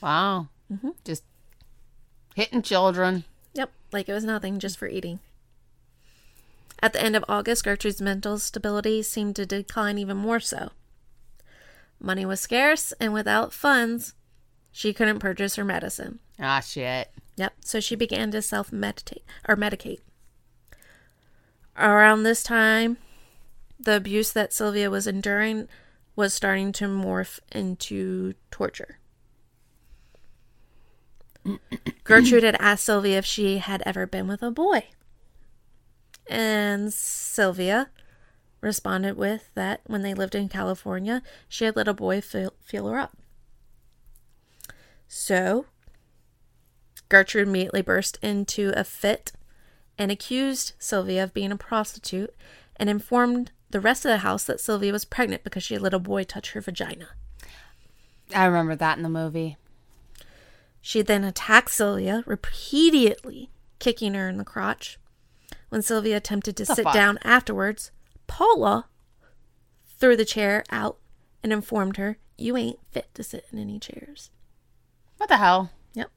Wow. 0.00 0.48
Just 1.04 1.22
hitting 2.34 2.62
children. 2.62 3.22
Yep, 3.54 3.70
like 3.92 4.08
it 4.08 4.12
was 4.12 4.24
nothing, 4.24 4.58
just 4.58 4.76
for 4.76 4.88
eating. 4.88 5.20
At 6.82 6.94
the 6.94 7.00
end 7.00 7.14
of 7.14 7.24
August, 7.28 7.62
Gertrude's 7.62 8.02
mental 8.02 8.40
stability 8.40 9.04
seemed 9.04 9.36
to 9.36 9.46
decline 9.46 9.98
even 9.98 10.16
more 10.16 10.40
so. 10.40 10.70
Money 12.00 12.26
was 12.26 12.40
scarce, 12.40 12.92
and 12.98 13.12
without 13.12 13.52
funds, 13.52 14.14
she 14.72 14.92
couldn't 14.92 15.20
purchase 15.20 15.54
her 15.54 15.64
medicine. 15.64 16.18
Ah 16.40 16.58
shit. 16.58 17.12
Yep, 17.36 17.52
so 17.60 17.78
she 17.78 17.94
began 17.94 18.32
to 18.32 18.42
self 18.42 18.72
meditate 18.72 19.22
or 19.46 19.54
medicate. 19.54 20.00
Around 21.76 22.24
this 22.24 22.42
time, 22.42 22.96
the 23.86 23.96
abuse 23.96 24.32
that 24.32 24.52
Sylvia 24.52 24.90
was 24.90 25.06
enduring 25.06 25.68
was 26.16 26.34
starting 26.34 26.72
to 26.72 26.86
morph 26.86 27.38
into 27.52 28.34
torture. 28.50 28.98
Gertrude 32.04 32.42
had 32.42 32.56
asked 32.56 32.84
Sylvia 32.84 33.18
if 33.18 33.24
she 33.24 33.58
had 33.58 33.82
ever 33.86 34.04
been 34.04 34.26
with 34.26 34.42
a 34.42 34.50
boy. 34.50 34.88
And 36.28 36.92
Sylvia 36.92 37.90
responded 38.60 39.16
with 39.16 39.50
that 39.54 39.82
when 39.86 40.02
they 40.02 40.14
lived 40.14 40.34
in 40.34 40.48
California, 40.48 41.22
she 41.48 41.64
had 41.64 41.76
let 41.76 41.86
a 41.86 41.94
boy 41.94 42.20
feel, 42.20 42.54
feel 42.60 42.88
her 42.88 42.98
up. 42.98 43.16
So, 45.06 45.66
Gertrude 47.08 47.46
immediately 47.46 47.82
burst 47.82 48.18
into 48.20 48.72
a 48.74 48.82
fit 48.82 49.30
and 49.96 50.10
accused 50.10 50.72
Sylvia 50.80 51.22
of 51.22 51.32
being 51.32 51.52
a 51.52 51.56
prostitute 51.56 52.34
and 52.74 52.90
informed 52.90 53.52
the 53.70 53.80
rest 53.80 54.04
of 54.04 54.10
the 54.10 54.18
house 54.18 54.44
that 54.44 54.60
Sylvia 54.60 54.92
was 54.92 55.04
pregnant 55.04 55.44
because 55.44 55.62
she 55.62 55.74
had 55.74 55.82
let 55.82 55.94
a 55.94 55.98
boy 55.98 56.24
touch 56.24 56.52
her 56.52 56.60
vagina. 56.60 57.08
I 58.34 58.44
remember 58.46 58.74
that 58.76 58.96
in 58.96 59.02
the 59.02 59.08
movie. 59.08 59.56
She 60.80 61.02
then 61.02 61.24
attacked 61.24 61.70
Sylvia, 61.70 62.22
repeatedly 62.26 63.50
kicking 63.78 64.14
her 64.14 64.28
in 64.28 64.36
the 64.38 64.44
crotch. 64.44 64.98
When 65.68 65.82
Sylvia 65.82 66.16
attempted 66.16 66.56
to 66.58 66.64
The 66.64 66.74
sit 66.74 66.84
fuck? 66.84 66.94
down 66.94 67.18
afterwards, 67.22 67.90
Paula 68.26 68.86
threw 69.98 70.16
the 70.16 70.24
chair 70.24 70.64
out 70.70 70.98
and 71.42 71.52
informed 71.52 71.96
her, 71.96 72.18
You 72.38 72.56
ain't 72.56 72.78
fit 72.90 73.12
to 73.14 73.22
sit 73.24 73.46
in 73.52 73.58
any 73.58 73.78
chairs. 73.78 74.30
What 75.16 75.28
the 75.28 75.38
hell? 75.38 75.70
Yep. 75.94 76.10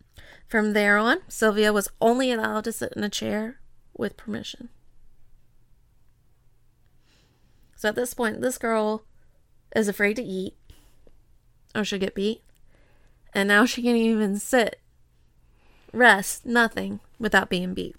From 0.47 0.73
there 0.73 0.97
on, 0.97 1.19
Sylvia 1.27 1.71
was 1.73 1.89
only 2.01 2.31
allowed 2.31 2.65
to 2.65 2.71
sit 2.71 2.93
in 2.95 3.03
a 3.03 3.09
chair 3.09 3.59
with 3.97 4.17
permission. 4.17 4.69
So 7.79 7.87
at 7.87 7.95
this 7.95 8.13
point, 8.13 8.41
this 8.41 8.57
girl 8.57 9.05
is 9.73 9.87
afraid 9.87 10.17
to 10.17 10.21
eat 10.21 10.53
or 11.73 11.85
she'll 11.85 11.97
get 11.97 12.13
beat. 12.13 12.41
And 13.33 13.47
now 13.47 13.63
she 13.63 13.81
can't 13.81 13.95
even 13.95 14.37
sit, 14.37 14.81
rest, 15.93 16.45
nothing 16.45 16.99
without 17.19 17.49
being 17.49 17.73
beat. 17.73 17.95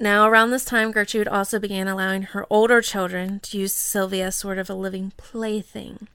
Now, 0.00 0.26
around 0.26 0.52
this 0.52 0.64
time, 0.64 0.90
Gertrude 0.90 1.28
also 1.28 1.58
began 1.58 1.86
allowing 1.86 2.22
her 2.22 2.46
older 2.48 2.80
children 2.80 3.38
to 3.40 3.58
use 3.58 3.74
Sylvia 3.74 4.28
as 4.28 4.36
sort 4.36 4.56
of 4.56 4.70
a 4.70 4.74
living 4.74 5.12
plaything 5.18 6.08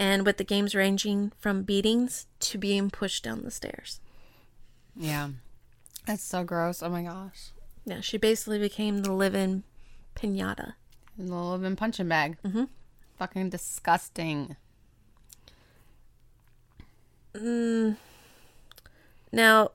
and 0.00 0.26
with 0.26 0.36
the 0.36 0.42
games 0.42 0.74
ranging 0.74 1.30
from 1.38 1.62
beatings 1.62 2.26
to 2.40 2.58
being 2.58 2.90
pushed 2.90 3.22
down 3.22 3.44
the 3.44 3.52
stairs. 3.52 4.00
Yeah. 4.96 5.28
That's 6.06 6.24
so 6.24 6.42
gross. 6.42 6.82
Oh 6.82 6.88
my 6.88 7.04
gosh. 7.04 7.52
Yeah, 7.84 8.00
she 8.00 8.18
basically 8.18 8.58
became 8.58 8.98
the 8.98 9.12
living 9.12 9.64
pinata. 10.14 10.74
The 11.16 11.34
living 11.34 11.76
punching 11.76 12.08
bag. 12.08 12.38
Mm-hmm. 12.44 12.64
Fucking 13.18 13.50
disgusting. 13.50 14.56
Now, 19.32 19.70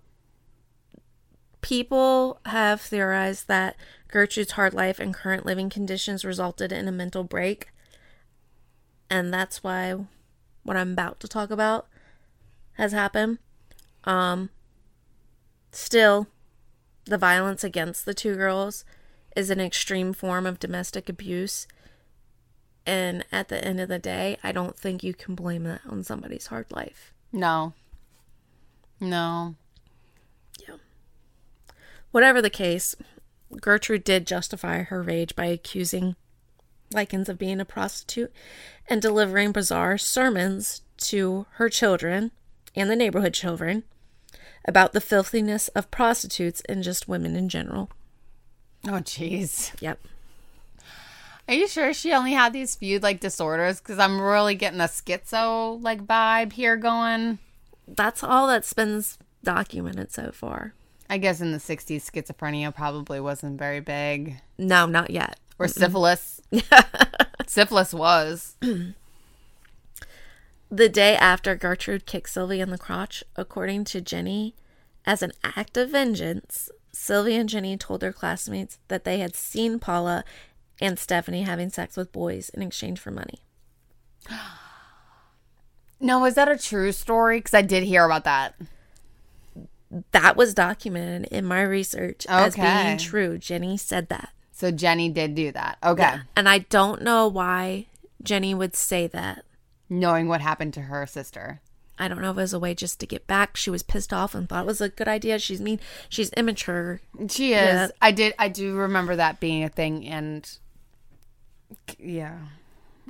people 1.62 2.40
have 2.46 2.82
theorized 2.82 3.48
that 3.48 3.76
Gertrude's 4.08 4.52
hard 4.52 4.74
life 4.74 5.00
and 5.00 5.14
current 5.14 5.46
living 5.46 5.70
conditions 5.70 6.26
resulted 6.26 6.72
in 6.72 6.88
a 6.88 6.92
mental 6.92 7.24
break. 7.24 7.70
And 9.10 9.34
that's 9.34 9.64
why 9.64 9.96
what 10.64 10.78
I'm 10.78 10.92
about 10.92 11.20
to 11.22 11.28
talk 11.28 11.52
about 11.52 11.88
has 12.74 12.92
happened. 12.92 13.40
Um, 14.04 14.50
still, 15.72 16.28
the 17.06 17.18
violence 17.18 17.64
against 17.64 18.06
the 18.06 18.14
two 18.14 18.36
girls 18.36 18.84
is 19.36 19.50
an 19.50 19.60
extreme 19.60 20.14
form 20.14 20.46
of 20.46 20.60
domestic 20.60 21.10
abuse. 21.10 21.68
And 22.86 23.26
at 23.32 23.50
the 23.50 23.64
end 23.64 23.80
of 23.80 23.90
the 23.90 24.00
day, 24.00 24.38
I 24.44 24.52
don't 24.52 24.78
think 24.78 25.04
you 25.04 25.14
can 25.14 25.36
blame 25.36 25.64
that 25.64 25.82
on 25.88 26.04
somebody's 26.04 26.48
hard 26.48 26.72
life. 26.72 27.14
No. 27.32 27.74
No. 29.00 29.56
Yeah. 30.68 30.76
Whatever 32.12 32.42
the 32.42 32.50
case, 32.50 32.96
Gertrude 33.60 34.04
did 34.04 34.28
justify 34.28 34.84
her 34.84 35.02
rage 35.02 35.36
by 35.36 35.46
accusing 35.46 36.16
Likens 36.94 37.30
of 37.30 37.38
being 37.38 37.60
a 37.60 37.66
prostitute 37.66 38.32
and 38.88 39.02
delivering 39.02 39.52
bizarre 39.52 39.98
sermons 39.98 40.82
to 40.98 41.46
her 41.54 41.68
children 41.68 42.32
and 42.76 42.90
the 42.90 42.96
neighborhood 42.96 43.34
children 43.34 43.84
about 44.68 44.94
the 44.94 45.02
filthiness 45.02 45.68
of 45.70 45.92
prostitutes 45.92 46.62
and 46.68 46.84
just 46.84 47.08
women 47.08 47.36
in 47.36 47.50
general. 47.50 47.90
Oh, 48.88 49.00
jeez. 49.02 49.72
Yep. 49.82 50.00
Are 51.48 51.54
you 51.54 51.68
sure 51.68 51.94
she 51.94 52.12
only 52.14 52.34
had 52.34 52.54
these 52.54 52.76
few 52.76 53.00
like 53.00 53.20
disorders? 53.20 53.80
Because 53.80 54.00
I'm 54.00 54.20
really 54.20 54.56
getting 54.56 54.82
a 54.82 54.86
schizo 54.86 55.82
like 55.82 56.06
vibe 56.06 56.54
here 56.54 56.76
going. 56.76 57.40
That's 57.88 58.24
all 58.24 58.48
that's 58.48 58.74
been 58.74 59.04
documented 59.44 60.12
so 60.12 60.32
far. 60.32 60.74
I 61.08 61.20
guess 61.20 61.40
in 61.42 61.52
the 61.52 61.60
60s, 61.60 62.10
schizophrenia 62.10 62.74
probably 62.74 63.20
wasn't 63.20 63.60
very 63.60 63.80
big. 63.80 64.42
No, 64.58 64.88
not 64.88 65.12
yet. 65.12 65.40
Or 65.60 65.68
syphilis. 65.68 66.42
syphilis 67.48 67.94
was. 67.94 68.56
The 70.76 70.90
day 70.90 71.16
after 71.16 71.56
Gertrude 71.56 72.06
kicked 72.06 72.32
Sylvie 72.32 72.60
in 72.60 72.70
the 72.70 72.78
crotch, 72.78 73.24
according 73.38 73.86
to 73.86 74.02
Jenny, 74.02 74.56
as 75.06 75.22
an 75.22 75.32
act 75.42 75.78
of 75.78 75.92
vengeance, 75.92 76.70
Sylvie 76.92 77.36
and 77.36 77.48
Jenny 77.48 77.78
told 77.78 78.02
their 78.02 78.12
classmates 78.12 78.78
that 78.90 79.06
they 79.06 79.20
had 79.20 79.38
seen 79.38 79.80
Paula 79.80 80.26
and 80.82 81.00
Stephanie 81.00 81.44
having 81.44 81.70
sex 81.70 81.96
with 81.96 82.12
boys 82.12 82.50
in 82.50 82.62
exchange 82.62 83.00
for 83.00 83.12
money. 83.12 83.40
No, 85.98 86.26
is 86.26 86.36
that 86.36 86.50
a 86.50 86.58
true 86.58 86.92
story? 86.92 87.38
Because 87.38 87.54
I 87.54 87.62
did 87.62 87.84
hear 87.84 88.04
about 88.04 88.26
that. 88.26 88.54
That 90.12 90.36
was 90.36 90.54
documented 90.54 91.32
in 91.32 91.46
my 91.46 91.62
research 91.62 92.26
as 92.28 92.58
being 92.58 92.98
true. 92.98 93.38
Jenny 93.38 93.78
said 93.78 94.10
that. 94.10 94.34
So 94.52 94.72
Jenny 94.72 95.08
did 95.10 95.36
do 95.36 95.54
that. 95.54 95.78
Okay. 95.82 96.18
And 96.36 96.50
I 96.50 96.60
don't 96.60 97.02
know 97.02 97.30
why 97.30 97.88
Jenny 98.22 98.54
would 98.54 98.76
say 98.76 99.08
that. 99.08 99.46
Knowing 99.90 100.28
what 100.28 100.42
happened 100.42 100.74
to 100.74 100.82
her 100.82 101.06
sister. 101.06 101.62
I 101.98 102.08
don't 102.08 102.22
know 102.22 102.32
if 102.32 102.38
it 102.38 102.42
was 102.42 102.54
a 102.54 102.60
way 102.60 102.74
just 102.74 103.00
to 103.00 103.06
get 103.06 103.26
back. 103.26 103.56
She 103.56 103.70
was 103.70 103.84
pissed 103.84 104.12
off 104.12 104.36
and 104.36 104.50
thought 104.50 104.64
it 104.64 104.68
was 104.68 104.82
a 104.82 104.90
good 104.90 105.08
idea. 105.08 105.40
She's 105.40 105.62
mean. 105.62 105.80
She's 106.10 106.30
immature. 106.34 107.00
She 107.30 107.54
is. 107.54 107.64
Yeah. 107.64 107.88
I 108.02 108.12
did. 108.12 108.34
I 108.38 108.50
do 108.50 108.76
remember 108.76 109.16
that 109.16 109.40
being 109.40 109.64
a 109.64 109.70
thing, 109.70 110.06
and 110.06 110.50
yeah. 112.00 112.38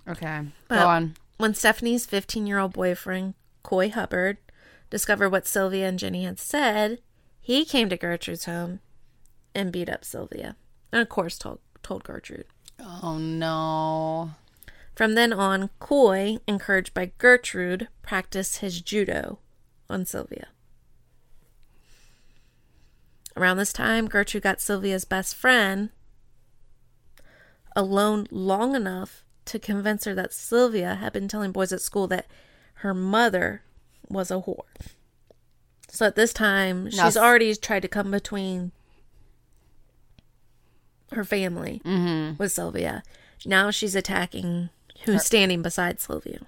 Okay, 0.08 0.42
But 0.68 0.80
go 0.82 0.88
on. 0.88 1.16
When 1.38 1.54
Stephanie's 1.54 2.06
15 2.06 2.46
year 2.46 2.60
old 2.60 2.74
boyfriend, 2.74 3.34
Coy 3.64 3.90
Hubbard, 3.90 4.38
discovered 4.90 5.30
what 5.30 5.48
Sylvia 5.48 5.88
and 5.88 5.98
Jenny 5.98 6.24
had 6.24 6.40
said, 6.40 7.00
he 7.42 7.66
came 7.66 7.90
to 7.90 7.98
Gertrude's 7.98 8.46
home 8.46 8.80
and 9.54 9.72
beat 9.72 9.90
up 9.90 10.06
Sylvia. 10.06 10.56
And 10.92 11.02
of 11.02 11.10
course, 11.10 11.38
told 11.38 11.60
told 11.82 12.04
Gertrude. 12.04 12.46
Oh 12.80 13.18
no. 13.18 14.32
From 14.96 15.16
then 15.16 15.34
on, 15.34 15.70
Coy, 15.80 16.38
encouraged 16.48 16.94
by 16.94 17.12
Gertrude, 17.18 17.90
practiced 18.02 18.60
his 18.60 18.82
judo 18.82 19.40
on 19.90 20.06
Sylvia. 20.06 20.48
Around 23.36 23.58
this 23.58 23.74
time, 23.74 24.08
Gertrude 24.08 24.44
got 24.44 24.62
Sylvia's 24.62 25.04
best 25.04 25.36
friend 25.36 25.90
alone 27.76 28.28
long 28.32 28.74
enough 28.74 29.26
to 29.44 29.60
convince 29.60 30.06
her 30.06 30.16
that 30.16 30.34
Sylvia 30.34 30.96
had 30.96 31.12
been 31.12 31.28
telling 31.28 31.52
boys 31.52 31.74
at 31.74 31.82
school 31.82 32.08
that 32.08 32.28
her 32.76 32.94
mother 32.94 33.64
was 34.08 34.32
a 34.32 34.36
whore. 34.36 34.62
So 35.90 36.06
at 36.06 36.16
this 36.16 36.32
time, 36.32 36.86
Now 36.86 37.06
she's 37.06 37.18
already 37.18 37.54
tried 37.56 37.82
to 37.82 37.88
come 37.90 38.12
between 38.12 38.72
her 41.12 41.26
family 41.26 41.82
mm-hmm. 41.84 42.38
with 42.38 42.54
Sylvia. 42.54 43.04
Now 43.46 43.70
she's 43.72 43.96
attacking 43.96 44.70
who's 45.04 45.26
standing 45.26 45.62
beside 45.62 46.00
Sylvia. 46.00 46.40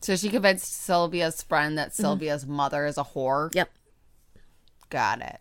So 0.00 0.16
she 0.16 0.30
convinced 0.30 0.72
Sylvia's 0.72 1.42
friend 1.42 1.76
that 1.76 1.90
mm-hmm. 1.90 2.02
Sylvia's 2.02 2.46
mother 2.46 2.86
is 2.86 2.96
a 2.96 3.04
whore. 3.04 3.54
Yep. 3.54 3.70
Got 4.88 5.20
it. 5.20 5.40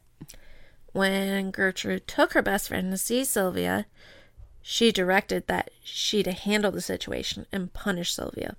When 0.91 1.51
Gertrude 1.51 2.07
took 2.07 2.33
her 2.33 2.41
best 2.41 2.67
friend 2.67 2.91
to 2.91 2.97
see 2.97 3.23
Sylvia, 3.23 3.85
she 4.61 4.91
directed 4.91 5.47
that 5.47 5.71
she 5.83 6.23
to 6.23 6.31
handle 6.31 6.71
the 6.71 6.81
situation 6.81 7.45
and 7.51 7.71
punish 7.71 8.13
Sylvia. 8.13 8.55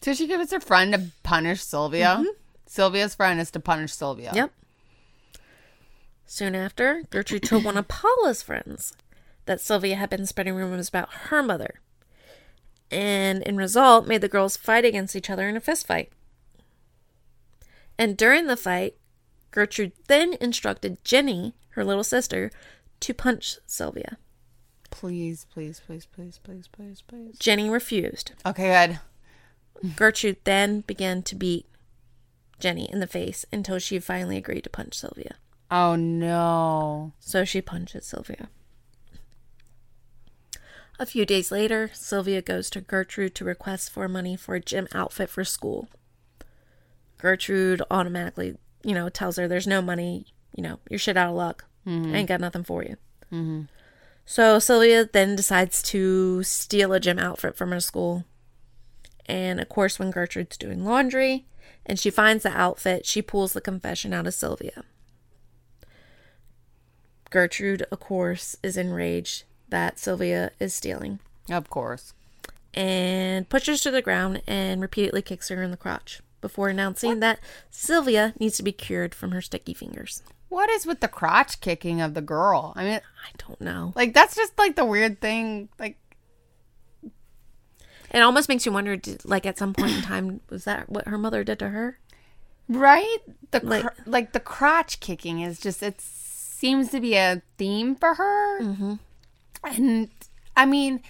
So 0.00 0.14
she 0.14 0.26
convinced 0.26 0.52
her 0.52 0.60
friend 0.60 0.92
to 0.92 1.02
punish 1.22 1.62
Sylvia. 1.62 2.16
Mm-hmm. 2.18 2.26
Sylvia's 2.66 3.14
friend 3.14 3.38
is 3.38 3.50
to 3.52 3.60
punish 3.60 3.92
Sylvia. 3.92 4.32
Yep. 4.34 4.52
Soon 6.26 6.54
after, 6.54 7.02
Gertrude 7.10 7.42
told 7.42 7.64
one 7.64 7.76
of 7.76 7.88
Paula's 7.88 8.42
friends 8.42 8.94
that 9.44 9.60
Sylvia 9.60 9.96
had 9.96 10.08
been 10.08 10.24
spreading 10.26 10.54
rumors 10.54 10.88
about 10.88 11.12
her 11.12 11.42
mother, 11.42 11.80
and 12.92 13.42
in 13.42 13.56
result, 13.56 14.06
made 14.06 14.20
the 14.20 14.28
girls 14.28 14.56
fight 14.56 14.84
against 14.84 15.16
each 15.16 15.30
other 15.30 15.48
in 15.48 15.56
a 15.56 15.60
fist 15.60 15.86
fight. 15.86 16.12
And 17.98 18.16
during 18.16 18.46
the 18.46 18.56
fight, 18.56 18.96
Gertrude 19.50 19.92
then 20.08 20.34
instructed 20.40 21.02
Jenny, 21.04 21.54
her 21.70 21.84
little 21.84 22.04
sister, 22.04 22.50
to 23.00 23.14
punch 23.14 23.58
Sylvia. 23.66 24.18
Please, 24.90 25.46
please, 25.52 25.80
please, 25.84 26.06
please, 26.06 26.38
please, 26.38 26.68
please, 26.68 27.02
please. 27.02 27.38
Jenny 27.38 27.70
refused. 27.70 28.32
Okay, 28.44 28.86
good. 28.86 29.00
Gertrude 29.96 30.36
then 30.44 30.82
began 30.82 31.22
to 31.22 31.34
beat 31.34 31.66
Jenny 32.60 32.88
in 32.92 33.00
the 33.00 33.06
face 33.06 33.44
until 33.52 33.78
she 33.78 33.98
finally 33.98 34.36
agreed 34.36 34.64
to 34.64 34.70
punch 34.70 34.94
Sylvia. 34.94 35.36
Oh 35.70 35.96
no. 35.96 37.12
So 37.18 37.44
she 37.44 37.60
punches 37.60 38.06
Sylvia. 38.06 38.48
A 40.98 41.06
few 41.06 41.26
days 41.26 41.50
later, 41.50 41.90
Sylvia 41.94 42.42
goes 42.42 42.70
to 42.70 42.80
Gertrude 42.80 43.34
to 43.36 43.44
request 43.44 43.90
for 43.90 44.08
money 44.08 44.36
for 44.36 44.54
a 44.54 44.60
gym 44.60 44.86
outfit 44.94 45.30
for 45.30 45.44
school. 45.44 45.88
Gertrude 47.18 47.82
automatically, 47.90 48.56
you 48.84 48.94
know, 48.94 49.08
tells 49.08 49.36
her 49.36 49.48
there's 49.48 49.66
no 49.66 49.80
money, 49.80 50.26
you 50.54 50.62
know, 50.62 50.78
you're 50.90 50.98
shit 50.98 51.16
out 51.16 51.30
of 51.30 51.34
luck. 51.34 51.64
I 51.86 52.16
ain't 52.18 52.28
got 52.28 52.40
nothing 52.40 52.62
for 52.62 52.82
you. 52.84 52.96
Mm-hmm. 53.32 53.62
So 54.24 54.58
Sylvia 54.58 55.08
then 55.10 55.34
decides 55.34 55.82
to 55.84 56.42
steal 56.42 56.92
a 56.92 57.00
gym 57.00 57.18
outfit 57.18 57.56
from 57.56 57.70
her 57.70 57.80
school. 57.80 58.24
And 59.26 59.60
of 59.60 59.68
course, 59.68 59.98
when 59.98 60.10
Gertrude's 60.10 60.56
doing 60.56 60.84
laundry 60.84 61.46
and 61.84 61.98
she 61.98 62.10
finds 62.10 62.42
the 62.44 62.56
outfit, 62.56 63.06
she 63.06 63.22
pulls 63.22 63.52
the 63.52 63.60
confession 63.60 64.12
out 64.12 64.26
of 64.26 64.34
Sylvia. 64.34 64.84
Gertrude, 67.30 67.86
of 67.90 67.98
course, 67.98 68.56
is 68.62 68.76
enraged 68.76 69.44
that 69.72 69.98
Sylvia 69.98 70.52
is 70.60 70.72
stealing 70.72 71.18
Of 71.50 71.68
course. 71.68 72.14
and 72.74 73.48
pushes 73.48 73.82
her 73.82 73.90
to 73.90 73.94
the 73.96 74.02
ground 74.02 74.42
and 74.46 74.80
repeatedly 74.80 75.20
kicks 75.22 75.48
her 75.48 75.62
in 75.62 75.70
the 75.72 75.76
crotch 75.76 76.20
before 76.40 76.68
announcing 76.68 77.20
that 77.20 77.40
Sylvia 77.70 78.34
needs 78.38 78.56
to 78.58 78.62
be 78.62 78.72
cured 78.72 79.14
from 79.14 79.32
her 79.32 79.40
sticky 79.40 79.74
fingers. 79.74 80.22
What 80.48 80.68
is 80.70 80.86
with 80.86 81.00
the 81.00 81.08
crotch 81.08 81.60
kicking 81.60 82.00
of 82.00 82.14
the 82.14 82.20
girl? 82.20 82.72
I 82.76 82.84
mean, 82.84 83.00
I 83.00 83.30
don't 83.38 83.60
know. 83.60 83.92
like 83.96 84.12
that's 84.14 84.36
just 84.36 84.56
like 84.58 84.76
the 84.76 84.84
weird 84.84 85.20
thing. 85.20 85.68
Like, 85.78 85.96
It 88.10 88.20
almost 88.20 88.48
makes 88.48 88.66
you 88.66 88.72
wonder, 88.72 88.96
did, 88.96 89.24
like 89.24 89.46
at 89.46 89.56
some 89.58 89.72
point 89.72 89.92
in 89.92 90.02
time, 90.02 90.40
was 90.50 90.64
that 90.64 90.90
what 90.90 91.08
her 91.08 91.16
mother 91.18 91.42
did 91.44 91.58
to 91.60 91.68
her? 91.70 91.98
right? 92.68 93.18
The 93.50 93.60
Like- 93.64 93.84
like, 93.84 93.92
like 94.06 94.32
the 94.32 94.40
crotch 94.40 95.00
kicking 95.00 95.40
is 95.40 95.58
just 95.58 95.82
it 95.82 96.00
seems 96.00 96.90
to 96.90 97.00
be 97.00 97.14
a 97.16 97.42
theme 97.58 97.94
for 97.96 98.14
her. 98.14 98.60
Mm-hmm. 98.62 98.94
And 99.64 100.08
I 100.56 100.66
mean, 100.66 101.02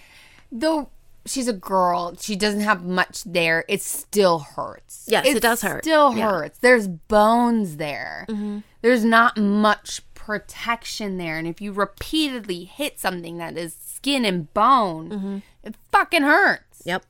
though 0.51 0.89
she's 1.25 1.47
a 1.47 1.53
girl, 1.53 2.15
she 2.19 2.35
doesn't 2.35 2.61
have 2.61 2.83
much 2.83 3.23
there. 3.23 3.65
It 3.67 3.81
still 3.81 4.39
hurts. 4.39 5.05
Yes, 5.07 5.25
it 5.25 5.41
does 5.41 5.61
hurt. 5.61 5.83
Still 5.83 6.15
Yeah. 6.15 6.29
hurts. 6.29 6.59
There's 6.59 6.87
bones 6.87 7.77
there. 7.77 8.25
Mm-hmm. 8.29 8.59
There's 8.81 9.03
not 9.05 9.37
much 9.37 10.01
protection 10.13 11.17
there, 11.17 11.37
and 11.37 11.47
if 11.47 11.59
you 11.61 11.71
repeatedly 11.71 12.63
hit 12.65 12.99
something 12.99 13.37
that 13.37 13.57
is 13.57 13.75
skin 13.75 14.25
and 14.25 14.53
bone, 14.53 15.09
mm-hmm. 15.09 15.37
it 15.63 15.75
fucking 15.91 16.23
hurts. 16.23 16.81
Yep. 16.85 17.05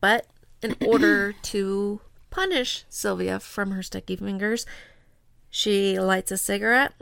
But 0.00 0.26
in 0.62 0.76
order 0.86 1.32
to 1.32 2.00
punish 2.30 2.84
Sylvia 2.88 3.40
from 3.40 3.70
her 3.72 3.82
sticky 3.82 4.16
fingers, 4.16 4.66
she 5.50 5.98
lights 5.98 6.30
a 6.30 6.36
cigarette 6.38 6.92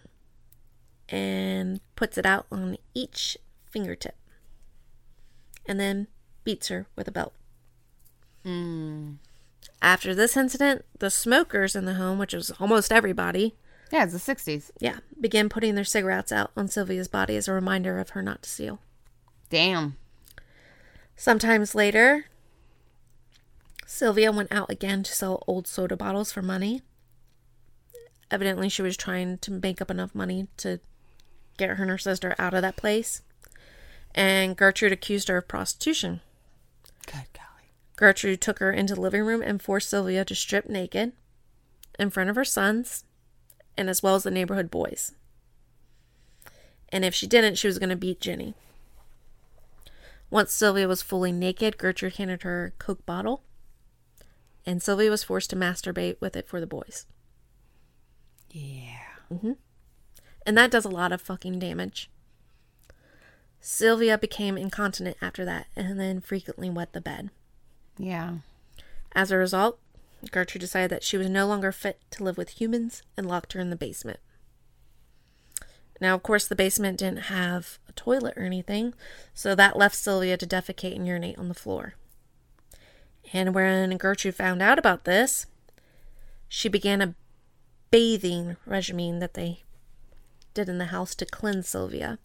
and 1.08 1.80
puts 1.94 2.18
it 2.18 2.26
out 2.26 2.46
on 2.50 2.76
each 2.94 3.36
fingertip. 3.70 4.14
And 5.66 5.78
then 5.80 6.06
beats 6.44 6.68
her 6.68 6.86
with 6.96 7.08
a 7.08 7.12
belt. 7.12 7.34
Hmm. 8.44 9.14
After 9.82 10.14
this 10.14 10.36
incident, 10.36 10.84
the 10.98 11.10
smokers 11.10 11.74
in 11.76 11.84
the 11.84 11.94
home, 11.94 12.18
which 12.18 12.32
was 12.32 12.50
almost 12.60 12.92
everybody, 12.92 13.56
Yeah, 13.92 14.04
it's 14.04 14.12
the 14.12 14.18
'60s. 14.34 14.70
yeah, 14.80 14.98
began 15.20 15.48
putting 15.48 15.74
their 15.74 15.84
cigarettes 15.84 16.32
out 16.32 16.50
on 16.56 16.68
Sylvia's 16.68 17.08
body 17.08 17.36
as 17.36 17.48
a 17.48 17.52
reminder 17.52 17.98
of 17.98 18.10
her 18.10 18.22
not 18.22 18.42
to 18.42 18.48
steal. 18.50 18.80
Damn. 19.50 19.96
Sometimes 21.16 21.74
later, 21.74 22.26
Sylvia 23.86 24.32
went 24.32 24.52
out 24.52 24.70
again 24.70 25.02
to 25.02 25.12
sell 25.12 25.42
old 25.46 25.66
soda 25.66 25.96
bottles 25.96 26.32
for 26.32 26.42
money. 26.42 26.82
Evidently, 28.30 28.68
she 28.68 28.82
was 28.82 28.96
trying 28.96 29.38
to 29.38 29.50
make 29.52 29.80
up 29.80 29.90
enough 29.90 30.14
money 30.14 30.48
to 30.58 30.80
get 31.56 31.70
her 31.70 31.82
and 31.82 31.90
her 31.90 31.98
sister 31.98 32.34
out 32.38 32.54
of 32.54 32.62
that 32.62 32.76
place. 32.76 33.22
And 34.14 34.56
Gertrude 34.56 34.92
accused 34.92 35.28
her 35.28 35.36
of 35.36 35.48
prostitution. 35.48 36.20
Good 37.06 37.26
golly. 37.32 37.72
Gertrude 37.96 38.40
took 38.40 38.58
her 38.58 38.72
into 38.72 38.94
the 38.94 39.00
living 39.00 39.22
room 39.22 39.42
and 39.42 39.60
forced 39.60 39.90
Sylvia 39.90 40.24
to 40.24 40.34
strip 40.34 40.68
naked 40.68 41.12
in 41.98 42.10
front 42.10 42.30
of 42.30 42.36
her 42.36 42.44
sons 42.44 43.04
and 43.76 43.90
as 43.90 44.02
well 44.02 44.14
as 44.14 44.22
the 44.22 44.30
neighborhood 44.30 44.70
boys. 44.70 45.12
And 46.90 47.04
if 47.04 47.14
she 47.14 47.26
didn't, 47.26 47.56
she 47.56 47.66
was 47.66 47.78
going 47.78 47.90
to 47.90 47.96
beat 47.96 48.20
Jenny. 48.20 48.54
Once 50.30 50.52
Sylvia 50.52 50.88
was 50.88 51.02
fully 51.02 51.32
naked, 51.32 51.78
Gertrude 51.78 52.16
handed 52.16 52.42
her 52.42 52.66
a 52.66 52.70
Coke 52.82 53.04
bottle, 53.06 53.42
and 54.64 54.82
Sylvia 54.82 55.10
was 55.10 55.22
forced 55.22 55.50
to 55.50 55.56
masturbate 55.56 56.20
with 56.20 56.36
it 56.36 56.48
for 56.48 56.60
the 56.60 56.66
boys. 56.66 57.06
Yeah. 58.50 58.98
Mm-hmm. 59.32 59.52
And 60.46 60.56
that 60.56 60.70
does 60.70 60.84
a 60.84 60.90
lot 60.90 61.12
of 61.12 61.20
fucking 61.20 61.58
damage. 61.58 62.08
Sylvia 63.60 64.16
became 64.16 64.56
incontinent 64.56 65.16
after 65.20 65.44
that 65.44 65.66
and 65.74 65.98
then 65.98 66.20
frequently 66.20 66.70
wet 66.70 66.92
the 66.92 67.00
bed. 67.00 67.30
Yeah. 67.98 68.36
As 69.12 69.32
a 69.32 69.36
result, 69.36 69.80
Gertrude 70.30 70.60
decided 70.60 70.90
that 70.90 71.02
she 71.02 71.16
was 71.16 71.28
no 71.28 71.48
longer 71.48 71.72
fit 71.72 71.98
to 72.12 72.22
live 72.22 72.38
with 72.38 72.60
humans 72.60 73.02
and 73.16 73.26
locked 73.26 73.54
her 73.54 73.60
in 73.60 73.70
the 73.70 73.76
basement. 73.76 74.20
Now, 76.00 76.14
of 76.14 76.22
course, 76.22 76.46
the 76.46 76.54
basement 76.54 76.98
didn't 76.98 77.24
have 77.24 77.78
a 77.88 77.92
toilet 77.92 78.36
or 78.36 78.42
anything, 78.42 78.94
so 79.34 79.54
that 79.54 79.78
left 79.78 79.96
Sylvia 79.96 80.36
to 80.36 80.46
defecate 80.46 80.94
and 80.94 81.06
urinate 81.06 81.38
on 81.38 81.48
the 81.48 81.54
floor. 81.54 81.94
And 83.32 83.54
when 83.54 83.96
Gertrude 83.96 84.34
found 84.34 84.62
out 84.62 84.78
about 84.78 85.04
this, 85.04 85.46
she 86.48 86.68
began 86.68 87.02
a 87.02 87.14
bathing 87.90 88.56
regimen 88.66 89.18
that 89.20 89.34
they 89.34 89.62
did 90.56 90.68
in 90.68 90.78
the 90.78 90.86
house 90.86 91.14
to 91.14 91.26
cleanse 91.26 91.68
Sylvia, 91.68 92.18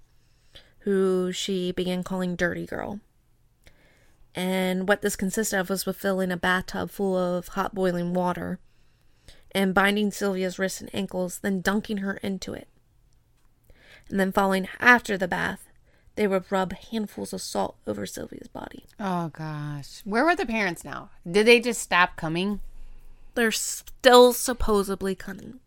who 0.79 1.31
she 1.31 1.71
began 1.71 2.03
calling 2.03 2.35
Dirty 2.35 2.65
Girl. 2.65 2.99
And 4.33 4.87
what 4.87 5.01
this 5.01 5.15
consisted 5.15 5.59
of 5.59 5.69
was 5.69 5.85
with 5.85 5.97
filling 5.97 6.31
a 6.31 6.37
bathtub 6.37 6.89
full 6.89 7.17
of 7.17 7.49
hot 7.49 7.75
boiling 7.75 8.13
water 8.13 8.57
and 9.51 9.73
binding 9.73 10.09
Sylvia's 10.11 10.57
wrists 10.57 10.79
and 10.79 10.89
ankles, 10.95 11.39
then 11.39 11.61
dunking 11.61 11.97
her 11.97 12.13
into 12.23 12.53
it. 12.53 12.69
And 14.09 14.19
then 14.19 14.31
following 14.31 14.67
after 14.79 15.17
the 15.17 15.27
bath, 15.27 15.67
they 16.15 16.27
would 16.27 16.49
rub 16.49 16.73
handfuls 16.73 17.33
of 17.33 17.41
salt 17.41 17.75
over 17.85 18.05
Sylvia's 18.05 18.47
body. 18.47 18.85
Oh 18.99 19.29
gosh. 19.29 20.01
Where 20.05 20.23
were 20.23 20.35
the 20.35 20.45
parents 20.45 20.83
now? 20.83 21.09
Did 21.29 21.45
they 21.45 21.59
just 21.59 21.81
stop 21.81 22.15
coming? 22.15 22.61
They're 23.35 23.51
still 23.51 24.33
supposedly 24.33 25.15
coming. 25.15 25.59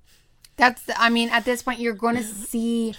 That's 0.57 0.83
I 0.97 1.11
mean, 1.11 1.31
at 1.31 1.45
this 1.45 1.63
point 1.63 1.81
you're 1.81 1.95
going 1.95 2.17
to 2.17 2.23
see 2.23 2.95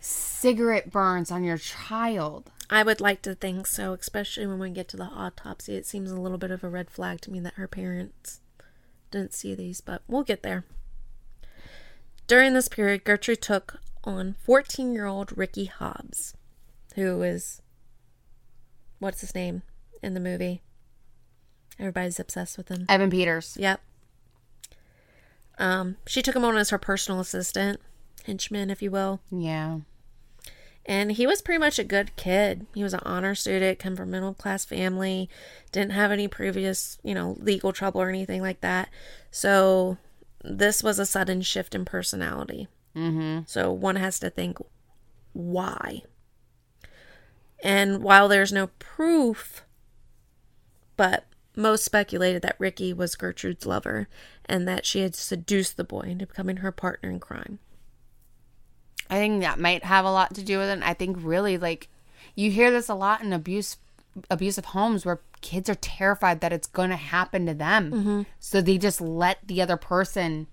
cigarette 0.00 0.90
burns 0.90 1.30
on 1.30 1.44
your 1.44 1.58
child. 1.58 2.50
I 2.70 2.82
would 2.82 3.00
like 3.00 3.22
to 3.22 3.34
think 3.34 3.66
so, 3.66 3.92
especially 3.92 4.46
when 4.46 4.58
we 4.58 4.70
get 4.70 4.88
to 4.88 4.96
the 4.96 5.04
autopsy. 5.04 5.76
It 5.76 5.86
seems 5.86 6.10
a 6.10 6.20
little 6.20 6.38
bit 6.38 6.50
of 6.50 6.64
a 6.64 6.68
red 6.68 6.90
flag 6.90 7.20
to 7.22 7.30
me 7.30 7.40
that 7.40 7.54
her 7.54 7.68
parents 7.68 8.40
didn't 9.10 9.34
see 9.34 9.54
these, 9.54 9.80
but 9.80 10.02
we'll 10.08 10.22
get 10.22 10.42
there. 10.42 10.64
During 12.26 12.54
this 12.54 12.68
period, 12.68 13.04
Gertrude 13.04 13.42
took 13.42 13.80
on 14.02 14.34
14 14.44 14.92
year 14.92 15.06
old 15.06 15.36
Ricky 15.36 15.66
Hobbs, 15.66 16.34
who 16.94 17.22
is, 17.22 17.60
what's 18.98 19.20
his 19.20 19.34
name 19.34 19.62
in 20.02 20.14
the 20.14 20.20
movie? 20.20 20.62
Everybody's 21.78 22.20
obsessed 22.20 22.56
with 22.56 22.68
him. 22.68 22.86
Evan 22.88 23.10
Peters. 23.10 23.56
Yep. 23.58 23.80
Um, 25.58 25.96
she 26.06 26.22
took 26.22 26.36
him 26.36 26.44
on 26.44 26.56
as 26.56 26.70
her 26.70 26.78
personal 26.78 27.20
assistant, 27.20 27.80
henchman, 28.24 28.70
if 28.70 28.82
you 28.82 28.90
will. 28.90 29.20
Yeah. 29.30 29.80
And 30.86 31.12
he 31.12 31.26
was 31.26 31.40
pretty 31.40 31.58
much 31.58 31.78
a 31.78 31.84
good 31.84 32.14
kid. 32.16 32.66
He 32.74 32.82
was 32.82 32.92
an 32.92 33.00
honor 33.04 33.34
student, 33.34 33.78
come 33.78 33.96
from 33.96 34.10
middle 34.10 34.34
class 34.34 34.64
family, 34.64 35.30
didn't 35.72 35.92
have 35.92 36.12
any 36.12 36.28
previous, 36.28 36.98
you 37.02 37.14
know, 37.14 37.36
legal 37.40 37.72
trouble 37.72 38.02
or 38.02 38.10
anything 38.10 38.42
like 38.42 38.60
that. 38.60 38.90
So 39.30 39.96
this 40.42 40.82
was 40.82 40.98
a 40.98 41.06
sudden 41.06 41.40
shift 41.40 41.74
in 41.74 41.86
personality. 41.86 42.68
Mm-hmm. 42.94 43.40
So 43.46 43.72
one 43.72 43.96
has 43.96 44.18
to 44.20 44.28
think, 44.28 44.58
why? 45.32 46.02
And 47.62 48.02
while 48.02 48.28
there's 48.28 48.52
no 48.52 48.66
proof, 48.78 49.64
but 50.98 51.24
most 51.56 51.84
speculated 51.84 52.42
that 52.42 52.56
Ricky 52.58 52.92
was 52.92 53.16
Gertrude's 53.16 53.64
lover 53.64 54.08
and 54.46 54.68
that 54.68 54.84
she 54.84 55.00
had 55.00 55.14
seduced 55.14 55.76
the 55.76 55.84
boy 55.84 56.00
into 56.00 56.26
becoming 56.26 56.58
her 56.58 56.72
partner 56.72 57.10
in 57.10 57.20
crime. 57.20 57.58
I 59.10 59.16
think 59.16 59.42
that 59.42 59.58
might 59.58 59.84
have 59.84 60.04
a 60.04 60.10
lot 60.10 60.34
to 60.34 60.42
do 60.42 60.58
with 60.58 60.68
it. 60.68 60.82
I 60.82 60.94
think 60.94 61.16
really 61.20 61.58
like 61.58 61.88
you 62.34 62.50
hear 62.50 62.70
this 62.70 62.88
a 62.88 62.94
lot 62.94 63.22
in 63.22 63.32
abuse 63.32 63.76
abusive 64.30 64.66
homes 64.66 65.04
where 65.04 65.20
kids 65.40 65.68
are 65.68 65.74
terrified 65.74 66.40
that 66.40 66.52
it's 66.52 66.66
going 66.66 66.90
to 66.90 66.96
happen 66.96 67.46
to 67.46 67.54
them. 67.54 67.92
Mm-hmm. 67.92 68.22
So 68.38 68.60
they 68.60 68.78
just 68.78 69.00
let 69.00 69.38
the 69.46 69.60
other 69.60 69.76
person 69.76 70.46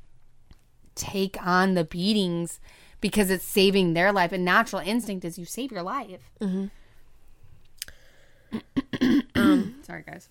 take 0.95 1.37
on 1.45 1.75
the 1.75 1.83
beatings 1.83 2.59
because 2.99 3.29
it's 3.29 3.45
saving 3.45 3.93
their 3.93 4.11
life. 4.11 4.31
And 4.31 4.43
natural 4.43 4.81
instinct 4.83 5.25
is 5.25 5.37
you 5.37 5.45
save 5.45 5.71
your 5.71 5.83
life. 5.83 6.31
Mm-hmm. 6.39 6.65
Um, 9.33 9.75
sorry, 9.83 10.03
guys. 10.05 10.29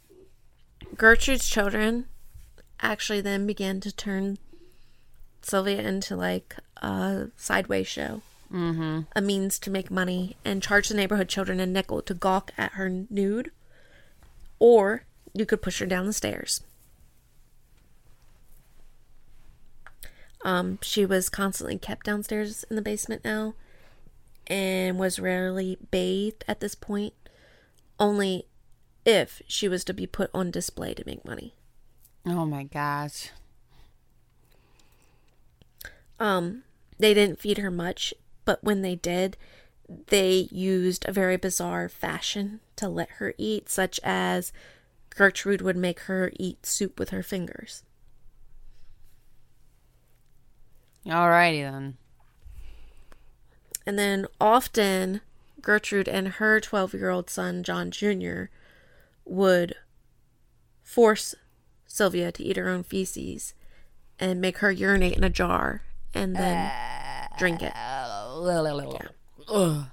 Gertrude's 0.96 1.48
children 1.48 2.06
actually 2.82 3.20
then 3.20 3.46
began 3.46 3.80
to 3.80 3.92
turn 3.92 4.38
Sylvia 5.42 5.80
into 5.80 6.16
like 6.16 6.56
a 6.78 7.28
sideway 7.36 7.82
show, 7.82 8.22
mm-hmm. 8.52 9.00
a 9.14 9.20
means 9.20 9.58
to 9.60 9.70
make 9.70 9.90
money, 9.90 10.36
and 10.44 10.62
charge 10.62 10.88
the 10.88 10.94
neighborhood 10.94 11.28
children 11.28 11.60
a 11.60 11.66
nickel 11.66 12.02
to 12.02 12.14
gawk 12.14 12.52
at 12.58 12.72
her 12.72 12.88
nude, 12.88 13.50
or 14.58 15.04
you 15.32 15.46
could 15.46 15.62
push 15.62 15.78
her 15.78 15.86
down 15.86 16.06
the 16.06 16.12
stairs. 16.12 16.62
Um, 20.42 20.78
she 20.82 21.04
was 21.04 21.28
constantly 21.28 21.78
kept 21.78 22.06
downstairs 22.06 22.64
in 22.70 22.76
the 22.76 22.82
basement 22.82 23.24
now, 23.24 23.54
and 24.46 24.98
was 24.98 25.18
rarely 25.18 25.78
bathed 25.90 26.44
at 26.48 26.60
this 26.60 26.74
point, 26.74 27.12
only 27.98 28.46
if 29.04 29.42
she 29.46 29.68
was 29.68 29.84
to 29.84 29.94
be 29.94 30.06
put 30.06 30.30
on 30.34 30.50
display 30.50 30.94
to 30.94 31.04
make 31.06 31.24
money. 31.24 31.54
Oh 32.26 32.44
my 32.46 32.64
gosh. 32.64 33.30
Um, 36.18 36.64
they 36.98 37.14
didn't 37.14 37.40
feed 37.40 37.58
her 37.58 37.70
much, 37.70 38.12
but 38.44 38.62
when 38.62 38.82
they 38.82 38.94
did, 38.94 39.36
they 40.08 40.48
used 40.50 41.04
a 41.08 41.12
very 41.12 41.36
bizarre 41.36 41.88
fashion 41.88 42.60
to 42.76 42.88
let 42.88 43.10
her 43.12 43.34
eat, 43.38 43.68
such 43.68 43.98
as 44.04 44.52
Gertrude 45.10 45.62
would 45.62 45.76
make 45.76 46.00
her 46.00 46.30
eat 46.38 46.66
soup 46.66 46.98
with 46.98 47.10
her 47.10 47.22
fingers. 47.22 47.82
Alrighty 51.06 51.62
then. 51.62 51.96
And 53.86 53.98
then 53.98 54.26
often 54.40 55.22
Gertrude 55.62 56.08
and 56.08 56.28
her 56.28 56.60
12 56.60 56.94
year 56.94 57.10
old 57.10 57.30
son, 57.30 57.62
John 57.62 57.90
Jr., 57.90 58.44
would 59.24 59.74
force 60.82 61.34
Sylvia 61.92 62.30
to 62.30 62.42
eat 62.44 62.56
her 62.56 62.68
own 62.68 62.84
feces 62.84 63.52
and 64.18 64.40
make 64.40 64.58
her 64.58 64.70
urinate 64.70 65.16
in 65.16 65.24
a 65.24 65.28
jar 65.28 65.82
and 66.14 66.36
then 66.36 66.70
uh, 66.70 67.36
drink 67.36 67.62
it. 67.62 67.72
Ugh. 69.48 69.86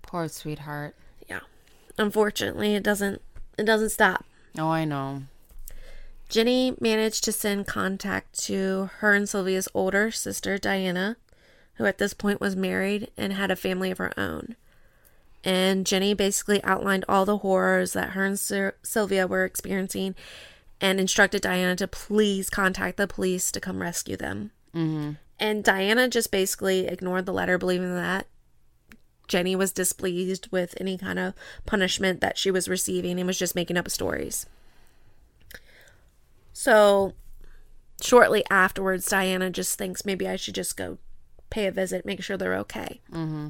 Poor 0.00 0.28
sweetheart. 0.28 0.96
Yeah. 1.28 1.40
Unfortunately, 1.98 2.74
it 2.74 2.82
doesn't 2.82 3.20
it 3.58 3.64
doesn't 3.64 3.90
stop. 3.90 4.24
Oh, 4.58 4.68
I 4.68 4.84
know. 4.86 5.24
Jenny 6.28 6.74
managed 6.80 7.22
to 7.24 7.32
send 7.32 7.66
contact 7.66 8.38
to 8.44 8.90
her 8.98 9.14
and 9.14 9.28
Sylvia's 9.28 9.68
older 9.74 10.10
sister, 10.10 10.56
Diana, 10.58 11.16
who 11.74 11.84
at 11.84 11.98
this 11.98 12.14
point 12.14 12.40
was 12.40 12.56
married 12.56 13.10
and 13.16 13.34
had 13.34 13.50
a 13.50 13.56
family 13.56 13.90
of 13.90 13.98
her 13.98 14.18
own. 14.18 14.56
And 15.44 15.86
Jenny 15.86 16.14
basically 16.14 16.64
outlined 16.64 17.04
all 17.08 17.24
the 17.24 17.38
horrors 17.38 17.92
that 17.92 18.10
her 18.10 18.24
and 18.24 18.38
Sir- 18.40 18.74
Sylvia 18.82 19.26
were 19.26 19.44
experiencing 19.44 20.14
and 20.80 21.00
instructed 21.00 21.42
Diana 21.42 21.76
to 21.76 21.88
please 21.88 22.50
contact 22.50 22.96
the 22.96 23.06
police 23.06 23.50
to 23.52 23.60
come 23.60 23.80
rescue 23.80 24.16
them. 24.16 24.50
Mm-hmm. 24.74 25.12
And 25.38 25.64
Diana 25.64 26.08
just 26.08 26.30
basically 26.30 26.86
ignored 26.86 27.26
the 27.26 27.32
letter, 27.32 27.58
believing 27.58 27.94
that 27.94 28.26
Jenny 29.28 29.56
was 29.56 29.72
displeased 29.72 30.48
with 30.50 30.74
any 30.80 30.96
kind 30.96 31.18
of 31.18 31.34
punishment 31.66 32.20
that 32.20 32.38
she 32.38 32.50
was 32.50 32.68
receiving 32.68 33.18
and 33.18 33.26
was 33.26 33.38
just 33.38 33.54
making 33.54 33.76
up 33.76 33.90
stories. 33.90 34.46
So, 36.52 37.14
shortly 38.00 38.44
afterwards, 38.50 39.06
Diana 39.06 39.50
just 39.50 39.76
thinks 39.76 40.06
maybe 40.06 40.28
I 40.28 40.36
should 40.36 40.54
just 40.54 40.76
go 40.76 40.98
pay 41.50 41.66
a 41.66 41.72
visit, 41.72 42.06
make 42.06 42.22
sure 42.22 42.36
they're 42.36 42.56
okay. 42.56 43.00
Mm-hmm. 43.12 43.48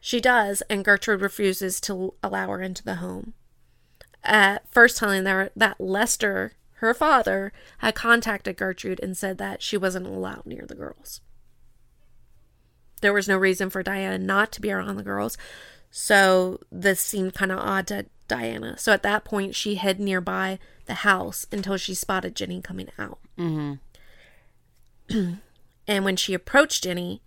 She 0.00 0.20
does, 0.20 0.62
and 0.68 0.84
Gertrude 0.84 1.20
refuses 1.20 1.80
to 1.82 2.14
allow 2.22 2.48
her 2.48 2.60
into 2.60 2.84
the 2.84 2.96
home. 2.96 3.34
At 4.24 4.68
first, 4.72 4.98
telling 4.98 5.24
her 5.24 5.50
that 5.56 5.80
Lester, 5.80 6.52
her 6.74 6.92
father, 6.94 7.52
had 7.78 7.94
contacted 7.94 8.56
Gertrude 8.56 9.00
and 9.02 9.16
said 9.16 9.38
that 9.38 9.62
she 9.62 9.76
wasn't 9.76 10.06
allowed 10.06 10.46
near 10.46 10.64
the 10.66 10.74
girls. 10.74 11.20
There 13.00 13.12
was 13.12 13.28
no 13.28 13.36
reason 13.36 13.70
for 13.70 13.82
Diana 13.82 14.18
not 14.18 14.50
to 14.52 14.60
be 14.60 14.72
around 14.72 14.96
the 14.96 15.02
girls, 15.04 15.38
so 15.90 16.60
this 16.70 17.00
seemed 17.00 17.34
kind 17.34 17.52
of 17.52 17.58
odd 17.58 17.86
to 17.88 18.06
Diana. 18.26 18.76
So 18.76 18.92
at 18.92 19.04
that 19.04 19.24
point, 19.24 19.54
she 19.54 19.76
hid 19.76 20.00
nearby 20.00 20.58
the 20.86 20.94
house 20.94 21.46
until 21.52 21.76
she 21.76 21.94
spotted 21.94 22.34
Jenny 22.34 22.60
coming 22.60 22.88
out. 22.98 23.18
Mm-hmm. 23.38 23.74
And 25.88 26.04
when 26.04 26.16
she 26.16 26.34
approached 26.34 26.84
Jenny, 26.84 27.22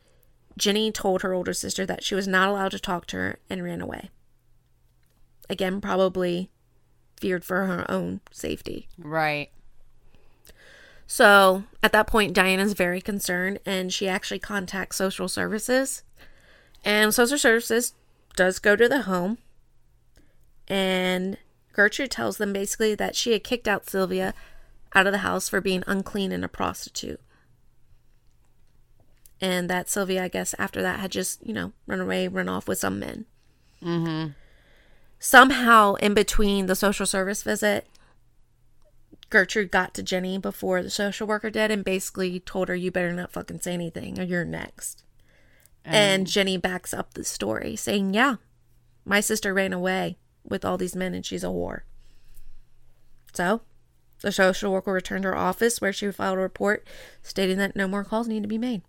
Jenny 0.58 0.92
told 0.92 1.24
her 1.24 1.34
older 1.34 1.54
sister 1.54 1.86
that 1.88 2.04
she 2.04 2.14
was 2.14 2.28
not 2.28 2.48
allowed 2.48 2.72
to 2.72 2.80
talk 2.80 3.08
to 3.08 3.18
her 3.18 3.40
and 3.50 3.64
ran 3.64 3.82
away. 3.82 4.12
Again, 5.50 5.82
probably 5.82 6.52
feared 7.22 7.46
for 7.46 7.66
her 7.68 7.90
own 7.90 8.20
safety. 8.32 8.90
Right. 8.98 9.52
So 11.06 11.64
at 11.84 11.92
that 11.92 12.08
point, 12.08 12.34
Diana's 12.34 12.74
very 12.74 13.00
concerned 13.00 13.60
and 13.66 13.94
she 13.94 14.08
actually 14.08 14.40
contacts 14.40 14.98
social 14.98 15.28
services. 15.28 16.04
And 16.84 17.14
social 17.14 17.38
services 17.38 17.94
does 18.36 18.60
go 18.60 18.76
to 18.76 18.90
the 18.90 19.04
home. 19.04 19.38
And 20.68 21.38
Gertrude 21.74 22.12
tells 22.12 22.38
them 22.38 22.54
basically 22.54 22.96
that 22.96 23.16
she 23.16 23.34
had 23.34 23.44
kicked 23.44 23.68
out 23.68 23.90
Sylvia 23.90 24.34
out 24.96 25.06
of 25.06 25.12
the 25.12 25.20
house 25.20 25.48
for 25.48 25.62
being 25.62 25.84
unclean 25.86 26.32
and 26.32 26.44
a 26.44 26.50
prostitute. 26.50 27.22
And 29.40 29.70
that 29.70 29.90
Sylvia, 29.90 30.24
I 30.24 30.28
guess, 30.28 30.56
after 30.58 30.82
that 30.82 31.00
had 31.00 31.12
just, 31.12 31.46
you 31.46 31.54
know, 31.54 31.74
run 31.88 32.00
away, 32.00 32.28
run 32.28 32.50
off 32.50 32.68
with 32.68 32.78
some 32.80 33.00
men. 33.00 33.26
Mm-hmm. 33.84 34.32
Somehow, 35.24 35.94
in 35.96 36.16
between 36.16 36.66
the 36.66 36.74
social 36.74 37.06
service 37.06 37.44
visit, 37.44 37.86
Gertrude 39.30 39.70
got 39.70 39.94
to 39.94 40.02
Jenny 40.02 40.40
before 40.40 40.82
the 40.82 40.90
social 40.90 41.28
worker 41.28 41.52
did 41.52 41.70
and 41.70 41.86
basically 41.86 42.40
told 42.40 42.70
her, 42.70 42.76
You 42.76 42.90
better 42.90 43.14
not 43.14 43.32
fucking 43.32 43.62
say 43.62 43.76
anything 43.76 44.20
or 44.20 44.24
you're 44.24 44.44
next. 44.44 45.04
And 45.86 46.26
Jenny 46.26 46.58
backs 46.58 46.92
up 46.92 47.14
the 47.14 47.24
story, 47.24 47.76
saying, 47.76 48.16
Yeah, 48.16 48.38
my 49.06 49.20
sister 49.20 49.54
ran 49.54 49.74
away 49.74 50.18
with 50.44 50.66
all 50.66 50.80
these 50.80 50.96
men 50.96 51.14
and 51.14 51.24
she's 51.24 51.44
a 51.44 51.48
whore. 51.48 51.82
So, 53.32 53.62
the 54.22 54.32
social 54.32 54.72
worker 54.72 54.92
returned 54.92 55.22
to 55.22 55.30
her 55.30 55.38
office 55.38 55.80
where 55.80 55.94
she 55.94 56.10
filed 56.12 56.40
a 56.40 56.42
report 56.42 56.88
stating 57.22 57.60
that 57.60 57.76
no 57.76 57.88
more 57.88 58.04
calls 58.04 58.28
need 58.28 58.42
to 58.42 58.50
be 58.50 58.58
made. 58.58 58.82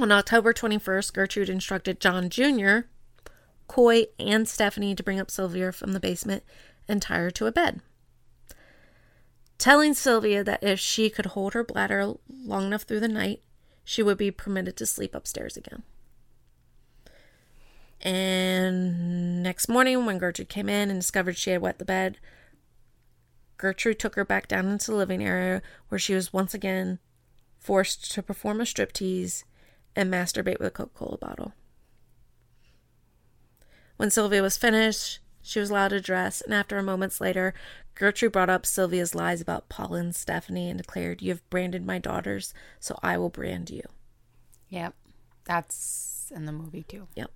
On 0.00 0.10
October 0.10 0.54
21st, 0.54 1.12
Gertrude 1.12 1.50
instructed 1.50 2.00
John 2.00 2.30
Jr., 2.30 2.80
Coy, 3.68 4.06
and 4.18 4.48
Stephanie 4.48 4.94
to 4.94 5.02
bring 5.02 5.20
up 5.20 5.30
Sylvia 5.30 5.70
from 5.70 5.92
the 5.92 6.00
basement 6.00 6.44
and 6.88 7.02
tie 7.02 7.18
her 7.18 7.30
to 7.32 7.46
a 7.46 7.52
bed. 7.52 7.80
Telling 9.58 9.94
Sylvia 9.94 10.42
that 10.42 10.62
if 10.62 10.80
she 10.80 11.10
could 11.10 11.26
hold 11.26 11.52
her 11.52 11.62
bladder 11.62 12.14
long 12.28 12.66
enough 12.66 12.82
through 12.82 13.00
the 13.00 13.08
night, 13.08 13.42
she 13.84 14.02
would 14.02 14.18
be 14.18 14.30
permitted 14.30 14.76
to 14.78 14.86
sleep 14.86 15.14
upstairs 15.14 15.56
again. 15.56 15.82
And 18.00 19.42
next 19.42 19.68
morning, 19.68 20.04
when 20.06 20.18
Gertrude 20.18 20.48
came 20.48 20.68
in 20.68 20.90
and 20.90 21.00
discovered 21.00 21.36
she 21.36 21.50
had 21.50 21.62
wet 21.62 21.78
the 21.78 21.84
bed, 21.84 22.18
Gertrude 23.58 23.98
took 23.98 24.16
her 24.16 24.24
back 24.24 24.48
down 24.48 24.66
into 24.68 24.90
the 24.90 24.96
living 24.96 25.22
area 25.22 25.62
where 25.88 25.98
she 25.98 26.14
was 26.14 26.32
once 26.32 26.54
again 26.54 26.98
forced 27.60 28.10
to 28.12 28.22
perform 28.22 28.60
a 28.60 28.64
striptease 28.64 29.44
and 29.94 30.12
masturbate 30.12 30.58
with 30.58 30.68
a 30.68 30.70
Coca 30.70 30.90
Cola 30.94 31.18
bottle. 31.18 31.52
When 33.96 34.10
Sylvia 34.10 34.42
was 34.42 34.56
finished, 34.56 35.20
she 35.42 35.60
was 35.60 35.70
allowed 35.70 35.88
to 35.88 36.00
dress, 36.00 36.40
and 36.40 36.54
after 36.54 36.78
a 36.78 36.82
moments 36.82 37.20
later, 37.20 37.54
Gertrude 37.94 38.32
brought 38.32 38.50
up 38.50 38.64
Sylvia's 38.64 39.14
lies 39.14 39.40
about 39.40 39.68
Paula 39.68 39.98
and 39.98 40.14
Stephanie 40.14 40.70
and 40.70 40.78
declared, 40.78 41.20
You 41.20 41.30
have 41.30 41.50
branded 41.50 41.84
my 41.84 41.98
daughters, 41.98 42.54
so 42.80 42.98
I 43.02 43.18
will 43.18 43.28
brand 43.28 43.70
you. 43.70 43.82
Yep. 44.70 44.94
That's 45.44 46.32
in 46.34 46.46
the 46.46 46.52
movie 46.52 46.84
too. 46.84 47.08
Yep. 47.14 47.30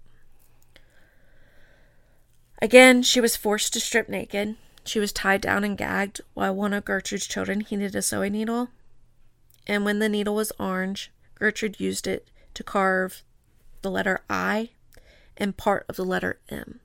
Again, 2.62 3.02
she 3.02 3.20
was 3.20 3.36
forced 3.36 3.72
to 3.74 3.80
strip 3.80 4.09
naked. 4.09 4.57
She 4.84 4.98
was 4.98 5.12
tied 5.12 5.42
down 5.42 5.64
and 5.64 5.76
gagged 5.76 6.20
while 6.32 6.54
one 6.54 6.72
of 6.72 6.84
Gertrude's 6.84 7.26
children 7.26 7.61
heated 7.61 7.94
a 7.94 8.00
sewing 8.00 8.32
needle. 8.32 8.70
And 9.66 9.84
when 9.84 9.98
the 9.98 10.09
needle 10.09 10.36
was 10.36 10.52
orange, 10.59 11.12
Gertrude 11.34 11.80
used 11.80 12.07
it 12.07 12.30
to 12.57 12.64
carve 12.64 13.22
the 13.82 13.90
letter 13.90 14.22
I 14.28 14.70
and 15.36 15.57
part 15.57 15.84
of 15.88 15.96
the 15.96 16.04
letter 16.04 16.40
M. 16.48 16.80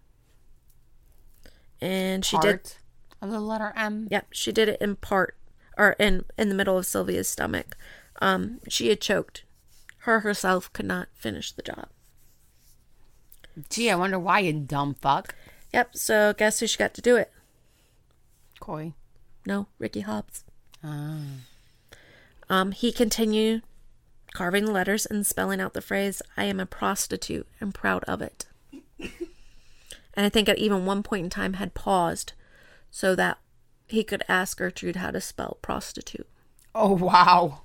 And 1.79 2.23
she 2.23 2.37
did 2.39 2.73
of 3.21 3.31
the 3.31 3.39
letter 3.39 3.73
M. 3.75 4.07
Yep, 4.11 4.27
she 4.31 4.51
did 4.51 4.69
it 4.69 4.81
in 4.81 4.97
part 4.97 5.37
or 5.77 5.95
in 5.97 6.25
in 6.37 6.49
the 6.49 6.55
middle 6.55 6.77
of 6.77 6.85
Sylvia's 6.85 7.29
stomach. 7.29 7.77
Um, 8.21 8.59
she 8.67 8.89
had 8.89 9.01
choked. 9.01 9.45
Her 9.99 10.19
herself 10.19 10.71
could 10.73 10.85
not 10.85 11.07
finish 11.13 11.51
the 11.51 11.61
job. 11.61 11.87
Gee, 13.69 13.89
I 13.89 13.95
wonder 13.95 14.19
why 14.19 14.39
you 14.39 14.53
dumb 14.53 14.95
fuck. 14.95 15.35
Yep, 15.73 15.95
so 15.95 16.33
guess 16.37 16.59
who 16.59 16.67
she 16.67 16.77
got 16.77 16.93
to 16.95 17.01
do 17.01 17.15
it? 17.15 17.31
Coy. 18.59 18.93
No, 19.45 19.67
Ricky 19.79 20.01
Hobbs. 20.01 20.43
Ah. 20.83 21.21
Um, 22.49 22.71
he 22.73 22.91
continued 22.91 23.63
carving 24.33 24.65
the 24.65 24.71
letters 24.71 25.05
and 25.05 25.25
spelling 25.25 25.59
out 25.59 25.73
the 25.73 25.81
phrase, 25.81 26.21
I 26.37 26.45
am 26.45 26.59
a 26.59 26.65
prostitute 26.65 27.47
and 27.59 27.73
proud 27.73 28.03
of 28.05 28.21
it. 28.21 28.45
and 28.99 30.25
I 30.25 30.29
think 30.29 30.47
at 30.49 30.57
even 30.57 30.85
one 30.85 31.03
point 31.03 31.25
in 31.25 31.29
time 31.29 31.53
had 31.53 31.73
paused 31.73 32.33
so 32.89 33.15
that 33.15 33.39
he 33.87 34.03
could 34.03 34.23
ask 34.27 34.57
Gertrude 34.57 34.97
how 34.97 35.11
to 35.11 35.21
spell 35.21 35.57
prostitute. 35.61 36.27
Oh 36.73 36.93
wow. 36.93 37.61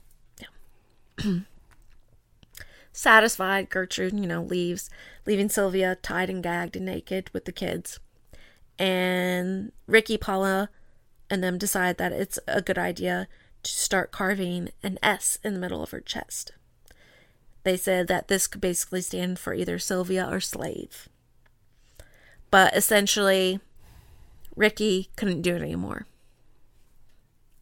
Satisfied, 2.92 3.68
Gertrude, 3.68 4.18
you 4.18 4.26
know, 4.26 4.42
leaves, 4.42 4.90
leaving 5.26 5.48
Sylvia 5.48 5.96
tied 5.96 6.30
and 6.30 6.42
gagged 6.42 6.76
and 6.76 6.86
naked 6.86 7.30
with 7.32 7.44
the 7.44 7.52
kids. 7.52 8.00
And 8.78 9.72
Ricky, 9.86 10.16
Paula, 10.16 10.70
and 11.28 11.42
them 11.42 11.58
decide 11.58 11.98
that 11.98 12.12
it's 12.12 12.38
a 12.46 12.62
good 12.62 12.78
idea 12.78 13.28
to 13.74 13.80
start 13.80 14.12
carving 14.12 14.70
an 14.82 14.98
S 15.02 15.38
in 15.42 15.54
the 15.54 15.60
middle 15.60 15.82
of 15.82 15.90
her 15.90 16.00
chest. 16.00 16.52
They 17.62 17.76
said 17.76 18.06
that 18.08 18.28
this 18.28 18.46
could 18.46 18.60
basically 18.60 19.00
stand 19.00 19.38
for 19.38 19.52
either 19.52 19.78
Sylvia 19.78 20.28
or 20.30 20.40
slave. 20.40 21.08
But 22.50 22.76
essentially, 22.76 23.60
Ricky 24.54 25.10
couldn't 25.16 25.42
do 25.42 25.56
it 25.56 25.62
anymore. 25.62 26.06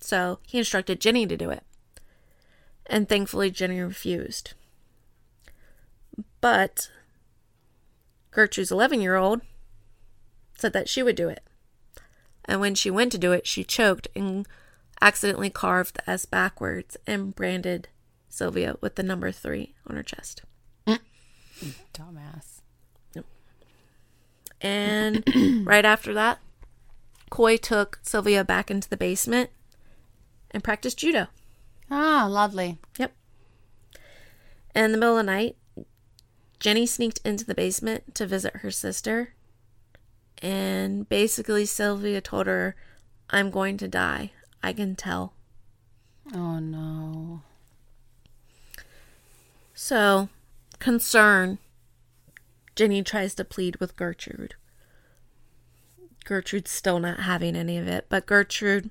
So 0.00 0.38
he 0.42 0.58
instructed 0.58 1.00
Jenny 1.00 1.26
to 1.26 1.36
do 1.36 1.50
it. 1.50 1.62
And 2.86 3.08
thankfully, 3.08 3.50
Jenny 3.50 3.80
refused. 3.80 4.52
But 6.42 6.90
Gertrude's 8.30 8.70
11 8.70 9.00
year 9.00 9.16
old 9.16 9.40
said 10.58 10.74
that 10.74 10.88
she 10.88 11.02
would 11.02 11.16
do 11.16 11.30
it. 11.30 11.42
And 12.44 12.60
when 12.60 12.74
she 12.74 12.90
went 12.90 13.10
to 13.12 13.18
do 13.18 13.32
it, 13.32 13.46
she 13.46 13.64
choked 13.64 14.08
and 14.14 14.46
accidentally 15.04 15.50
carved 15.50 15.96
the 15.96 16.10
S 16.10 16.24
backwards 16.24 16.96
and 17.06 17.34
branded 17.34 17.88
Sylvia 18.30 18.76
with 18.80 18.94
the 18.94 19.02
number 19.02 19.30
three 19.30 19.74
on 19.86 19.96
her 19.96 20.02
chest. 20.02 20.42
Dumbass. 21.92 22.62
And 24.60 25.22
right 25.66 25.84
after 25.84 26.14
that, 26.14 26.38
Coy 27.28 27.58
took 27.58 27.98
Sylvia 28.02 28.44
back 28.44 28.70
into 28.70 28.88
the 28.88 28.96
basement 28.96 29.50
and 30.50 30.64
practiced 30.64 30.98
judo. 30.98 31.26
Ah, 31.90 32.26
lovely. 32.28 32.78
Yep. 32.98 33.12
In 34.74 34.92
the 34.92 34.98
middle 34.98 35.18
of 35.18 35.26
the 35.26 35.30
night, 35.32 35.56
Jenny 36.60 36.86
sneaked 36.86 37.20
into 37.26 37.44
the 37.44 37.54
basement 37.54 38.14
to 38.14 38.26
visit 38.26 38.56
her 38.56 38.70
sister. 38.70 39.34
And 40.40 41.06
basically, 41.08 41.66
Sylvia 41.66 42.22
told 42.22 42.46
her, 42.46 42.74
I'm 43.28 43.50
going 43.50 43.76
to 43.78 43.88
die. 43.88 44.32
I 44.64 44.72
can 44.72 44.96
tell. 44.96 45.34
Oh 46.32 46.58
no. 46.58 47.42
So, 49.74 50.30
concern, 50.78 51.58
Jenny 52.74 53.02
tries 53.02 53.34
to 53.34 53.44
plead 53.44 53.76
with 53.76 53.94
Gertrude. 53.94 54.54
Gertrude's 56.24 56.70
still 56.70 56.98
not 56.98 57.20
having 57.20 57.54
any 57.54 57.76
of 57.76 57.86
it, 57.86 58.06
but 58.08 58.24
Gertrude 58.24 58.88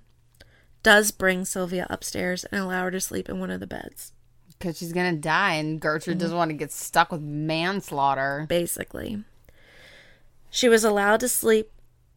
does 0.84 1.10
bring 1.10 1.44
Sylvia 1.44 1.88
upstairs 1.90 2.44
and 2.46 2.62
allow 2.62 2.84
her 2.84 2.92
to 2.92 3.02
sleep 3.02 3.28
in 3.28 3.40
one 3.40 3.50
of 3.50 3.60
the 3.60 3.66
beds. 3.66 4.12
Because 4.60 4.78
she's 4.78 4.94
gonna 4.94 5.14
die, 5.14 5.56
and 5.56 5.82
Gertrude 5.82 6.20
doesn't 6.20 6.34
mm-hmm. 6.34 6.38
want 6.38 6.50
to 6.52 6.58
get 6.58 6.72
stuck 6.72 7.12
with 7.12 7.22
manslaughter. 7.22 8.46
basically. 8.48 9.24
She 10.52 10.70
was 10.70 10.84
allowed 10.84 11.22
to 11.22 11.28
sleep 11.28 11.72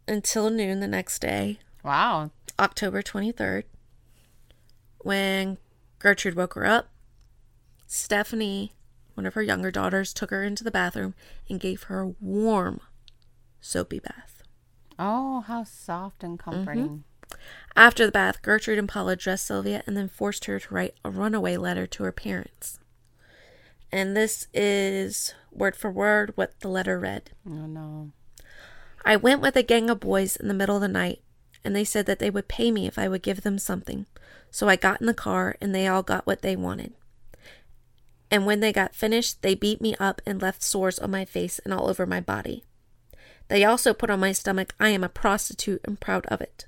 until 0.06 0.50
noon 0.50 0.80
the 0.80 0.86
next 0.86 1.20
day, 1.20 1.58
Wow. 1.86 2.32
October 2.58 3.02
23rd. 3.02 3.64
When 4.98 5.58
Gertrude 5.98 6.34
woke 6.34 6.54
her 6.54 6.66
up, 6.66 6.88
Stephanie, 7.86 8.72
one 9.14 9.26
of 9.26 9.34
her 9.34 9.42
younger 9.42 9.70
daughters, 9.70 10.12
took 10.12 10.30
her 10.30 10.42
into 10.42 10.64
the 10.64 10.70
bathroom 10.70 11.14
and 11.48 11.60
gave 11.60 11.84
her 11.84 12.00
a 12.00 12.14
warm, 12.20 12.80
soapy 13.60 14.00
bath. 14.00 14.42
Oh, 14.98 15.40
how 15.40 15.64
soft 15.64 16.24
and 16.24 16.38
mm-hmm. 16.38 16.50
comforting. 16.50 17.04
After 17.74 18.06
the 18.06 18.12
bath, 18.12 18.42
Gertrude 18.42 18.78
and 18.78 18.88
Paula 18.88 19.16
dressed 19.16 19.46
Sylvia 19.46 19.82
and 19.86 19.96
then 19.96 20.08
forced 20.08 20.46
her 20.46 20.58
to 20.58 20.74
write 20.74 20.94
a 21.04 21.10
runaway 21.10 21.56
letter 21.56 21.86
to 21.86 22.04
her 22.04 22.12
parents. 22.12 22.78
And 23.92 24.16
this 24.16 24.48
is 24.52 25.34
word 25.52 25.76
for 25.76 25.90
word 25.90 26.32
what 26.34 26.58
the 26.60 26.68
letter 26.68 26.98
read. 26.98 27.30
Oh 27.48 27.66
no. 27.66 28.10
I 29.04 29.16
went 29.16 29.40
with 29.40 29.56
a 29.56 29.62
gang 29.62 29.88
of 29.88 30.00
boys 30.00 30.36
in 30.36 30.48
the 30.48 30.54
middle 30.54 30.76
of 30.76 30.82
the 30.82 30.88
night, 30.88 31.20
and 31.66 31.76
they 31.76 31.84
said 31.84 32.06
that 32.06 32.20
they 32.20 32.30
would 32.30 32.48
pay 32.48 32.70
me 32.70 32.86
if 32.86 32.98
I 32.98 33.08
would 33.08 33.22
give 33.22 33.42
them 33.42 33.58
something. 33.58 34.06
So 34.50 34.68
I 34.68 34.76
got 34.76 35.00
in 35.00 35.06
the 35.06 35.12
car, 35.12 35.56
and 35.60 35.74
they 35.74 35.86
all 35.86 36.02
got 36.02 36.26
what 36.26 36.40
they 36.40 36.56
wanted. 36.56 36.94
And 38.30 38.46
when 38.46 38.60
they 38.60 38.72
got 38.72 38.94
finished, 38.94 39.42
they 39.42 39.54
beat 39.54 39.80
me 39.80 39.94
up 40.00 40.22
and 40.24 40.40
left 40.40 40.62
sores 40.62 40.98
on 40.98 41.10
my 41.10 41.24
face 41.24 41.58
and 41.58 41.74
all 41.74 41.88
over 41.88 42.06
my 42.06 42.20
body. 42.20 42.64
They 43.48 43.64
also 43.64 43.92
put 43.92 44.10
on 44.10 44.20
my 44.20 44.32
stomach, 44.32 44.74
I 44.80 44.88
am 44.90 45.04
a 45.04 45.08
prostitute 45.08 45.80
and 45.84 46.00
proud 46.00 46.24
of 46.26 46.40
it. 46.40 46.66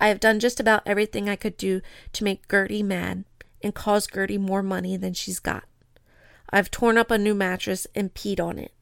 I 0.00 0.08
have 0.08 0.20
done 0.20 0.40
just 0.40 0.60
about 0.60 0.82
everything 0.84 1.28
I 1.28 1.36
could 1.36 1.56
do 1.56 1.80
to 2.12 2.24
make 2.24 2.50
Gertie 2.50 2.82
mad 2.82 3.24
and 3.62 3.74
cause 3.74 4.06
Gertie 4.06 4.38
more 4.38 4.62
money 4.62 4.96
than 4.96 5.14
she's 5.14 5.38
got. 5.38 5.64
I've 6.50 6.70
torn 6.70 6.98
up 6.98 7.10
a 7.10 7.18
new 7.18 7.34
mattress 7.34 7.86
and 7.94 8.12
peed 8.12 8.40
on 8.40 8.58
it. 8.58 8.72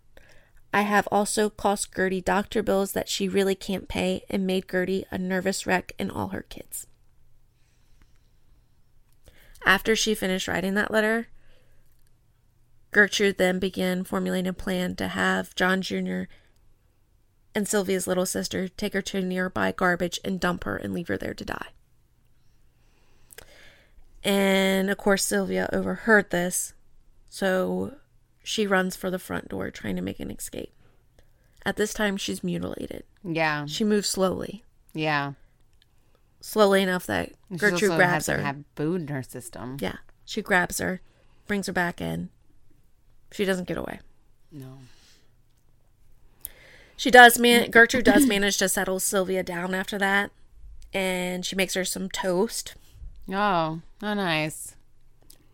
I 0.75 0.81
have 0.83 1.07
also 1.13 1.51
cost 1.51 1.95
Gertie 1.95 2.21
doctor 2.21 2.61
bills 2.61 2.95
that 2.95 3.09
she 3.09 3.29
really 3.29 3.55
can't 3.55 3.87
pay 3.87 4.25
and 4.29 4.45
made 4.45 4.69
Gertie 4.69 5.07
a 5.09 5.17
nervous 5.17 5.69
wreck 5.69 5.93
and 6.01 6.11
all 6.11 6.29
her 6.29 6.43
kids. 6.43 6.89
After 9.65 9.95
she 9.95 10.17
finished 10.17 10.49
writing 10.49 10.75
that 10.75 10.91
letter, 10.91 11.29
Gertrude 12.91 13.39
then 13.39 13.61
began 13.61 14.03
formulating 14.03 14.49
a 14.49 14.53
plan 14.53 14.97
to 14.97 15.07
have 15.07 15.55
John 15.55 15.81
Jr. 15.81 16.23
and 17.55 17.69
Sylvia's 17.69 18.09
little 18.09 18.27
sister 18.27 18.67
take 18.67 18.95
her 18.95 19.03
to 19.03 19.19
a 19.19 19.23
nearby 19.23 19.71
garbage 19.71 20.19
and 20.25 20.41
dump 20.41 20.65
her 20.65 20.77
and 20.77 20.93
leave 20.93 21.07
her 21.07 21.17
there 21.17 21.35
to 21.35 21.45
die. 21.45 21.69
And 24.25 24.91
of 24.91 24.99
course, 24.99 25.25
Sylvia 25.25 25.71
overheard 25.73 26.31
this, 26.31 26.75
so 27.31 27.95
she 28.45 28.67
runs 28.67 28.95
for 28.95 29.11
the 29.11 29.19
front 29.19 29.49
door 29.49 29.71
trying 29.73 29.97
to 29.97 30.03
make 30.03 30.21
an 30.21 30.31
escape. 30.31 30.73
At 31.67 31.77
this 31.77 31.93
time, 31.95 32.17
she's 32.17 32.45
mutilated. 32.45 33.03
Yeah. 33.25 33.65
She 33.67 33.83
moves 33.85 34.09
slowly, 34.09 34.63
Yeah. 34.93 35.33
slowly 36.41 36.83
enough 36.83 37.07
that 37.07 37.31
She 37.51 37.57
Gertrude 37.57 37.97
grabs 37.97 38.27
her. 38.27 38.39
Have 38.43 38.65
food 38.77 39.01
in 39.03 39.09
her 39.09 39.23
system. 39.23 39.79
Yeah, 39.81 39.97
she 40.27 40.43
grabs 40.43 40.79
her, 40.79 41.01
brings 41.47 41.67
her 41.67 41.73
back 41.73 42.01
in. 42.03 42.29
She 43.33 43.45
doesn't 43.47 43.67
get 43.67 43.79
away. 43.79 44.01
No. 44.53 44.79
She 46.97 47.11
does 47.11 47.39
man 47.39 47.71
Gertrude 47.71 48.05
does 48.05 48.27
manage 48.27 48.59
to 48.59 48.69
settle 48.69 49.01
Sylvia 49.01 49.43
down 49.43 49.75
after 49.75 49.99
that, 49.99 50.31
and 50.93 51.45
she 51.45 51.57
makes 51.57 51.75
her 51.75 51.85
some 51.85 52.09
toast. 52.09 52.75
Oh, 53.29 53.81
oh, 54.03 54.15
nice. 54.15 54.77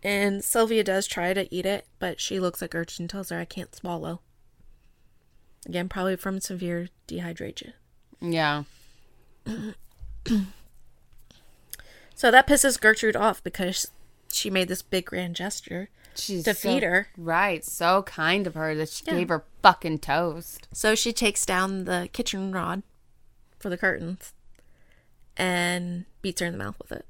And 0.03 0.43
Sylvia 0.43 0.83
does 0.83 1.07
try 1.07 1.35
to 1.35 1.53
eat 1.55 1.67
it, 1.67 1.87
but 1.99 2.21
she 2.21 2.41
looks 2.41 2.63
at 2.63 2.71
Gertrude 2.71 3.01
and 3.01 3.11
tells 3.11 3.29
her, 3.31 3.39
I 3.39 3.45
can't 3.45 3.75
swallow. 3.75 4.21
Again, 5.67 5.89
probably 5.91 6.17
from 6.17 6.41
severe 6.41 6.89
dehydration. 7.07 7.73
Yeah. 8.21 8.65
So 12.15 12.31
that 12.31 12.47
pisses 12.47 12.79
Gertrude 12.79 13.17
off 13.17 13.43
because 13.43 13.91
she 14.31 14.51
made 14.51 14.69
this 14.69 14.83
big 14.83 15.07
grand 15.07 15.37
gesture 15.37 15.89
She's 16.15 16.45
to 16.45 16.53
so- 16.55 16.69
feed 16.69 16.83
her. 16.83 17.09
Right. 17.17 17.65
So 17.65 18.03
kind 18.03 18.47
of 18.47 18.55
her 18.57 18.75
that 18.75 18.91
she 18.91 19.05
Yeah. 19.07 19.15
gave 19.15 19.29
her 19.31 19.45
fucking 19.63 20.01
toast. 20.01 20.69
So 20.73 20.95
she 20.95 21.13
takes 21.15 21.47
down 21.47 21.85
the 21.85 22.11
kitchen 22.13 22.53
rod 22.53 22.83
for 23.59 23.71
the 23.71 23.79
curtains 23.79 24.35
and 25.37 26.05
beats 26.21 26.41
her 26.43 26.47
in 26.47 26.53
the 26.53 26.59
mouth 26.59 26.77
with 26.79 26.93
it. 26.93 27.07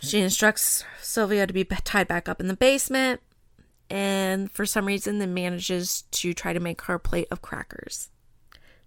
She 0.00 0.20
instructs 0.20 0.84
Sylvia 1.00 1.46
to 1.46 1.52
be 1.52 1.64
tied 1.64 2.08
back 2.08 2.28
up 2.28 2.40
in 2.40 2.48
the 2.48 2.56
basement, 2.56 3.20
and 3.90 4.50
for 4.50 4.64
some 4.64 4.86
reason, 4.86 5.18
then 5.18 5.34
manages 5.34 6.02
to 6.12 6.32
try 6.32 6.52
to 6.52 6.60
make 6.60 6.82
her 6.82 6.94
a 6.94 7.00
plate 7.00 7.28
of 7.30 7.42
crackers. 7.42 8.10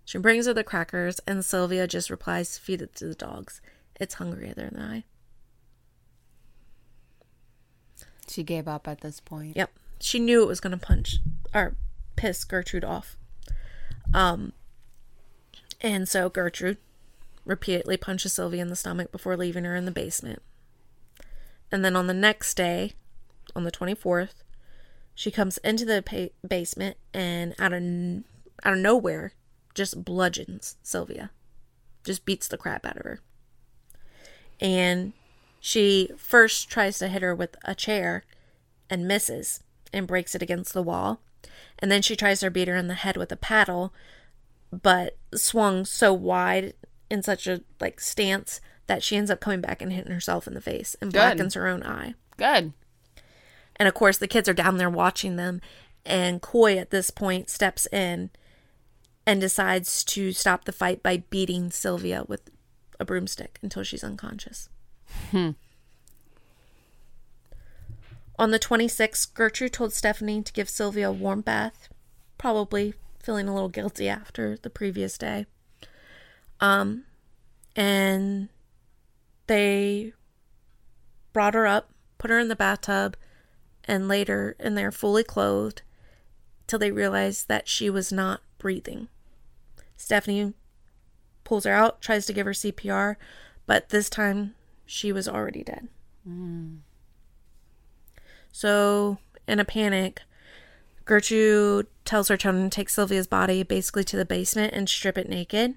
She 0.06 0.18
brings 0.18 0.46
her 0.46 0.54
the 0.54 0.64
crackers, 0.64 1.20
and 1.28 1.44
Sylvia 1.44 1.88
just 1.88 2.10
replies, 2.10 2.58
Feed 2.58 2.82
it 2.82 2.96
to 2.96 3.08
the 3.08 3.16
dogs. 3.16 3.62
It's 4.00 4.16
hungrier 4.16 4.54
than 4.54 4.78
I. 4.80 5.04
She 8.28 8.44
gave 8.44 8.68
up 8.68 8.88
at 8.88 9.02
this 9.02 9.20
point. 9.20 9.58
Yep. 9.58 9.72
She 10.00 10.20
knew 10.20 10.42
it 10.42 10.48
was 10.48 10.60
going 10.60 10.78
to 10.78 10.86
punch 10.86 11.18
or 11.54 11.76
piss 12.16 12.44
Gertrude 12.44 12.86
off. 12.86 13.18
Um 14.14 14.54
and 15.82 16.08
so 16.08 16.30
Gertrude 16.30 16.78
repeatedly 17.52 17.98
punches 17.98 18.34
Sylvia 18.34 18.62
in 18.62 18.70
the 18.70 18.76
stomach 18.76 19.12
before 19.12 19.38
leaving 19.38 19.66
her 19.66 19.76
in 19.76 19.86
the 19.86 19.92
basement. 19.92 20.42
And 21.72 21.86
then 21.86 21.96
on 21.96 22.08
the 22.08 22.14
next 22.14 22.56
day, 22.56 22.94
on 23.56 23.66
the 23.66 23.72
24th, 23.72 24.44
she 25.14 25.30
comes 25.30 25.58
into 25.60 25.86
the 25.86 26.02
pa- 26.02 26.48
basement 26.48 26.98
and 27.14 27.54
out 27.60 27.74
of 27.74 27.78
n- 27.78 28.24
out 28.64 28.74
of 28.74 28.80
nowhere 28.80 29.34
just 29.74 30.04
bludgeons 30.04 30.78
Sylvia. 30.82 31.32
Just 32.04 32.26
beats 32.26 32.48
the 32.48 32.58
crap 32.58 32.86
out 32.86 32.98
of 32.98 33.04
her. 33.04 33.20
And 34.60 35.14
she 35.60 36.10
first 36.18 36.70
tries 36.70 36.98
to 37.00 37.08
hit 37.08 37.22
her 37.22 37.36
with 37.36 37.56
a 37.66 37.76
chair 37.76 38.24
and 38.90 39.08
misses 39.08 39.62
and 39.94 40.08
breaks 40.08 40.36
it 40.36 40.42
against 40.42 40.74
the 40.74 40.84
wall. 40.84 41.20
And 41.80 41.92
then 41.92 42.02
she 42.02 42.16
tries 42.16 42.40
to 42.40 42.50
beat 42.50 42.68
her 42.68 42.76
in 42.76 42.88
the 42.88 42.94
head 42.94 43.18
with 43.18 43.32
a 43.32 43.38
paddle, 43.38 43.94
but 44.72 45.18
swung 45.34 45.86
so 45.86 46.14
wide 46.14 46.74
in 47.12 47.22
such 47.22 47.46
a 47.46 47.62
like 47.80 48.00
stance 48.00 48.62
that 48.88 49.04
she 49.04 49.18
ends 49.18 49.30
up 49.30 49.42
coming 49.42 49.62
back 49.62 49.82
and 49.82 49.92
hitting 49.92 50.14
herself 50.14 50.48
in 50.48 50.54
the 50.54 50.62
face 50.62 50.96
and 51.02 51.12
Good. 51.12 51.20
blackens 51.20 51.54
her 51.54 51.68
own 51.68 51.84
eye. 51.84 52.16
Good. 52.38 52.74
And 53.76 53.88
of 53.88 53.94
course, 53.94 54.18
the 54.18 54.28
kids 54.28 54.48
are 54.50 54.54
down 54.54 54.78
there 54.78 54.90
watching 54.90 55.36
them. 55.36 55.62
And 56.06 56.42
Coy 56.42 56.78
at 56.78 56.90
this 56.90 57.12
point 57.12 57.50
steps 57.50 57.86
in 57.92 58.32
and 59.28 59.40
decides 59.40 60.04
to 60.06 60.32
stop 60.32 60.66
the 60.66 60.72
fight 60.72 61.04
by 61.04 61.24
beating 61.30 61.70
Sylvia 61.70 62.24
with 62.28 62.50
a 63.00 63.06
broomstick 63.06 63.60
until 63.62 63.84
she's 63.84 64.04
unconscious. 64.04 64.70
Hmm. 65.32 65.52
On 68.40 68.52
the 68.52 68.60
26th, 68.60 69.34
Gertrude 69.34 69.74
told 69.74 69.94
Stephanie 69.94 70.42
to 70.42 70.54
give 70.54 70.70
Sylvia 70.70 71.10
a 71.10 71.14
warm 71.14 71.42
bath, 71.42 71.90
probably 72.40 72.96
feeling 73.20 73.48
a 73.48 73.54
little 73.54 73.70
guilty 73.70 74.10
after 74.10 74.58
the 74.58 74.70
previous 74.70 75.18
day. 75.18 75.46
Um, 76.62 77.04
and 77.76 78.48
they 79.48 80.14
brought 81.34 81.56
her 81.56 81.68
up, 81.68 81.90
put 82.18 82.30
her 82.30 82.40
in 82.40 82.48
the 82.48 82.56
bathtub, 82.56 83.18
and 83.84 84.08
laid 84.08 84.28
her 84.28 84.56
in 84.60 84.76
there 84.76 84.92
fully 84.92 85.24
clothed 85.24 85.82
till 86.68 86.80
they 86.80 86.92
realized 86.92 87.48
that 87.48 87.68
she 87.68 87.90
was 87.90 88.12
not 88.14 88.42
breathing. 88.58 89.10
Stephanie 89.98 90.54
pulls 91.44 91.66
her 91.66 91.74
out, 91.74 92.00
tries 92.00 92.26
to 92.28 92.34
give 92.34 92.46
her 92.46 92.54
CPR, 92.54 93.16
but 93.66 93.90
this 93.90 94.10
time 94.10 94.56
she 94.86 95.12
was 95.12 95.28
already 95.28 95.64
dead. 95.64 95.88
So, 98.52 99.18
in 99.48 99.60
a 99.60 99.66
panic, 99.66 100.22
Gertrude 101.06 101.88
tells 102.06 102.28
her 102.28 102.38
children 102.38 102.70
to 102.70 102.76
take 102.76 102.90
Sylvia's 102.90 103.28
body 103.28 103.64
basically 103.64 104.04
to 104.06 104.18
the 104.18 104.26
basement 104.26 104.74
and 104.74 104.88
strip 104.88 105.18
it 105.18 105.30
naked. 105.30 105.76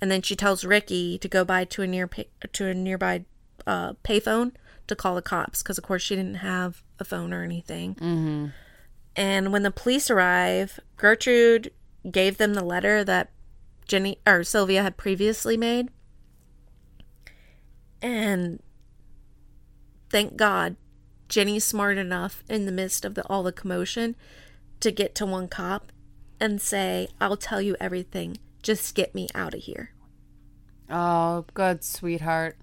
And 0.00 0.10
then 0.10 0.22
she 0.22 0.36
tells 0.36 0.64
Ricky 0.64 1.18
to 1.18 1.28
go 1.28 1.44
by 1.44 1.64
to 1.64 1.82
a 1.82 1.86
near 1.86 2.06
pay- 2.06 2.28
to 2.52 2.66
a 2.66 2.74
nearby 2.74 3.24
uh, 3.66 3.94
payphone 4.04 4.52
to 4.86 4.96
call 4.96 5.14
the 5.14 5.22
cops 5.22 5.62
because, 5.62 5.78
of 5.78 5.84
course, 5.84 6.02
she 6.02 6.16
didn't 6.16 6.36
have 6.36 6.82
a 6.98 7.04
phone 7.04 7.32
or 7.32 7.42
anything. 7.42 7.94
Mm-hmm. 7.94 8.46
And 9.16 9.52
when 9.52 9.62
the 9.62 9.70
police 9.70 10.10
arrive, 10.10 10.78
Gertrude 10.96 11.72
gave 12.10 12.36
them 12.36 12.54
the 12.54 12.62
letter 12.62 13.02
that 13.04 13.30
Jenny 13.88 14.18
or 14.26 14.44
Sylvia 14.44 14.82
had 14.82 14.96
previously 14.96 15.56
made. 15.56 15.88
And 18.02 18.62
thank 20.10 20.36
God, 20.36 20.76
Jenny's 21.28 21.64
smart 21.64 21.96
enough 21.98 22.44
in 22.48 22.66
the 22.66 22.72
midst 22.72 23.04
of 23.04 23.14
the, 23.14 23.24
all 23.26 23.42
the 23.42 23.52
commotion 23.52 24.14
to 24.80 24.90
get 24.90 25.14
to 25.16 25.26
one 25.26 25.48
cop 25.48 25.90
and 26.38 26.60
say, 26.60 27.08
I'll 27.20 27.36
tell 27.38 27.62
you 27.62 27.76
everything. 27.80 28.38
Just 28.66 28.96
get 28.96 29.14
me 29.14 29.28
out 29.32 29.54
of 29.54 29.60
here. 29.60 29.92
Oh, 30.90 31.44
good, 31.54 31.84
sweetheart. 31.84 32.56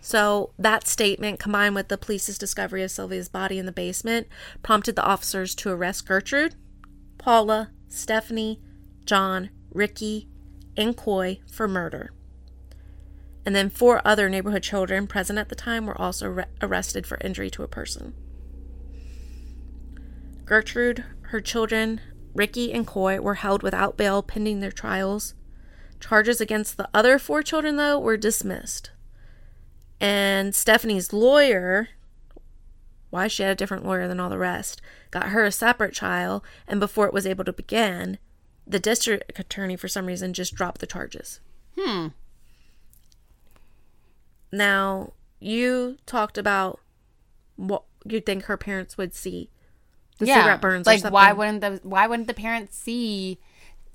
So, 0.00 0.50
that 0.58 0.88
statement, 0.88 1.38
combined 1.38 1.76
with 1.76 1.86
the 1.86 1.96
police's 1.96 2.36
discovery 2.36 2.82
of 2.82 2.90
Sylvia's 2.90 3.28
body 3.28 3.56
in 3.56 3.64
the 3.64 3.70
basement, 3.70 4.26
prompted 4.64 4.96
the 4.96 5.04
officers 5.04 5.54
to 5.54 5.70
arrest 5.70 6.04
Gertrude, 6.04 6.56
Paula, 7.16 7.70
Stephanie, 7.86 8.60
John, 9.04 9.50
Ricky, 9.70 10.28
and 10.76 10.96
Coy 10.96 11.38
for 11.48 11.68
murder. 11.68 12.10
And 13.46 13.54
then 13.54 13.70
four 13.70 14.02
other 14.04 14.28
neighborhood 14.28 14.64
children 14.64 15.06
present 15.06 15.38
at 15.38 15.48
the 15.48 15.54
time 15.54 15.86
were 15.86 16.00
also 16.00 16.28
re- 16.28 16.44
arrested 16.60 17.06
for 17.06 17.18
injury 17.20 17.50
to 17.50 17.62
a 17.62 17.68
person. 17.68 18.14
Gertrude, 20.44 21.04
her 21.26 21.40
children, 21.40 22.00
Ricky, 22.34 22.72
and 22.72 22.86
Coy 22.86 23.20
were 23.20 23.34
held 23.34 23.62
without 23.62 23.96
bail 23.96 24.22
pending 24.22 24.60
their 24.60 24.72
trials. 24.72 25.34
Charges 25.98 26.40
against 26.40 26.76
the 26.76 26.88
other 26.94 27.18
four 27.18 27.42
children, 27.42 27.76
though, 27.76 27.98
were 27.98 28.16
dismissed. 28.16 28.90
And 30.00 30.54
Stephanie's 30.54 31.12
lawyer, 31.12 31.88
why 33.10 33.28
she 33.28 33.42
had 33.42 33.52
a 33.52 33.56
different 33.56 33.84
lawyer 33.84 34.08
than 34.08 34.18
all 34.18 34.30
the 34.30 34.38
rest, 34.38 34.80
got 35.10 35.28
her 35.28 35.44
a 35.44 35.52
separate 35.52 35.94
trial, 35.94 36.42
and 36.66 36.80
before 36.80 37.06
it 37.06 37.12
was 37.12 37.26
able 37.26 37.44
to 37.44 37.52
begin, 37.52 38.18
the 38.66 38.78
district 38.78 39.38
attorney, 39.38 39.76
for 39.76 39.88
some 39.88 40.06
reason, 40.06 40.32
just 40.32 40.54
dropped 40.54 40.80
the 40.80 40.86
charges. 40.86 41.40
Hmm. 41.78 42.08
Now, 44.52 45.12
you 45.38 45.98
talked 46.06 46.38
about 46.38 46.80
what 47.56 47.82
you'd 48.04 48.26
think 48.26 48.44
her 48.44 48.56
parents 48.56 48.96
would 48.96 49.14
see. 49.14 49.50
The 50.20 50.26
yeah. 50.26 50.42
cigarette 50.42 50.60
burns 50.60 50.86
Like, 50.86 51.02
why 51.04 51.32
wouldn't 51.32 51.60
the 51.62 51.80
why 51.82 52.06
wouldn't 52.06 52.28
the 52.28 52.34
parents 52.34 52.76
see 52.76 53.38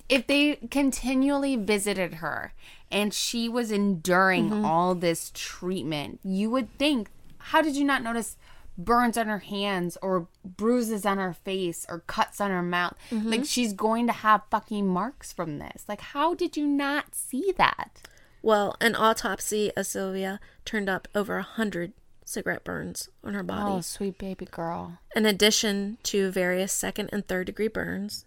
if 0.10 0.28
they 0.28 0.56
continually 0.70 1.56
visited 1.56 2.16
her 2.16 2.54
and 2.92 3.14
she 3.14 3.48
was 3.48 3.72
enduring 3.72 4.50
Mm-hmm. 4.50 4.66
all 4.66 4.94
this 4.96 5.32
treatment? 5.34 6.20
You 6.24 6.50
would 6.50 6.78
think, 6.78 7.10
how 7.38 7.62
did 7.62 7.76
you 7.78 7.86
not 7.86 8.04
notice 8.04 8.36
burns 8.78 9.18
on 9.18 9.28
her 9.28 9.40
hands 9.40 9.98
or 10.02 10.28
bruises 10.44 11.06
on 11.06 11.18
her 11.18 11.32
face 11.34 11.86
or 11.88 12.00
cuts 12.08 12.42
on 12.42 12.52
her 12.52 12.62
mouth? 12.62 12.96
Mm-hmm. 13.10 13.30
Like 13.30 13.46
she's 13.46 13.72
going 13.74 14.06
to 14.08 14.14
have 14.14 14.42
fucking 14.52 14.86
marks 14.88 15.32
from 15.32 15.60
this. 15.60 15.86
Like, 15.88 16.02
how 16.02 16.34
did 16.34 16.58
you 16.58 16.68
not 16.68 17.16
see 17.16 17.54
that? 17.58 18.02
Well, 18.42 18.76
an 18.82 18.96
autopsy 18.96 19.72
of 19.78 19.88
Sylvia 19.88 20.40
turned 20.66 20.90
up 20.90 21.08
over 21.16 21.38
a 21.38 21.44
hundred 21.44 21.94
cigarette 22.26 22.64
burns 22.64 23.08
on 23.24 23.34
her 23.34 23.44
body. 23.44 23.78
Oh, 23.78 23.82
sweet 23.82 24.18
baby 24.18 24.46
girl. 24.46 24.98
in 25.16 25.26
addition 25.26 25.98
to 26.04 26.32
various 26.32 26.74
second 26.74 27.10
and 27.14 27.26
third 27.26 27.46
degree 27.46 27.68
burns, 27.70 28.26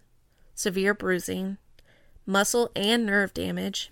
severe 0.55 0.93
bruising, 0.93 1.57
muscle 2.25 2.71
and 2.75 3.05
nerve 3.05 3.33
damage. 3.33 3.91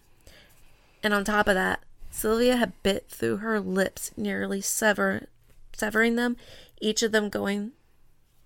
And 1.03 1.14
on 1.14 1.24
top 1.24 1.47
of 1.47 1.55
that, 1.55 1.82
Sylvia 2.10 2.55
had 2.55 2.82
bit 2.82 3.08
through 3.10 3.38
her 3.38 3.60
lips, 3.60 4.12
nearly 4.18 4.62
sever, 4.62 5.28
severing 5.74 6.16
them, 6.16 6.38
each 6.82 7.03
of 7.03 7.12
them 7.12 7.30
going 7.30 7.74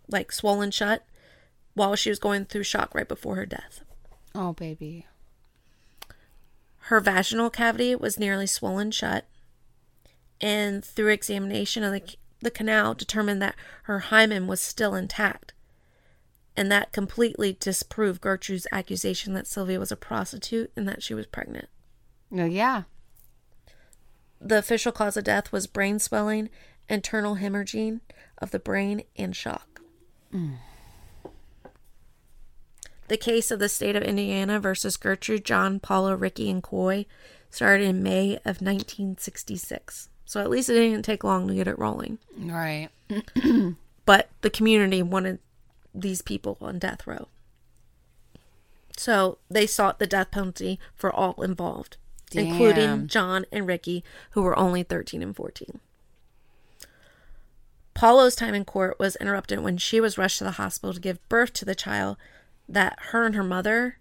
like 0.09 0.31
swollen 0.31 0.71
shut 0.71 1.05
while 1.73 1.95
she 1.95 2.09
was 2.09 2.19
going 2.19 2.43
through 2.45 2.63
shock 2.63 2.93
right 2.93 3.07
before 3.07 3.35
her 3.35 3.45
death. 3.45 3.81
Oh, 4.35 4.51
baby. 4.53 5.05
Her 6.85 6.99
vaginal 6.99 7.49
cavity 7.49 7.95
was 7.95 8.19
nearly 8.19 8.47
swollen 8.47 8.91
shut, 8.91 9.25
and 10.41 10.83
through 10.83 11.09
examination 11.09 11.83
of 11.83 11.93
the, 11.93 12.03
the 12.39 12.51
canal, 12.51 12.93
determined 12.93 13.41
that 13.41 13.55
her 13.83 13.99
hymen 13.99 14.47
was 14.47 14.59
still 14.59 14.95
intact. 14.95 15.53
And 16.57 16.69
that 16.71 16.91
completely 16.91 17.55
disproved 17.59 18.19
Gertrude's 18.19 18.67
accusation 18.71 19.33
that 19.33 19.47
Sylvia 19.47 19.79
was 19.79 19.91
a 19.91 19.95
prostitute 19.95 20.71
and 20.75 20.87
that 20.89 21.01
she 21.01 21.13
was 21.13 21.27
pregnant. 21.27 21.69
No, 22.29 22.45
yeah. 22.45 22.83
The 24.41 24.57
official 24.57 24.91
cause 24.91 25.15
of 25.15 25.23
death 25.23 25.51
was 25.51 25.67
brain 25.67 25.99
swelling, 25.99 26.49
internal 26.89 27.35
hemorrhaging 27.35 28.01
of 28.39 28.51
the 28.51 28.59
brain, 28.59 29.03
and 29.15 29.35
shock. 29.35 29.81
Mm. 30.33 30.55
The 33.07 33.17
case 33.17 33.51
of 33.51 33.59
the 33.59 33.69
state 33.69 33.95
of 33.95 34.03
Indiana 34.03 34.59
versus 34.59 34.97
Gertrude, 34.97 35.45
John, 35.45 35.79
Paula, 35.79 36.15
Ricky, 36.15 36.49
and 36.49 36.63
Coy 36.63 37.05
started 37.49 37.85
in 37.85 38.01
May 38.01 38.35
of 38.37 38.61
1966. 38.61 40.09
So 40.31 40.39
at 40.39 40.49
least 40.49 40.69
it 40.69 40.75
didn't 40.75 41.03
take 41.03 41.25
long 41.25 41.49
to 41.49 41.53
get 41.53 41.67
it 41.67 41.77
rolling. 41.77 42.17
Right. 42.37 42.87
But 44.05 44.29
the 44.41 44.49
community 44.49 45.03
wanted 45.03 45.39
these 45.93 46.21
people 46.21 46.57
on 46.61 46.79
death 46.79 47.05
row. 47.05 47.27
So 48.95 49.39
they 49.49 49.67
sought 49.67 49.99
the 49.99 50.07
death 50.07 50.31
penalty 50.31 50.79
for 50.95 51.11
all 51.11 51.41
involved, 51.43 51.97
including 52.31 53.07
John 53.07 53.45
and 53.51 53.67
Ricky, 53.67 54.05
who 54.31 54.41
were 54.41 54.57
only 54.57 54.83
13 54.83 55.21
and 55.21 55.35
14. 55.35 55.81
Paula's 57.93 58.35
time 58.35 58.55
in 58.55 58.63
court 58.63 58.97
was 58.97 59.17
interrupted 59.17 59.59
when 59.59 59.77
she 59.77 59.99
was 59.99 60.17
rushed 60.17 60.37
to 60.37 60.45
the 60.45 60.51
hospital 60.51 60.93
to 60.93 60.99
give 60.99 61.29
birth 61.29 61.51
to 61.53 61.65
the 61.65 61.75
child 61.75 62.15
that 62.69 62.97
her 63.09 63.25
and 63.25 63.35
her 63.35 63.43
mother 63.43 63.97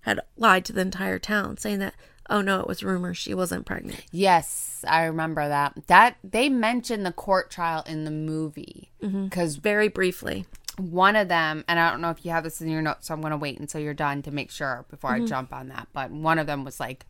had 0.00 0.20
lied 0.36 0.64
to 0.64 0.72
the 0.72 0.80
entire 0.80 1.20
town, 1.20 1.56
saying 1.56 1.78
that, 1.78 1.94
oh 2.28 2.40
no, 2.40 2.60
it 2.60 2.66
was 2.66 2.82
rumor 2.82 3.14
she 3.14 3.34
wasn't 3.34 3.66
pregnant. 3.66 4.04
Yes, 4.10 4.84
I 4.86 5.04
remember 5.04 5.48
that. 5.48 5.74
That 5.86 6.16
they 6.22 6.48
mentioned 6.48 7.06
the 7.06 7.12
court 7.12 7.50
trial 7.50 7.82
in 7.86 8.04
the 8.04 8.10
movie 8.10 8.90
mm-hmm. 9.02 9.24
because 9.24 9.56
Very 9.56 9.88
briefly. 9.88 10.46
one 10.78 11.16
of 11.16 11.28
them, 11.28 11.64
and 11.68 11.78
I 11.78 11.90
don't 11.90 12.00
know 12.00 12.10
if 12.10 12.24
you 12.24 12.30
have 12.30 12.44
this 12.44 12.60
in 12.60 12.68
your 12.68 12.82
notes, 12.82 13.06
so 13.06 13.14
I'm 13.14 13.20
going 13.20 13.30
to 13.30 13.36
wait 13.36 13.58
until 13.58 13.80
you're 13.80 13.94
done 13.94 14.22
to 14.22 14.30
make 14.30 14.50
sure 14.50 14.84
before 14.88 15.10
I 15.10 15.18
mm-hmm. 15.18 15.26
jump 15.26 15.52
on 15.52 15.68
that. 15.68 15.88
But 15.92 16.10
one 16.10 16.38
of 16.38 16.46
them 16.46 16.64
was 16.64 16.80
like, 16.80 17.06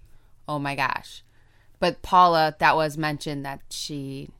"Oh 0.48 0.58
my 0.58 0.74
gosh!" 0.74 1.22
But 1.78 2.02
Paula, 2.02 2.54
that 2.58 2.76
was 2.76 2.96
mentioned 2.96 3.44
that 3.44 3.60
she, 3.70 4.30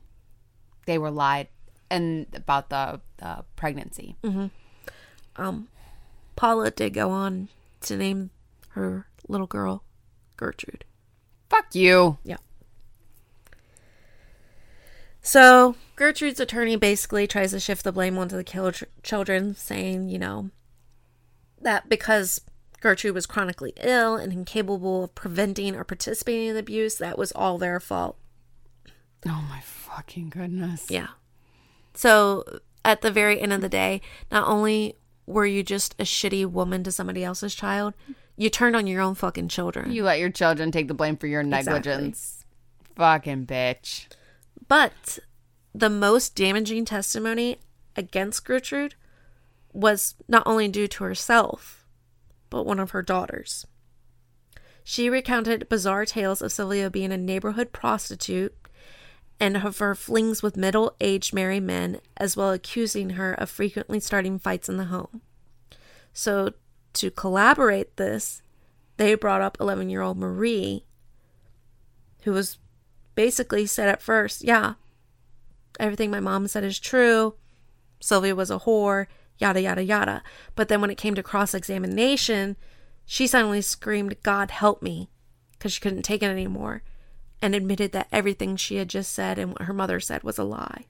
they 0.85 0.97
were 0.97 1.11
lied 1.11 1.47
and 1.89 2.27
about 2.33 2.69
the 2.69 3.01
the 3.17 3.43
pregnancy. 3.55 4.15
Mm-hmm. 4.23 4.47
Um, 5.35 5.67
Paula 6.35 6.71
did 6.71 6.93
go 6.93 7.09
on 7.09 7.49
to 7.81 7.97
name 7.97 8.31
her 8.69 9.07
little 9.27 9.47
girl 9.47 9.83
Gertrude. 10.37 10.85
Fuck 11.49 11.75
you. 11.75 12.17
Yeah. 12.23 12.37
So 15.21 15.75
Gertrude's 15.97 16.39
attorney 16.39 16.77
basically 16.77 17.27
tries 17.27 17.51
to 17.51 17.59
shift 17.59 17.83
the 17.83 17.91
blame 17.91 18.17
onto 18.17 18.37
the 18.37 18.43
killer 18.43 18.71
ch- 18.71 18.85
children, 19.03 19.55
saying, 19.55 20.07
you 20.09 20.19
know, 20.19 20.51
that 21.61 21.89
because 21.89 22.39
Gertrude 22.79 23.13
was 23.13 23.25
chronically 23.25 23.73
ill 23.81 24.15
and 24.15 24.31
incapable 24.31 25.05
of 25.05 25.15
preventing 25.15 25.75
or 25.75 25.83
participating 25.83 26.47
in 26.47 26.53
the 26.53 26.61
abuse, 26.61 26.95
that 26.97 27.17
was 27.17 27.31
all 27.33 27.57
their 27.57 27.79
fault. 27.79 28.17
Oh 29.25 29.45
my 29.49 29.59
fucking 29.61 30.29
goodness. 30.29 30.89
Yeah. 30.89 31.07
So 31.93 32.59
at 32.85 33.01
the 33.01 33.11
very 33.11 33.41
end 33.41 33.51
of 33.51 33.61
the 33.61 33.67
day, 33.67 34.01
not 34.31 34.47
only 34.47 34.95
were 35.25 35.45
you 35.45 35.63
just 35.63 35.93
a 35.99 36.03
shitty 36.03 36.45
woman 36.45 36.83
to 36.83 36.91
somebody 36.91 37.23
else's 37.23 37.53
child, 37.53 37.95
you 38.37 38.49
turned 38.49 38.75
on 38.75 38.87
your 38.87 39.01
own 39.01 39.15
fucking 39.15 39.49
children. 39.49 39.91
You 39.91 40.03
let 40.03 40.19
your 40.19 40.29
children 40.29 40.71
take 40.71 40.87
the 40.87 40.93
blame 40.93 41.17
for 41.17 41.27
your 41.27 41.43
negligence. 41.43 42.45
Fucking 42.95 43.47
bitch. 43.47 44.07
But 44.67 45.19
the 45.73 45.89
most 45.89 46.35
damaging 46.35 46.85
testimony 46.85 47.57
against 47.95 48.45
Gertrude 48.45 48.95
was 49.73 50.15
not 50.27 50.43
only 50.45 50.67
due 50.67 50.87
to 50.87 51.03
herself, 51.03 51.85
but 52.49 52.65
one 52.65 52.79
of 52.79 52.91
her 52.91 53.01
daughters. 53.01 53.65
She 54.83 55.09
recounted 55.09 55.67
bizarre 55.67 56.05
tales 56.05 56.41
of 56.41 56.51
Sylvia 56.51 56.89
being 56.89 57.11
a 57.11 57.17
neighborhood 57.17 57.73
prostitute 57.73 58.55
and 59.39 59.57
of 59.57 59.79
her 59.79 59.93
flings 59.95 60.41
with 60.41 60.57
middle 60.57 60.95
aged 61.01 61.33
married 61.33 61.63
men, 61.63 61.99
as 62.15 62.37
well 62.37 62.51
accusing 62.51 63.11
her 63.11 63.33
of 63.33 63.49
frequently 63.49 63.99
starting 63.99 64.39
fights 64.39 64.69
in 64.69 64.77
the 64.77 64.85
home. 64.85 65.21
So, 66.13 66.53
to 66.99 67.11
collaborate 67.11 67.97
this, 67.97 68.41
they 68.97 69.15
brought 69.15 69.41
up 69.41 69.57
11 69.59 69.89
year 69.89 70.01
old 70.01 70.17
Marie, 70.17 70.85
who 72.23 72.31
was 72.31 72.57
basically 73.15 73.65
said 73.65 73.89
at 73.89 74.01
first, 74.01 74.43
yeah, 74.43 74.73
everything 75.79 76.11
my 76.11 76.19
mom 76.19 76.47
said 76.47 76.63
is 76.63 76.79
true. 76.79 77.35
Sylvia 77.99 78.35
was 78.35 78.51
a 78.51 78.59
whore, 78.59 79.07
yada, 79.37 79.61
yada, 79.61 79.83
yada. 79.83 80.23
But 80.55 80.67
then 80.67 80.81
when 80.81 80.89
it 80.89 80.97
came 80.97 81.15
to 81.15 81.23
cross 81.23 81.53
examination, 81.53 82.55
she 83.05 83.27
suddenly 83.27 83.61
screamed, 83.61 84.21
God 84.23 84.51
help 84.51 84.81
me, 84.81 85.09
because 85.53 85.73
she 85.73 85.81
couldn't 85.81 86.03
take 86.03 86.21
it 86.21 86.29
anymore, 86.29 86.83
and 87.41 87.55
admitted 87.55 87.91
that 87.93 88.07
everything 88.11 88.55
she 88.55 88.75
had 88.75 88.89
just 88.89 89.13
said 89.13 89.39
and 89.39 89.51
what 89.51 89.63
her 89.63 89.73
mother 89.73 89.99
said 89.99 90.23
was 90.23 90.37
a 90.37 90.43
lie. 90.43 90.85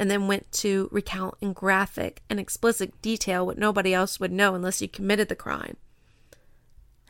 And 0.00 0.10
then 0.10 0.26
went 0.26 0.50
to 0.52 0.88
recount 0.90 1.34
in 1.42 1.52
graphic 1.52 2.22
and 2.30 2.40
explicit 2.40 3.00
detail 3.02 3.44
what 3.44 3.58
nobody 3.58 3.92
else 3.92 4.18
would 4.18 4.32
know 4.32 4.54
unless 4.54 4.80
you 4.80 4.88
committed 4.88 5.28
the 5.28 5.36
crime 5.36 5.76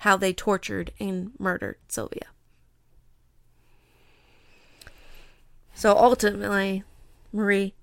how 0.00 0.16
they 0.16 0.32
tortured 0.32 0.92
and 0.98 1.30
murdered 1.38 1.76
Sylvia. 1.88 2.28
So 5.74 5.94
ultimately, 5.94 6.84
Marie 7.32 7.74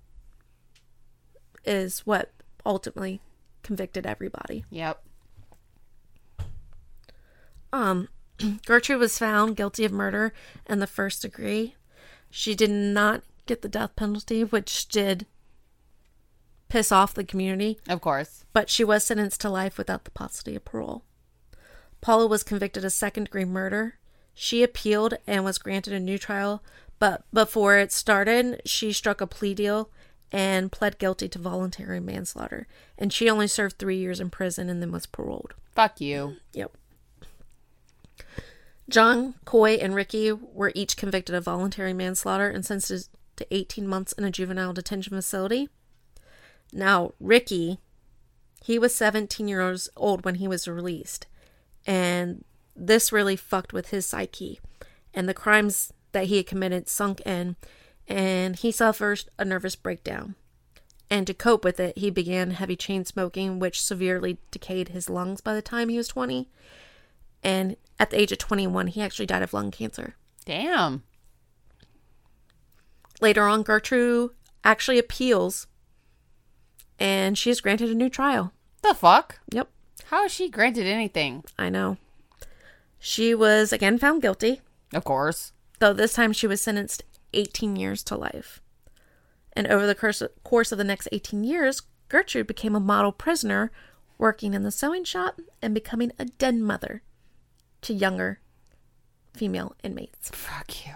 is 1.64 2.00
what 2.08 2.32
ultimately 2.66 3.22
convicted 3.62 4.08
everybody. 4.08 4.66
Yep. 4.72 5.04
Um, 7.72 8.08
Gertrude 8.66 9.00
was 9.00 9.20
found 9.20 9.56
guilty 9.56 9.86
of 9.86 9.92
murder 9.92 10.34
in 10.66 10.80
the 10.80 10.88
first 10.88 11.22
degree. 11.22 11.76
She 12.32 12.56
did 12.56 12.72
not 12.72 13.22
get 13.48 13.62
the 13.62 13.70
death 13.70 13.96
penalty, 13.96 14.44
which 14.44 14.88
did 14.88 15.26
piss 16.70 16.92
off 16.92 17.14
the 17.14 17.24
community, 17.24 17.80
Of 17.88 18.02
course. 18.02 18.44
but 18.54 18.70
she 18.70 18.84
was 18.84 19.04
sentenced 19.04 19.40
to 19.42 19.50
life 19.50 19.78
without 19.78 20.04
the 20.04 20.12
possibility 20.12 20.58
of 20.58 20.66
parole. 20.66 21.04
Paula 22.02 22.28
was 22.28 22.44
convicted 22.44 22.84
of 22.86 22.92
second 22.94 23.26
degree 23.26 23.46
murder. 23.46 23.96
She 24.34 24.62
appealed 24.64 25.16
and 25.26 25.44
was 25.44 25.58
granted 25.58 25.94
a 25.94 26.00
new 26.00 26.18
trial, 26.18 26.62
but 27.00 27.24
before 27.34 27.78
it 27.78 27.92
started, 27.92 28.62
she 28.66 28.92
struck 28.94 29.22
a 29.22 29.28
plea 29.28 29.54
deal 29.56 29.90
and 30.32 30.72
pled 30.72 31.00
guilty 31.00 31.30
to 31.30 31.40
voluntary 31.40 32.00
manslaughter. 32.02 32.68
And 32.98 33.14
she 33.14 33.30
only 33.30 33.48
served 33.48 33.78
three 33.80 33.98
years 33.98 34.20
in 34.20 34.30
prison 34.30 34.70
and 34.70 34.82
then 34.82 34.92
was 34.92 35.06
paroled. 35.06 35.54
Fuck 35.74 36.02
you. 36.02 36.36
Yep. 36.54 36.76
John, 38.90 39.36
Coy, 39.46 39.74
and 39.76 39.94
Ricky 39.94 40.32
were 40.32 40.72
each 40.74 40.96
convicted 40.98 41.36
of 41.36 41.44
voluntary 41.46 41.94
manslaughter 41.94 42.50
and 42.50 42.66
sentenced 42.66 43.10
to 43.38 43.56
18 43.56 43.88
months 43.88 44.12
in 44.14 44.24
a 44.24 44.32
juvenile 44.32 44.74
detention 44.74 45.16
facility. 45.16 45.70
Now, 46.74 47.14
Ricky, 47.20 47.80
he 48.64 48.78
was 48.78 48.94
17 48.94 49.48
years 49.48 49.90
old 49.96 50.26
when 50.26 50.36
he 50.36 50.48
was 50.48 50.68
released. 50.68 51.28
And 51.86 52.44
this 52.76 53.12
really 53.12 53.36
fucked 53.36 53.74
with 53.74 53.90
his 53.90 54.06
psyche. 54.06 54.60
And 55.14 55.28
the 55.28 55.34
crimes 55.34 55.94
that 56.12 56.26
he 56.26 56.38
had 56.38 56.48
committed 56.48 56.90
sunk 56.90 57.22
in. 57.22 57.56
And 58.08 58.56
he 58.56 58.72
suffered 58.72 59.24
a 59.38 59.46
nervous 59.46 59.76
breakdown. 59.76 60.36
And 61.10 61.26
to 61.28 61.34
cope 61.34 61.64
with 61.64 61.80
it, 61.80 61.98
he 61.98 62.10
began 62.10 62.52
heavy 62.52 62.76
chain 62.76 63.06
smoking, 63.06 63.60
which 63.60 63.82
severely 63.82 64.40
decayed 64.52 64.90
his 64.90 65.10
lungs 65.10 65.40
by 65.40 65.56
the 65.56 65.62
time 65.62 65.90
he 65.90 65.98
was 65.98 66.10
20. 66.10 66.50
And 67.44 67.78
at 68.00 68.10
the 68.10 68.20
age 68.20 68.32
of 68.32 68.38
21, 68.40 68.88
he 68.88 69.02
actually 69.02 69.26
died 69.26 69.44
of 69.44 69.54
lung 69.54 69.72
cancer. 69.72 70.16
Damn. 70.44 71.04
Later 73.22 73.44
on, 73.48 73.64
Gertrude 73.64 74.32
actually 74.64 75.00
appeals 75.00 75.68
and 77.00 77.38
she 77.38 77.50
is 77.50 77.62
granted 77.62 77.90
a 77.90 77.96
new 77.96 78.10
trial. 78.10 78.52
The 78.82 78.94
fuck? 78.94 79.40
Yep, 79.52 79.70
How 80.06 80.26
is 80.26 80.32
she 80.32 80.50
granted 80.50 80.86
anything? 80.88 81.44
I 81.58 81.70
know. 81.70 81.98
She 83.00 83.34
was 83.36 83.72
again 83.72 83.98
found 83.98 84.22
guilty, 84.22 84.62
Of 84.94 85.04
course. 85.04 85.52
though 85.80 85.94
this 85.94 86.14
time 86.14 86.34
she 86.34 86.48
was 86.48 86.62
sentenced 86.62 87.04
18 87.34 87.76
years 87.76 88.04
to 88.06 88.16
life. 88.16 88.62
And 89.54 89.68
over 89.68 89.86
the 89.88 89.96
course 90.44 90.72
of 90.72 90.78
the 90.78 90.84
next 90.84 91.08
18 91.12 91.44
years, 91.44 91.82
Gertrude 92.10 92.48
became 92.48 92.76
a 92.76 92.80
model 92.80 93.12
prisoner, 93.12 93.72
working 94.18 94.54
in 94.54 94.64
the 94.64 94.72
sewing 94.72 95.04
shop 95.04 95.40
and 95.62 95.74
becoming 95.74 96.12
a 96.20 96.26
den 96.26 96.62
mother 96.64 97.02
to 97.82 97.94
younger 97.94 98.40
female 99.34 99.76
inmates. 99.84 100.30
Fuck 100.32 100.86
you. 100.88 100.94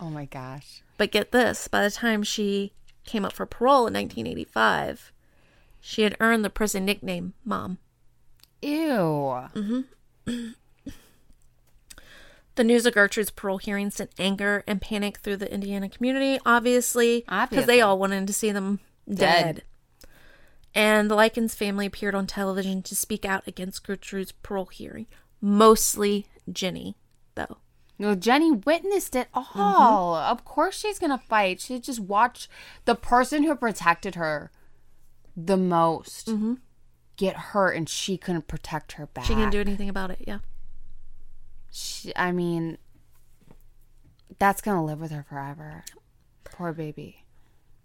Oh 0.00 0.10
my 0.10 0.24
gosh. 0.26 0.82
But 0.96 1.10
get 1.10 1.32
this 1.32 1.68
by 1.68 1.82
the 1.82 1.90
time 1.90 2.22
she 2.22 2.72
came 3.04 3.24
up 3.24 3.32
for 3.32 3.46
parole 3.46 3.86
in 3.86 3.94
1985, 3.94 5.12
she 5.80 6.02
had 6.02 6.16
earned 6.20 6.44
the 6.44 6.50
prison 6.50 6.84
nickname 6.84 7.34
Mom. 7.44 7.78
Ew. 8.62 9.48
Mm-hmm. 9.54 9.80
The 12.54 12.64
news 12.64 12.86
of 12.86 12.94
Gertrude's 12.94 13.30
parole 13.30 13.58
hearing 13.58 13.90
sent 13.90 14.12
anger 14.18 14.62
and 14.66 14.80
panic 14.80 15.18
through 15.18 15.38
the 15.38 15.52
Indiana 15.52 15.88
community, 15.88 16.38
obviously, 16.46 17.24
because 17.50 17.66
they 17.66 17.80
all 17.80 17.98
wanted 17.98 18.28
to 18.28 18.32
see 18.32 18.52
them 18.52 18.78
dead. 19.08 19.16
Dead. 19.16 19.62
And 20.72 21.10
the 21.10 21.14
Likens 21.16 21.54
family 21.54 21.86
appeared 21.86 22.14
on 22.14 22.26
television 22.26 22.82
to 22.82 22.96
speak 22.96 23.24
out 23.24 23.46
against 23.46 23.84
Gertrude's 23.84 24.32
parole 24.32 24.66
hearing. 24.66 25.06
Mostly 25.40 26.26
Jenny, 26.50 26.96
though. 27.34 27.58
No, 27.98 28.14
Jenny 28.14 28.50
witnessed 28.50 29.14
it 29.14 29.28
all. 29.32 30.14
Of 30.16 30.44
course 30.44 30.76
she's 30.76 30.98
gonna 30.98 31.18
fight. 31.28 31.60
She 31.60 31.78
just 31.78 32.00
watched 32.00 32.48
the 32.86 32.94
person 32.94 33.44
who 33.44 33.54
protected 33.54 34.14
her 34.16 34.50
the 35.36 35.56
most 35.56 36.28
get 37.16 37.36
hurt, 37.36 37.72
and 37.76 37.88
she 37.88 38.16
couldn't 38.18 38.48
protect 38.48 38.92
her 38.92 39.06
back. 39.06 39.24
She 39.24 39.34
can't 39.34 39.52
do 39.52 39.60
anything 39.60 39.88
about 39.88 40.10
it. 40.10 40.18
Yeah. 40.26 40.38
She, 41.70 42.12
I 42.16 42.32
mean, 42.32 42.78
that's 44.38 44.60
gonna 44.60 44.84
live 44.84 45.00
with 45.00 45.10
her 45.12 45.24
forever. 45.28 45.84
Poor 46.44 46.72
baby. 46.72 47.24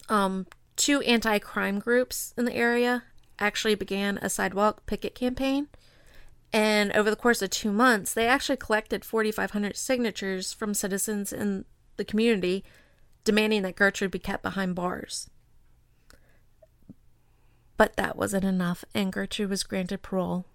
um, 0.09 0.47
two 0.75 1.01
anti 1.01 1.37
crime 1.39 1.77
groups 1.79 2.33
in 2.37 2.45
the 2.45 2.55
area 2.55 3.03
actually 3.39 3.75
began 3.75 4.17
a 4.19 4.29
sidewalk 4.29 4.85
picket 4.85 5.13
campaign. 5.15 5.67
And 6.51 6.91
over 6.93 7.09
the 7.09 7.15
course 7.15 7.41
of 7.41 7.51
two 7.51 7.71
months, 7.71 8.13
they 8.13 8.27
actually 8.27 8.57
collected 8.57 9.05
4,500 9.05 9.77
signatures 9.77 10.51
from 10.51 10.73
citizens 10.73 11.31
in 11.31 11.65
the 11.97 12.05
community 12.05 12.63
demanding 13.23 13.61
that 13.61 13.75
Gertrude 13.75 14.11
be 14.11 14.19
kept 14.19 14.41
behind 14.41 14.75
bars. 14.75 15.29
But 17.77 17.95
that 17.95 18.17
wasn't 18.17 18.45
enough, 18.45 18.83
and 18.93 19.13
Gertrude 19.13 19.49
was 19.49 19.63
granted 19.63 20.01
parole. 20.01 20.45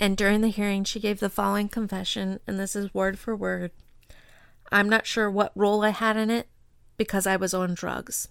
And 0.00 0.16
during 0.16 0.40
the 0.40 0.48
hearing, 0.48 0.84
she 0.84 1.00
gave 1.00 1.20
the 1.20 1.30
following 1.30 1.68
confession, 1.68 2.40
and 2.46 2.58
this 2.58 2.74
is 2.74 2.94
word 2.94 3.18
for 3.18 3.36
word. 3.36 3.70
I'm 4.72 4.88
not 4.88 5.06
sure 5.06 5.30
what 5.30 5.52
role 5.54 5.84
I 5.84 5.90
had 5.90 6.16
in 6.16 6.30
it 6.30 6.48
because 6.96 7.26
I 7.26 7.36
was 7.36 7.54
on 7.54 7.74
drugs. 7.74 8.28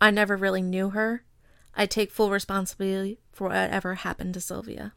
I 0.00 0.10
never 0.10 0.36
really 0.36 0.62
knew 0.62 0.90
her. 0.90 1.24
I 1.74 1.86
take 1.86 2.10
full 2.10 2.30
responsibility 2.30 3.18
for 3.32 3.48
whatever 3.48 3.94
happened 3.94 4.34
to 4.34 4.40
Sylvia. 4.40 4.92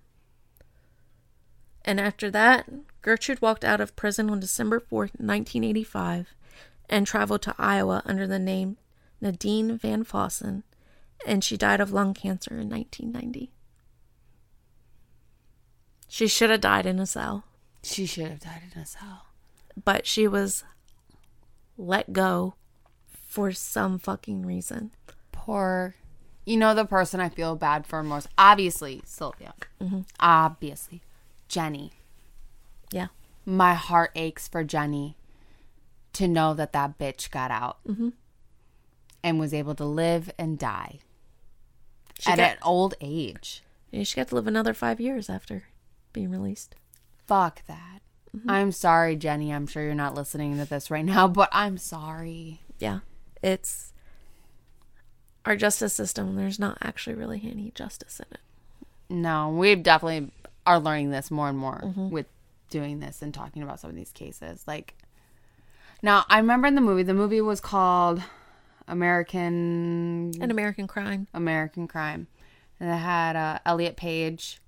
And 1.84 2.00
after 2.00 2.32
that, 2.32 2.68
Gertrude 3.02 3.42
walked 3.42 3.64
out 3.64 3.80
of 3.80 3.96
prison 3.96 4.30
on 4.30 4.40
December 4.40 4.80
4th, 4.80 5.20
1985, 5.20 6.34
and 6.90 7.06
traveled 7.06 7.42
to 7.44 7.56
Iowa 7.58 8.02
under 8.06 8.26
the 8.28 8.40
name 8.40 8.78
Nadine 9.22 9.78
Van 9.78 10.04
Fossan, 10.04 10.64
and 11.26 11.44
she 11.44 11.58
died 11.58 11.80
of 11.80 11.94
lung 11.94 12.14
cancer 12.14 12.60
in 12.60 12.70
1990. 12.70 13.52
She 16.08 16.28
should 16.28 16.50
have 16.50 16.62
died 16.62 16.86
in 16.86 17.00
a 17.00 17.06
cell, 17.06 17.46
She 17.84 18.06
should 18.06 18.28
have 18.30 18.40
died 18.40 18.62
in 18.74 18.82
a 18.82 18.86
cell. 18.86 19.28
but 19.84 20.06
she 20.08 20.28
was 20.28 20.64
let 21.78 22.14
go 22.14 22.56
for 23.28 23.52
some 23.52 24.00
fucking 24.00 24.46
reason. 24.46 24.92
Poor. 25.32 25.96
You 26.46 26.58
know 26.58 26.76
the 26.76 26.86
person 26.86 27.20
I 27.20 27.30
feel 27.30 27.56
bad 27.56 27.88
for 27.88 28.04
most. 28.04 28.28
Obviously, 28.38 29.02
Sylvia. 29.06 29.54
Mm-hmm. 29.82 30.02
Obviously, 30.20 31.02
Jenny. 31.48 31.94
Yeah. 32.92 33.08
My 33.46 33.74
heart 33.74 34.12
aches 34.16 34.48
for 34.48 34.64
Jenny 34.64 35.18
to 36.14 36.28
know 36.28 36.54
that 36.54 36.72
that 36.74 36.98
bitch 36.98 37.30
got 37.32 37.52
out 37.52 37.78
mm-hmm. 37.88 38.10
and 39.24 39.40
was 39.40 39.54
able 39.54 39.76
to 39.76 39.86
live 39.86 40.32
and 40.38 40.58
die 40.58 41.00
She 42.20 42.32
at 42.32 42.38
got- 42.38 42.52
an 42.52 42.58
old 42.64 42.94
age. 43.02 43.64
Yeah, 43.92 44.04
she 44.04 44.16
got 44.18 44.28
to 44.30 44.36
live 44.36 44.48
another 44.48 44.74
five 44.74 45.00
years 45.00 45.30
after 45.30 45.64
being 46.12 46.30
released. 46.30 46.76
Fuck 47.28 47.66
that. 47.68 48.02
Mm-hmm. 48.36 48.50
I'm 48.50 48.72
sorry, 48.72 49.16
Jenny. 49.16 49.54
I'm 49.54 49.68
sure 49.68 49.84
you're 49.84 49.96
not 49.96 50.16
listening 50.16 50.58
to 50.58 50.66
this 50.66 50.92
right 50.92 51.06
now, 51.06 51.28
but 51.28 51.50
I'm 51.52 51.78
sorry. 51.78 52.62
Yeah, 52.80 53.00
it's 53.42 53.94
our 55.46 55.56
justice 55.56 55.94
system. 55.94 56.36
There's 56.36 56.60
not 56.60 56.78
actually 56.82 57.16
really 57.16 57.42
any 57.50 57.72
justice 57.76 58.20
in 58.20 58.26
it. 58.32 58.42
No, 59.10 59.50
we 59.50 59.76
definitely 59.76 60.32
are 60.66 60.80
learning 60.80 61.12
this 61.12 61.30
more 61.30 61.48
and 61.48 61.58
more 61.58 61.94
with 61.96 62.26
doing 62.70 63.00
this 63.00 63.22
and 63.22 63.34
talking 63.34 63.62
about 63.62 63.80
some 63.80 63.90
of 63.90 63.96
these 63.96 64.12
cases. 64.12 64.64
Like, 64.66 64.96
now 66.02 66.26
I 66.28 66.40
remember 66.40 66.68
in 66.68 66.76
the 66.76 66.82
movie, 66.82 67.04
the 67.04 67.14
movie 67.14 67.42
was 67.42 67.62
called 67.62 68.22
American 68.88 70.34
An 70.42 70.52
American 70.52 70.88
crime. 70.88 71.28
American 71.34 71.88
Crime, 71.88 72.28
and 72.80 72.90
it 72.90 72.98
had 72.98 73.36
uh, 73.36 73.60
Elliot 73.66 73.96
Page. 73.96 74.60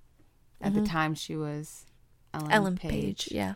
At 0.60 0.74
the 0.74 0.82
time, 0.82 1.14
she 1.14 1.36
was 1.36 1.86
Ellen, 2.34 2.52
Ellen 2.52 2.78
Page. 2.78 3.30
Yeah. 3.32 3.54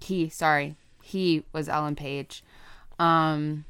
He, 0.00 0.28
sorry, 0.28 0.76
he 1.02 1.42
was 1.52 1.68
Ellen 1.68 1.96
Page. 1.96 2.44
Um, 2.98 3.64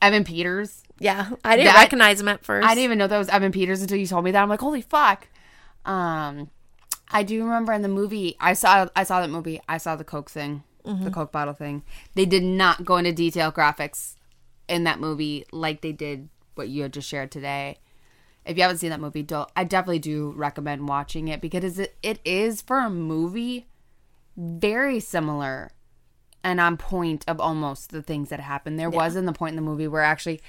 Evan 0.00 0.24
Peters. 0.24 0.82
Yeah, 1.00 1.30
I 1.44 1.56
didn't 1.56 1.72
That- 1.72 1.80
recognize 1.82 2.20
him 2.20 2.28
at 2.28 2.44
first. 2.44 2.66
I 2.66 2.74
didn't 2.74 2.84
even 2.84 2.98
know 2.98 3.06
that 3.06 3.18
was 3.18 3.28
Evan 3.28 3.52
Peters 3.52 3.80
until 3.82 3.98
you 3.98 4.06
told 4.06 4.24
me 4.24 4.30
that. 4.32 4.42
I'm 4.42 4.48
like, 4.48 4.60
holy 4.60 4.82
fuck. 4.82 5.28
Um, 5.84 6.50
I 7.10 7.22
do 7.22 7.42
remember 7.44 7.72
in 7.72 7.82
the 7.82 7.88
movie, 7.88 8.36
I 8.40 8.52
saw, 8.52 8.88
I 8.94 9.04
saw 9.04 9.20
that 9.20 9.30
movie. 9.30 9.60
I 9.68 9.78
saw 9.78 9.96
the 9.96 10.04
Coke 10.04 10.30
thing, 10.30 10.62
the 10.84 11.10
Coke 11.10 11.32
bottle 11.32 11.54
thing. 11.54 11.82
They 12.14 12.26
did 12.26 12.42
not 12.42 12.84
go 12.84 12.96
into 12.96 13.12
detail 13.12 13.50
graphics 13.52 14.14
in 14.68 14.84
that 14.84 15.00
movie 15.00 15.44
like 15.52 15.80
they 15.80 15.92
did 15.92 16.28
what 16.54 16.68
you 16.68 16.82
had 16.82 16.92
just 16.92 17.08
shared 17.08 17.30
today. 17.30 17.78
If 18.44 18.56
you 18.56 18.62
haven't 18.62 18.78
seen 18.78 18.90
that 18.90 19.00
movie, 19.00 19.22
don't. 19.22 19.48
I 19.54 19.64
definitely 19.64 19.98
do 19.98 20.32
recommend 20.36 20.88
watching 20.88 21.28
it 21.28 21.40
because 21.40 21.78
it, 21.78 21.96
it 22.02 22.18
is 22.24 22.62
for 22.62 22.78
a 22.78 22.88
movie 22.90 23.66
very 24.36 25.00
similar 25.00 25.70
and 26.44 26.60
on 26.60 26.76
point 26.76 27.24
of 27.28 27.40
almost 27.40 27.90
the 27.90 28.02
things 28.02 28.28
that 28.30 28.40
happened. 28.40 28.78
There 28.78 28.90
was 28.90 29.16
in 29.16 29.26
the 29.26 29.32
point 29.32 29.52
in 29.52 29.56
the 29.56 29.62
movie 29.62 29.88
where 29.88 30.02
actually 30.02 30.40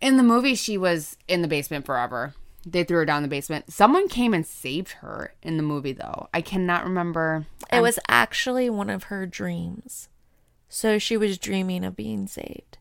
in 0.00 0.16
the 0.16 0.22
movie 0.22 0.54
she 0.54 0.76
was 0.76 1.16
in 1.28 1.42
the 1.42 1.48
basement 1.48 1.86
forever. 1.86 2.34
They 2.68 2.82
threw 2.82 2.98
her 2.98 3.04
down 3.04 3.22
the 3.22 3.28
basement. 3.28 3.72
Someone 3.72 4.08
came 4.08 4.34
and 4.34 4.44
saved 4.44 4.92
her 4.94 5.34
in 5.42 5.56
the 5.56 5.62
movie 5.62 5.92
though. 5.92 6.28
I 6.34 6.40
cannot 6.40 6.84
remember. 6.84 7.46
It 7.72 7.80
was 7.80 7.98
actually 8.08 8.68
one 8.68 8.90
of 8.90 9.04
her 9.04 9.24
dreams. 9.24 10.08
So 10.68 10.98
she 10.98 11.16
was 11.16 11.38
dreaming 11.38 11.84
of 11.84 11.94
being 11.94 12.26
saved. 12.26 12.78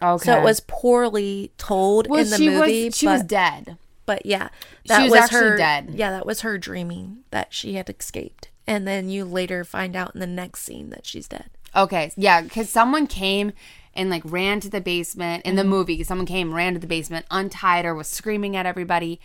Okay. 0.00 0.24
So 0.24 0.38
it 0.38 0.42
was 0.42 0.60
poorly 0.60 1.52
told 1.58 2.08
well, 2.08 2.20
in 2.20 2.30
the 2.30 2.36
she 2.36 2.48
movie. 2.48 2.86
was 2.86 2.96
she 2.96 3.06
but, 3.06 3.12
was 3.12 3.22
dead. 3.22 3.78
but 4.04 4.26
yeah, 4.26 4.48
that 4.86 5.02
was 5.02 5.10
was, 5.10 5.20
actually 5.20 5.40
her, 5.40 5.56
dead. 5.56 5.90
Yeah, 5.94 6.10
that 6.10 6.26
was 6.26 6.40
her 6.40 6.58
dreaming 6.58 7.18
that 7.30 7.52
she 7.52 7.74
had 7.74 7.88
escaped, 7.88 8.48
and 8.66 8.86
then 8.86 9.08
you 9.08 9.24
later 9.24 9.64
find 9.64 9.96
out 9.96 10.14
in 10.14 10.20
the 10.20 10.26
next 10.26 10.62
scene 10.62 10.90
that 10.90 11.06
she's 11.06 11.28
dead. 11.28 11.50
Okay, 11.76 12.10
yeah, 12.16 12.40
because 12.40 12.70
someone 12.70 13.06
came 13.06 13.52
and 13.94 14.10
like 14.10 14.22
ran 14.24 14.60
to 14.60 14.70
the 14.70 14.80
basement 14.80 15.44
in 15.44 15.56
the 15.56 15.64
movie. 15.64 16.02
Someone 16.04 16.26
came, 16.26 16.54
ran 16.54 16.74
to 16.74 16.78
the 16.78 16.86
basement, 16.86 17.26
untied 17.30 17.84
her, 17.84 17.94
was 17.94 18.08
screaming 18.08 18.56
at 18.56 18.66
everybody, 18.66 19.20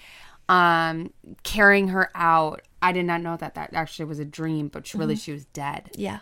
um, 0.49 1.13
carrying 1.43 1.89
her 1.89 2.09
out. 2.15 2.61
I 2.81 2.91
did 2.91 3.05
not 3.05 3.21
know 3.21 3.37
that 3.37 3.55
that 3.55 3.73
actually 3.73 4.05
was 4.05 4.19
a 4.19 4.25
dream, 4.25 4.67
but 4.67 4.87
she, 4.87 4.97
really 4.97 5.15
she 5.15 5.31
was 5.31 5.45
dead. 5.45 5.91
Yeah. 5.95 6.19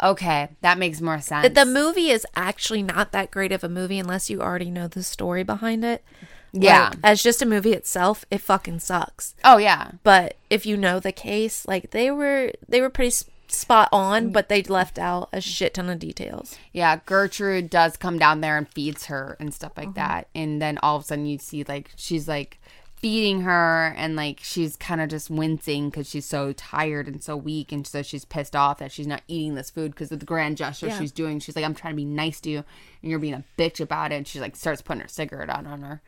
Okay, 0.00 0.48
that 0.60 0.78
makes 0.78 1.00
more 1.00 1.20
sense. 1.20 1.52
The 1.54 1.64
movie 1.64 2.10
is 2.10 2.24
actually 2.36 2.82
not 2.84 3.10
that 3.12 3.32
great 3.32 3.50
of 3.50 3.64
a 3.64 3.68
movie 3.68 3.98
unless 3.98 4.30
you 4.30 4.40
already 4.40 4.70
know 4.70 4.86
the 4.86 5.02
story 5.02 5.42
behind 5.42 5.84
it. 5.84 6.04
Yeah. 6.52 6.90
Like, 6.90 6.98
as 7.02 7.22
just 7.22 7.42
a 7.42 7.46
movie 7.46 7.72
itself, 7.72 8.24
it 8.30 8.40
fucking 8.40 8.78
sucks. 8.78 9.34
oh 9.44 9.56
yeah, 9.58 9.92
But 10.04 10.36
if 10.50 10.64
you 10.66 10.76
know 10.76 11.00
the 11.00 11.12
case, 11.12 11.66
like 11.66 11.90
they 11.90 12.10
were 12.10 12.52
they 12.68 12.80
were 12.80 12.90
pretty 12.90 13.14
spot 13.52 13.88
on, 13.92 14.30
but 14.30 14.48
they 14.48 14.62
left 14.62 14.98
out 14.98 15.28
a 15.32 15.40
shit 15.40 15.74
ton 15.74 15.88
of 15.90 15.98
details. 15.98 16.56
yeah. 16.72 17.00
Gertrude 17.06 17.70
does 17.70 17.96
come 17.96 18.18
down 18.18 18.40
there 18.40 18.56
and 18.56 18.68
feeds 18.68 19.06
her 19.06 19.36
and 19.40 19.52
stuff 19.54 19.74
Mm-hmm. 19.74 19.86
like 19.88 19.94
that, 19.96 20.28
and 20.34 20.60
then 20.62 20.78
all 20.82 20.96
of 20.96 21.02
a 21.02 21.06
sudden 21.06 21.26
you 21.26 21.38
see 21.38 21.64
like 21.64 21.90
she's 21.96 22.26
like 22.28 22.58
feeding 22.96 23.42
her 23.42 23.94
and 23.96 24.16
like 24.16 24.40
she's 24.42 24.74
kind 24.74 25.00
of 25.00 25.08
just 25.08 25.30
wincing 25.30 25.88
because 25.88 26.08
she's 26.08 26.26
so 26.26 26.52
tired 26.52 27.06
and 27.06 27.22
so 27.22 27.36
weak 27.36 27.70
and 27.70 27.86
so 27.86 28.02
she's 28.02 28.24
pissed 28.24 28.56
off 28.56 28.78
that 28.78 28.90
she's 28.90 29.06
not 29.06 29.22
eating 29.28 29.54
this 29.54 29.70
food 29.70 29.92
because 29.92 30.10
of 30.10 30.18
the 30.18 30.26
grand 30.26 30.56
gesture 30.56 30.88
Yeah. 30.88 30.98
she's 30.98 31.12
doing 31.12 31.38
she's 31.38 31.54
like 31.54 31.64
i'm 31.64 31.76
trying 31.76 31.92
to 31.92 31.96
be 31.96 32.04
nice 32.04 32.40
to 32.40 32.50
you 32.50 32.64
and 33.00 33.08
you're 33.10 33.20
being 33.20 33.34
a 33.34 33.44
bitch 33.56 33.78
about 33.78 34.10
it 34.10 34.16
and 34.16 34.26
she 34.26 34.40
like 34.40 34.56
starts 34.56 34.82
putting 34.82 35.02
her 35.02 35.06
cigarette 35.06 35.48
out 35.48 35.64
on 35.64 35.82
her 35.82 36.02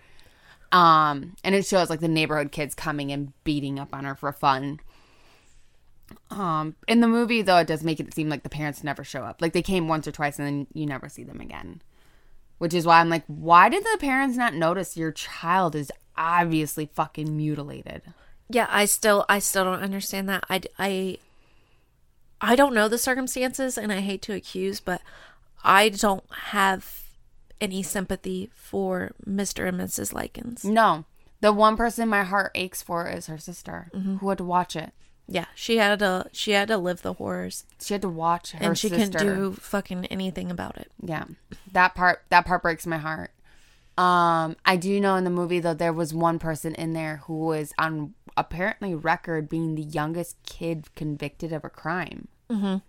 um 0.73 1.37
and 1.45 1.55
it 1.55 1.65
shows 1.65 1.91
like 1.91 2.01
the 2.01 2.09
neighborhood 2.09 2.51
kids 2.51 2.75
coming 2.75 3.13
and 3.13 3.33
beating 3.45 3.79
up 3.79 3.95
on 3.95 4.03
her 4.05 4.17
for 4.17 4.33
fun 4.33 4.81
um 6.31 6.75
in 6.89 7.01
the 7.01 7.09
movie 7.09 7.43
though 7.43 7.59
it 7.59 7.67
does 7.67 7.83
make 7.85 8.01
it 8.01 8.13
seem 8.15 8.29
like 8.29 8.43
the 8.43 8.49
parents 8.49 8.83
never 8.85 9.03
show 9.05 9.23
up 9.23 9.41
like 9.41 9.53
they 9.53 9.63
came 9.63 9.89
once 9.89 10.07
or 10.07 10.13
twice 10.13 10.39
and 10.39 10.47
then 10.47 10.67
you 10.73 10.87
never 10.87 11.09
see 11.09 11.25
them 11.25 11.41
again 11.41 11.81
which 12.59 12.75
is 12.75 12.87
why 12.87 13.01
i'm 13.01 13.09
like 13.09 13.25
why 13.27 13.69
did 13.69 13.83
the 13.85 13.99
parents 14.01 14.37
not 14.37 14.55
notice 14.55 14.97
your 14.97 15.13
child 15.13 15.75
is 15.75 15.91
obviously 16.17 16.87
fucking 16.87 17.37
mutilated 17.37 18.03
Yeah, 18.51 18.67
I 18.69 18.85
still 18.87 19.25
I 19.29 19.39
still 19.39 19.65
don't 19.65 19.83
understand 19.83 20.29
that. 20.29 20.45
I 20.51 20.61
I 20.79 21.19
I 22.41 22.57
don't 22.57 22.75
know 22.75 22.89
the 22.89 22.99
circumstances 22.99 23.79
and 23.79 23.93
I 23.93 24.01
hate 24.01 24.23
to 24.23 24.35
accuse, 24.35 24.81
but 24.81 25.01
I 25.63 25.89
don't 25.89 26.25
have 26.53 27.05
any 27.61 27.83
sympathy 27.83 28.51
for 28.55 29.13
Mr. 29.27 29.69
and 29.69 29.79
Mrs. 29.79 30.13
Likens. 30.13 30.65
no 30.65 31.05
the 31.41 31.53
one 31.53 31.77
person 31.77 32.09
my 32.09 32.23
heart 32.25 32.51
aches 32.55 32.83
for 32.83 33.07
is 33.09 33.27
her 33.29 33.39
sister 33.39 33.89
who 34.21 34.29
had 34.29 34.39
to 34.39 34.45
watch 34.45 34.75
it 34.77 34.93
Yeah, 35.33 35.45
she 35.55 35.77
had 35.77 36.01
to 36.01 36.27
she 36.33 36.51
had 36.51 36.69
to 36.69 36.77
live 36.77 37.03
the 37.03 37.13
horrors 37.15 37.65
she 37.81 37.95
had 37.95 38.03
to 38.03 38.09
watch 38.09 38.51
her 38.51 38.59
and 38.61 38.77
she 38.77 38.89
sister 38.89 39.19
couldn't 39.19 39.35
do 39.37 39.53
fucking 39.53 40.07
anything 40.07 40.51
about 40.51 40.77
it. 40.77 40.91
Yeah. 41.01 41.25
That 41.73 41.95
part 41.95 42.25
that 42.31 42.45
part 42.47 42.63
breaks 42.63 42.85
my 42.87 42.99
heart. 42.99 43.31
Um 43.97 44.57
I 44.65 44.77
do 44.77 45.01
know 45.01 45.15
in 45.17 45.25
the 45.25 45.31
movie 45.31 45.61
though 45.61 45.75
there 45.75 45.93
was 45.93 46.13
one 46.13 46.39
person 46.39 46.75
in 46.75 46.93
there 46.95 47.19
who 47.27 47.39
was 47.47 47.73
on 47.79 48.15
apparently 48.37 48.95
record 48.95 49.49
being 49.49 49.75
the 49.77 49.83
youngest 49.83 50.37
kid 50.45 50.89
convicted 50.97 51.53
of 51.53 51.65
a 51.65 51.71
crime. 51.71 52.29
Mhm. 52.51 52.83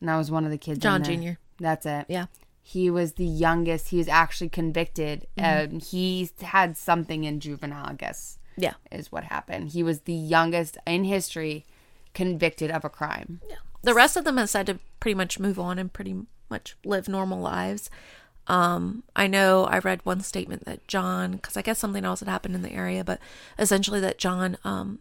and 0.00 0.08
that 0.08 0.16
was 0.16 0.30
one 0.30 0.44
of 0.44 0.50
the 0.50 0.58
kids. 0.58 0.80
John. 0.80 1.04
Jr. 1.04 1.32
That's 1.60 1.86
it. 1.86 2.06
Yeah. 2.08 2.26
He 2.62 2.90
was 2.90 3.14
the 3.14 3.24
youngest. 3.24 3.88
He 3.88 3.96
was 3.98 4.08
actually 4.08 4.50
convicted. 4.50 5.26
Um, 5.38 5.80
he 5.80 6.28
had 6.42 6.76
something 6.76 7.24
in 7.24 7.40
juvenile, 7.40 7.86
I 7.86 7.94
guess, 7.94 8.37
Yeah. 8.58 8.74
is 8.90 9.10
what 9.12 9.24
happened. 9.24 9.70
He 9.70 9.82
was 9.82 10.00
the 10.00 10.12
youngest 10.12 10.76
in 10.86 11.04
history 11.04 11.64
convicted 12.14 12.70
of 12.70 12.84
a 12.84 12.90
crime. 12.90 13.40
Yeah. 13.48 13.56
The 13.82 13.94
rest 13.94 14.16
of 14.16 14.24
them 14.24 14.36
have 14.36 14.50
said 14.50 14.66
to 14.66 14.78
pretty 15.00 15.14
much 15.14 15.38
move 15.38 15.58
on 15.58 15.78
and 15.78 15.92
pretty 15.92 16.16
much 16.50 16.76
live 16.84 17.08
normal 17.08 17.38
lives. 17.40 17.88
Um, 18.48 19.04
I 19.14 19.26
know 19.26 19.64
I 19.66 19.78
read 19.78 20.00
one 20.04 20.20
statement 20.22 20.64
that 20.64 20.88
John, 20.88 21.32
because 21.32 21.56
I 21.56 21.62
guess 21.62 21.78
something 21.78 22.04
else 22.04 22.20
had 22.20 22.28
happened 22.28 22.54
in 22.54 22.62
the 22.62 22.72
area, 22.72 23.04
but 23.04 23.20
essentially 23.58 24.00
that 24.00 24.18
John, 24.18 24.56
um, 24.64 24.98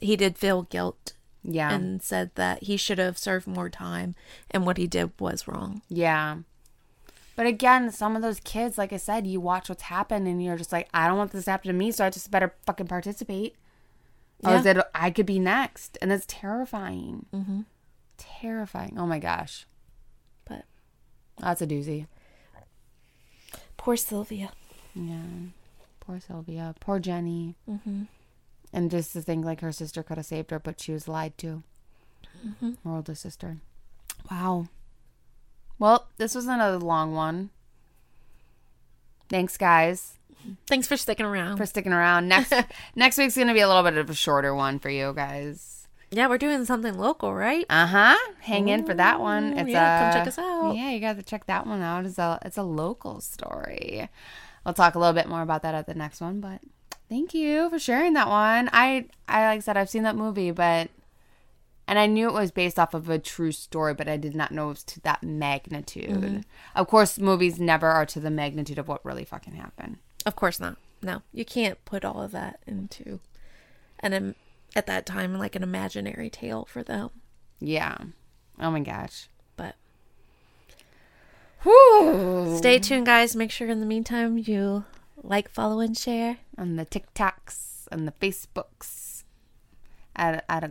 he 0.00 0.16
did 0.16 0.36
feel 0.36 0.62
guilt 0.64 1.14
Yeah. 1.44 1.72
and 1.72 2.02
said 2.02 2.32
that 2.34 2.64
he 2.64 2.76
should 2.76 2.98
have 2.98 3.16
served 3.18 3.46
more 3.46 3.70
time 3.70 4.14
and 4.50 4.66
what 4.66 4.76
he 4.78 4.86
did 4.86 5.12
was 5.20 5.46
wrong. 5.48 5.82
Yeah. 5.88 6.38
But 7.34 7.46
again, 7.46 7.90
some 7.90 8.14
of 8.14 8.22
those 8.22 8.40
kids, 8.40 8.76
like 8.76 8.92
I 8.92 8.98
said, 8.98 9.26
you 9.26 9.40
watch 9.40 9.68
what's 9.68 9.84
happened 9.84 10.28
and 10.28 10.42
you're 10.42 10.58
just 10.58 10.72
like, 10.72 10.88
I 10.92 11.08
don't 11.08 11.16
want 11.16 11.30
this 11.32 11.46
to 11.46 11.50
happen 11.50 11.68
to 11.68 11.72
me, 11.74 11.90
so 11.90 12.04
I 12.04 12.10
just 12.10 12.30
better 12.30 12.54
fucking 12.66 12.88
participate. 12.88 13.56
Yeah. 14.40 14.62
Or 14.62 14.68
it 14.68 14.86
I 14.94 15.10
could 15.10 15.26
be 15.26 15.38
next? 15.38 15.96
And 16.02 16.10
that's 16.10 16.26
terrifying. 16.26 17.26
Mm-hmm. 17.32 17.60
Terrifying. 18.18 18.96
Oh 18.98 19.06
my 19.06 19.18
gosh. 19.18 19.66
But 20.44 20.64
That's 21.38 21.62
a 21.62 21.66
doozy. 21.66 22.06
poor 23.76 23.96
Sylvia. 23.96 24.52
Yeah. 24.94 25.22
Poor 26.00 26.20
Sylvia. 26.20 26.74
Poor 26.80 26.98
Jenny. 26.98 27.54
Mm-hmm. 27.68 28.02
And 28.72 28.90
just 28.90 29.12
to 29.12 29.22
think 29.22 29.44
like 29.44 29.60
her 29.60 29.72
sister 29.72 30.02
could 30.02 30.16
have 30.16 30.26
saved 30.26 30.50
her, 30.50 30.58
but 30.58 30.80
she 30.80 30.92
was 30.92 31.08
lied 31.08 31.38
to. 31.38 31.62
Mm-hmm. 32.46 32.72
Her 32.84 32.96
older 32.96 33.14
sister. 33.14 33.58
Wow. 34.30 34.66
Well, 35.82 36.06
this 36.16 36.36
was 36.36 36.46
another 36.46 36.78
long 36.78 37.12
one. 37.12 37.50
Thanks, 39.28 39.56
guys, 39.56 40.16
Thanks 40.68 40.86
for 40.86 40.96
sticking 40.96 41.26
around. 41.26 41.56
for 41.56 41.66
sticking 41.66 41.92
around. 41.92 42.28
Next 42.28 42.54
next 42.94 43.18
week's 43.18 43.36
gonna 43.36 43.52
be 43.52 43.58
a 43.58 43.66
little 43.66 43.82
bit 43.82 43.96
of 43.96 44.08
a 44.08 44.14
shorter 44.14 44.54
one 44.54 44.78
for 44.78 44.90
you 44.90 45.12
guys. 45.12 45.88
yeah, 46.12 46.28
we're 46.28 46.38
doing 46.38 46.64
something 46.66 46.96
local, 46.96 47.34
right? 47.34 47.66
Uh 47.68 47.86
huh. 47.86 48.16
Hang 48.42 48.68
in 48.68 48.86
for 48.86 48.94
that 48.94 49.18
one. 49.18 49.58
It's 49.58 49.70
yeah, 49.70 50.12
come 50.12 50.20
check 50.20 50.28
us 50.28 50.38
out. 50.38 50.76
Yeah, 50.76 50.90
you 50.90 51.00
got 51.00 51.16
to 51.16 51.22
check 51.24 51.46
that 51.46 51.66
one 51.66 51.82
out. 51.82 52.06
It's 52.06 52.18
a 52.18 52.38
it's 52.42 52.56
a 52.56 52.62
local 52.62 53.20
story. 53.20 54.08
We'll 54.64 54.74
talk 54.74 54.94
a 54.94 55.00
little 55.00 55.14
bit 55.14 55.28
more 55.28 55.42
about 55.42 55.62
that 55.62 55.74
at 55.74 55.86
the 55.86 55.94
next 55.94 56.20
one, 56.20 56.40
but 56.40 56.60
thank 57.08 57.34
you 57.34 57.68
for 57.70 57.80
sharing 57.80 58.12
that 58.12 58.28
one. 58.28 58.70
I 58.72 59.06
I 59.26 59.46
like 59.46 59.56
I 59.56 59.58
said 59.58 59.76
I've 59.76 59.90
seen 59.90 60.04
that 60.04 60.14
movie, 60.14 60.52
but 60.52 60.90
and 61.92 61.98
I 61.98 62.06
knew 62.06 62.26
it 62.26 62.32
was 62.32 62.50
based 62.50 62.78
off 62.78 62.94
of 62.94 63.10
a 63.10 63.18
true 63.18 63.52
story, 63.52 63.92
but 63.92 64.08
I 64.08 64.16
did 64.16 64.34
not 64.34 64.50
know 64.50 64.68
it 64.68 64.70
was 64.70 64.84
to 64.84 65.00
that 65.00 65.22
magnitude. 65.22 66.08
Mm-hmm. 66.08 66.40
Of 66.74 66.86
course, 66.86 67.18
movies 67.18 67.60
never 67.60 67.86
are 67.86 68.06
to 68.06 68.18
the 68.18 68.30
magnitude 68.30 68.78
of 68.78 68.88
what 68.88 69.04
really 69.04 69.26
fucking 69.26 69.56
happened. 69.56 69.98
Of 70.24 70.34
course 70.34 70.58
not. 70.58 70.78
No, 71.02 71.20
you 71.34 71.44
can't 71.44 71.84
put 71.84 72.02
all 72.02 72.22
of 72.22 72.32
that 72.32 72.60
into 72.66 73.20
an 74.00 74.14
im- 74.14 74.34
at 74.74 74.86
that 74.86 75.04
time 75.04 75.36
like 75.38 75.54
an 75.54 75.62
imaginary 75.62 76.30
tale 76.30 76.64
for 76.64 76.82
them. 76.82 77.10
Yeah. 77.60 77.98
Oh 78.58 78.70
my 78.70 78.80
gosh. 78.80 79.28
But 79.58 79.74
Whew. 81.62 82.56
stay 82.56 82.78
tuned, 82.78 83.04
guys. 83.04 83.36
Make 83.36 83.50
sure 83.50 83.68
in 83.68 83.80
the 83.80 83.86
meantime 83.86 84.38
you 84.38 84.86
like, 85.22 85.50
follow, 85.50 85.80
and 85.80 85.94
share. 85.94 86.38
on 86.56 86.76
the 86.76 86.86
TikToks 86.86 87.86
and 87.92 88.08
the 88.08 88.12
Facebooks. 88.12 89.24
I 90.16 90.22
had, 90.22 90.44
I 90.48 90.56
a 90.56 90.70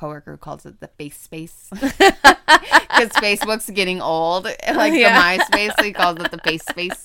coworker 0.00 0.32
who 0.32 0.36
calls 0.38 0.64
it 0.66 0.80
the 0.80 0.88
face 0.88 1.18
space 1.20 1.68
because 1.72 3.10
Facebook's 3.24 3.68
getting 3.70 4.00
old, 4.00 4.44
like 4.74 4.92
Yeah. 4.94 5.36
the 5.36 5.44
MySpace. 5.44 5.72
So 5.78 5.84
he 5.84 5.92
calls 5.92 6.18
it 6.20 6.30
the 6.30 6.38
face 6.38 6.64
space. 6.68 7.04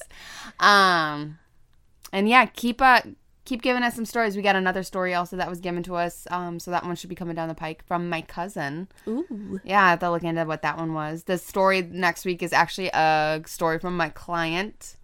Um, 0.60 1.38
and 2.12 2.30
yeah, 2.30 2.46
keep 2.46 2.82
uh 2.82 3.02
keep 3.46 3.62
giving 3.62 3.84
us 3.84 3.94
some 3.96 4.06
stories. 4.06 4.36
We 4.36 4.42
got 4.42 4.56
another 4.56 4.82
story 4.84 5.14
also 5.14 5.36
that 5.38 5.50
was 5.50 5.60
given 5.60 5.84
to 5.84 5.96
us. 5.96 6.26
Um, 6.32 6.60
so 6.60 6.72
that 6.72 6.84
one 6.86 6.96
should 6.96 7.10
be 7.12 7.16
coming 7.16 7.36
down 7.36 7.48
the 7.48 7.54
pike 7.54 7.84
from 7.86 8.10
my 8.10 8.22
cousin. 8.22 8.88
Ooh. 9.08 9.60
Yeah, 9.64 9.84
I 9.86 9.90
have 9.92 10.00
to 10.00 10.10
look 10.10 10.24
into 10.24 10.46
what 10.46 10.64
that 10.64 10.78
one 10.78 10.94
was. 10.94 11.24
The 11.26 11.38
story 11.38 11.82
next 11.84 12.26
week 12.26 12.42
is 12.42 12.54
actually 12.54 12.90
a 12.94 13.42
story 13.46 13.78
from 13.78 13.96
my 13.98 14.10
client. 14.10 14.96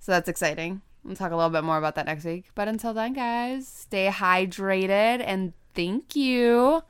So 0.00 0.12
that's 0.12 0.28
exciting. 0.28 0.80
We'll 1.04 1.16
talk 1.16 1.32
a 1.32 1.36
little 1.36 1.50
bit 1.50 1.64
more 1.64 1.76
about 1.78 1.96
that 1.96 2.06
next 2.06 2.24
week. 2.24 2.46
But 2.54 2.66
until 2.68 2.94
then, 2.94 3.12
guys, 3.12 3.68
stay 3.68 4.08
hydrated 4.08 5.22
and 5.24 5.52
thank 5.74 6.16
you. 6.16 6.82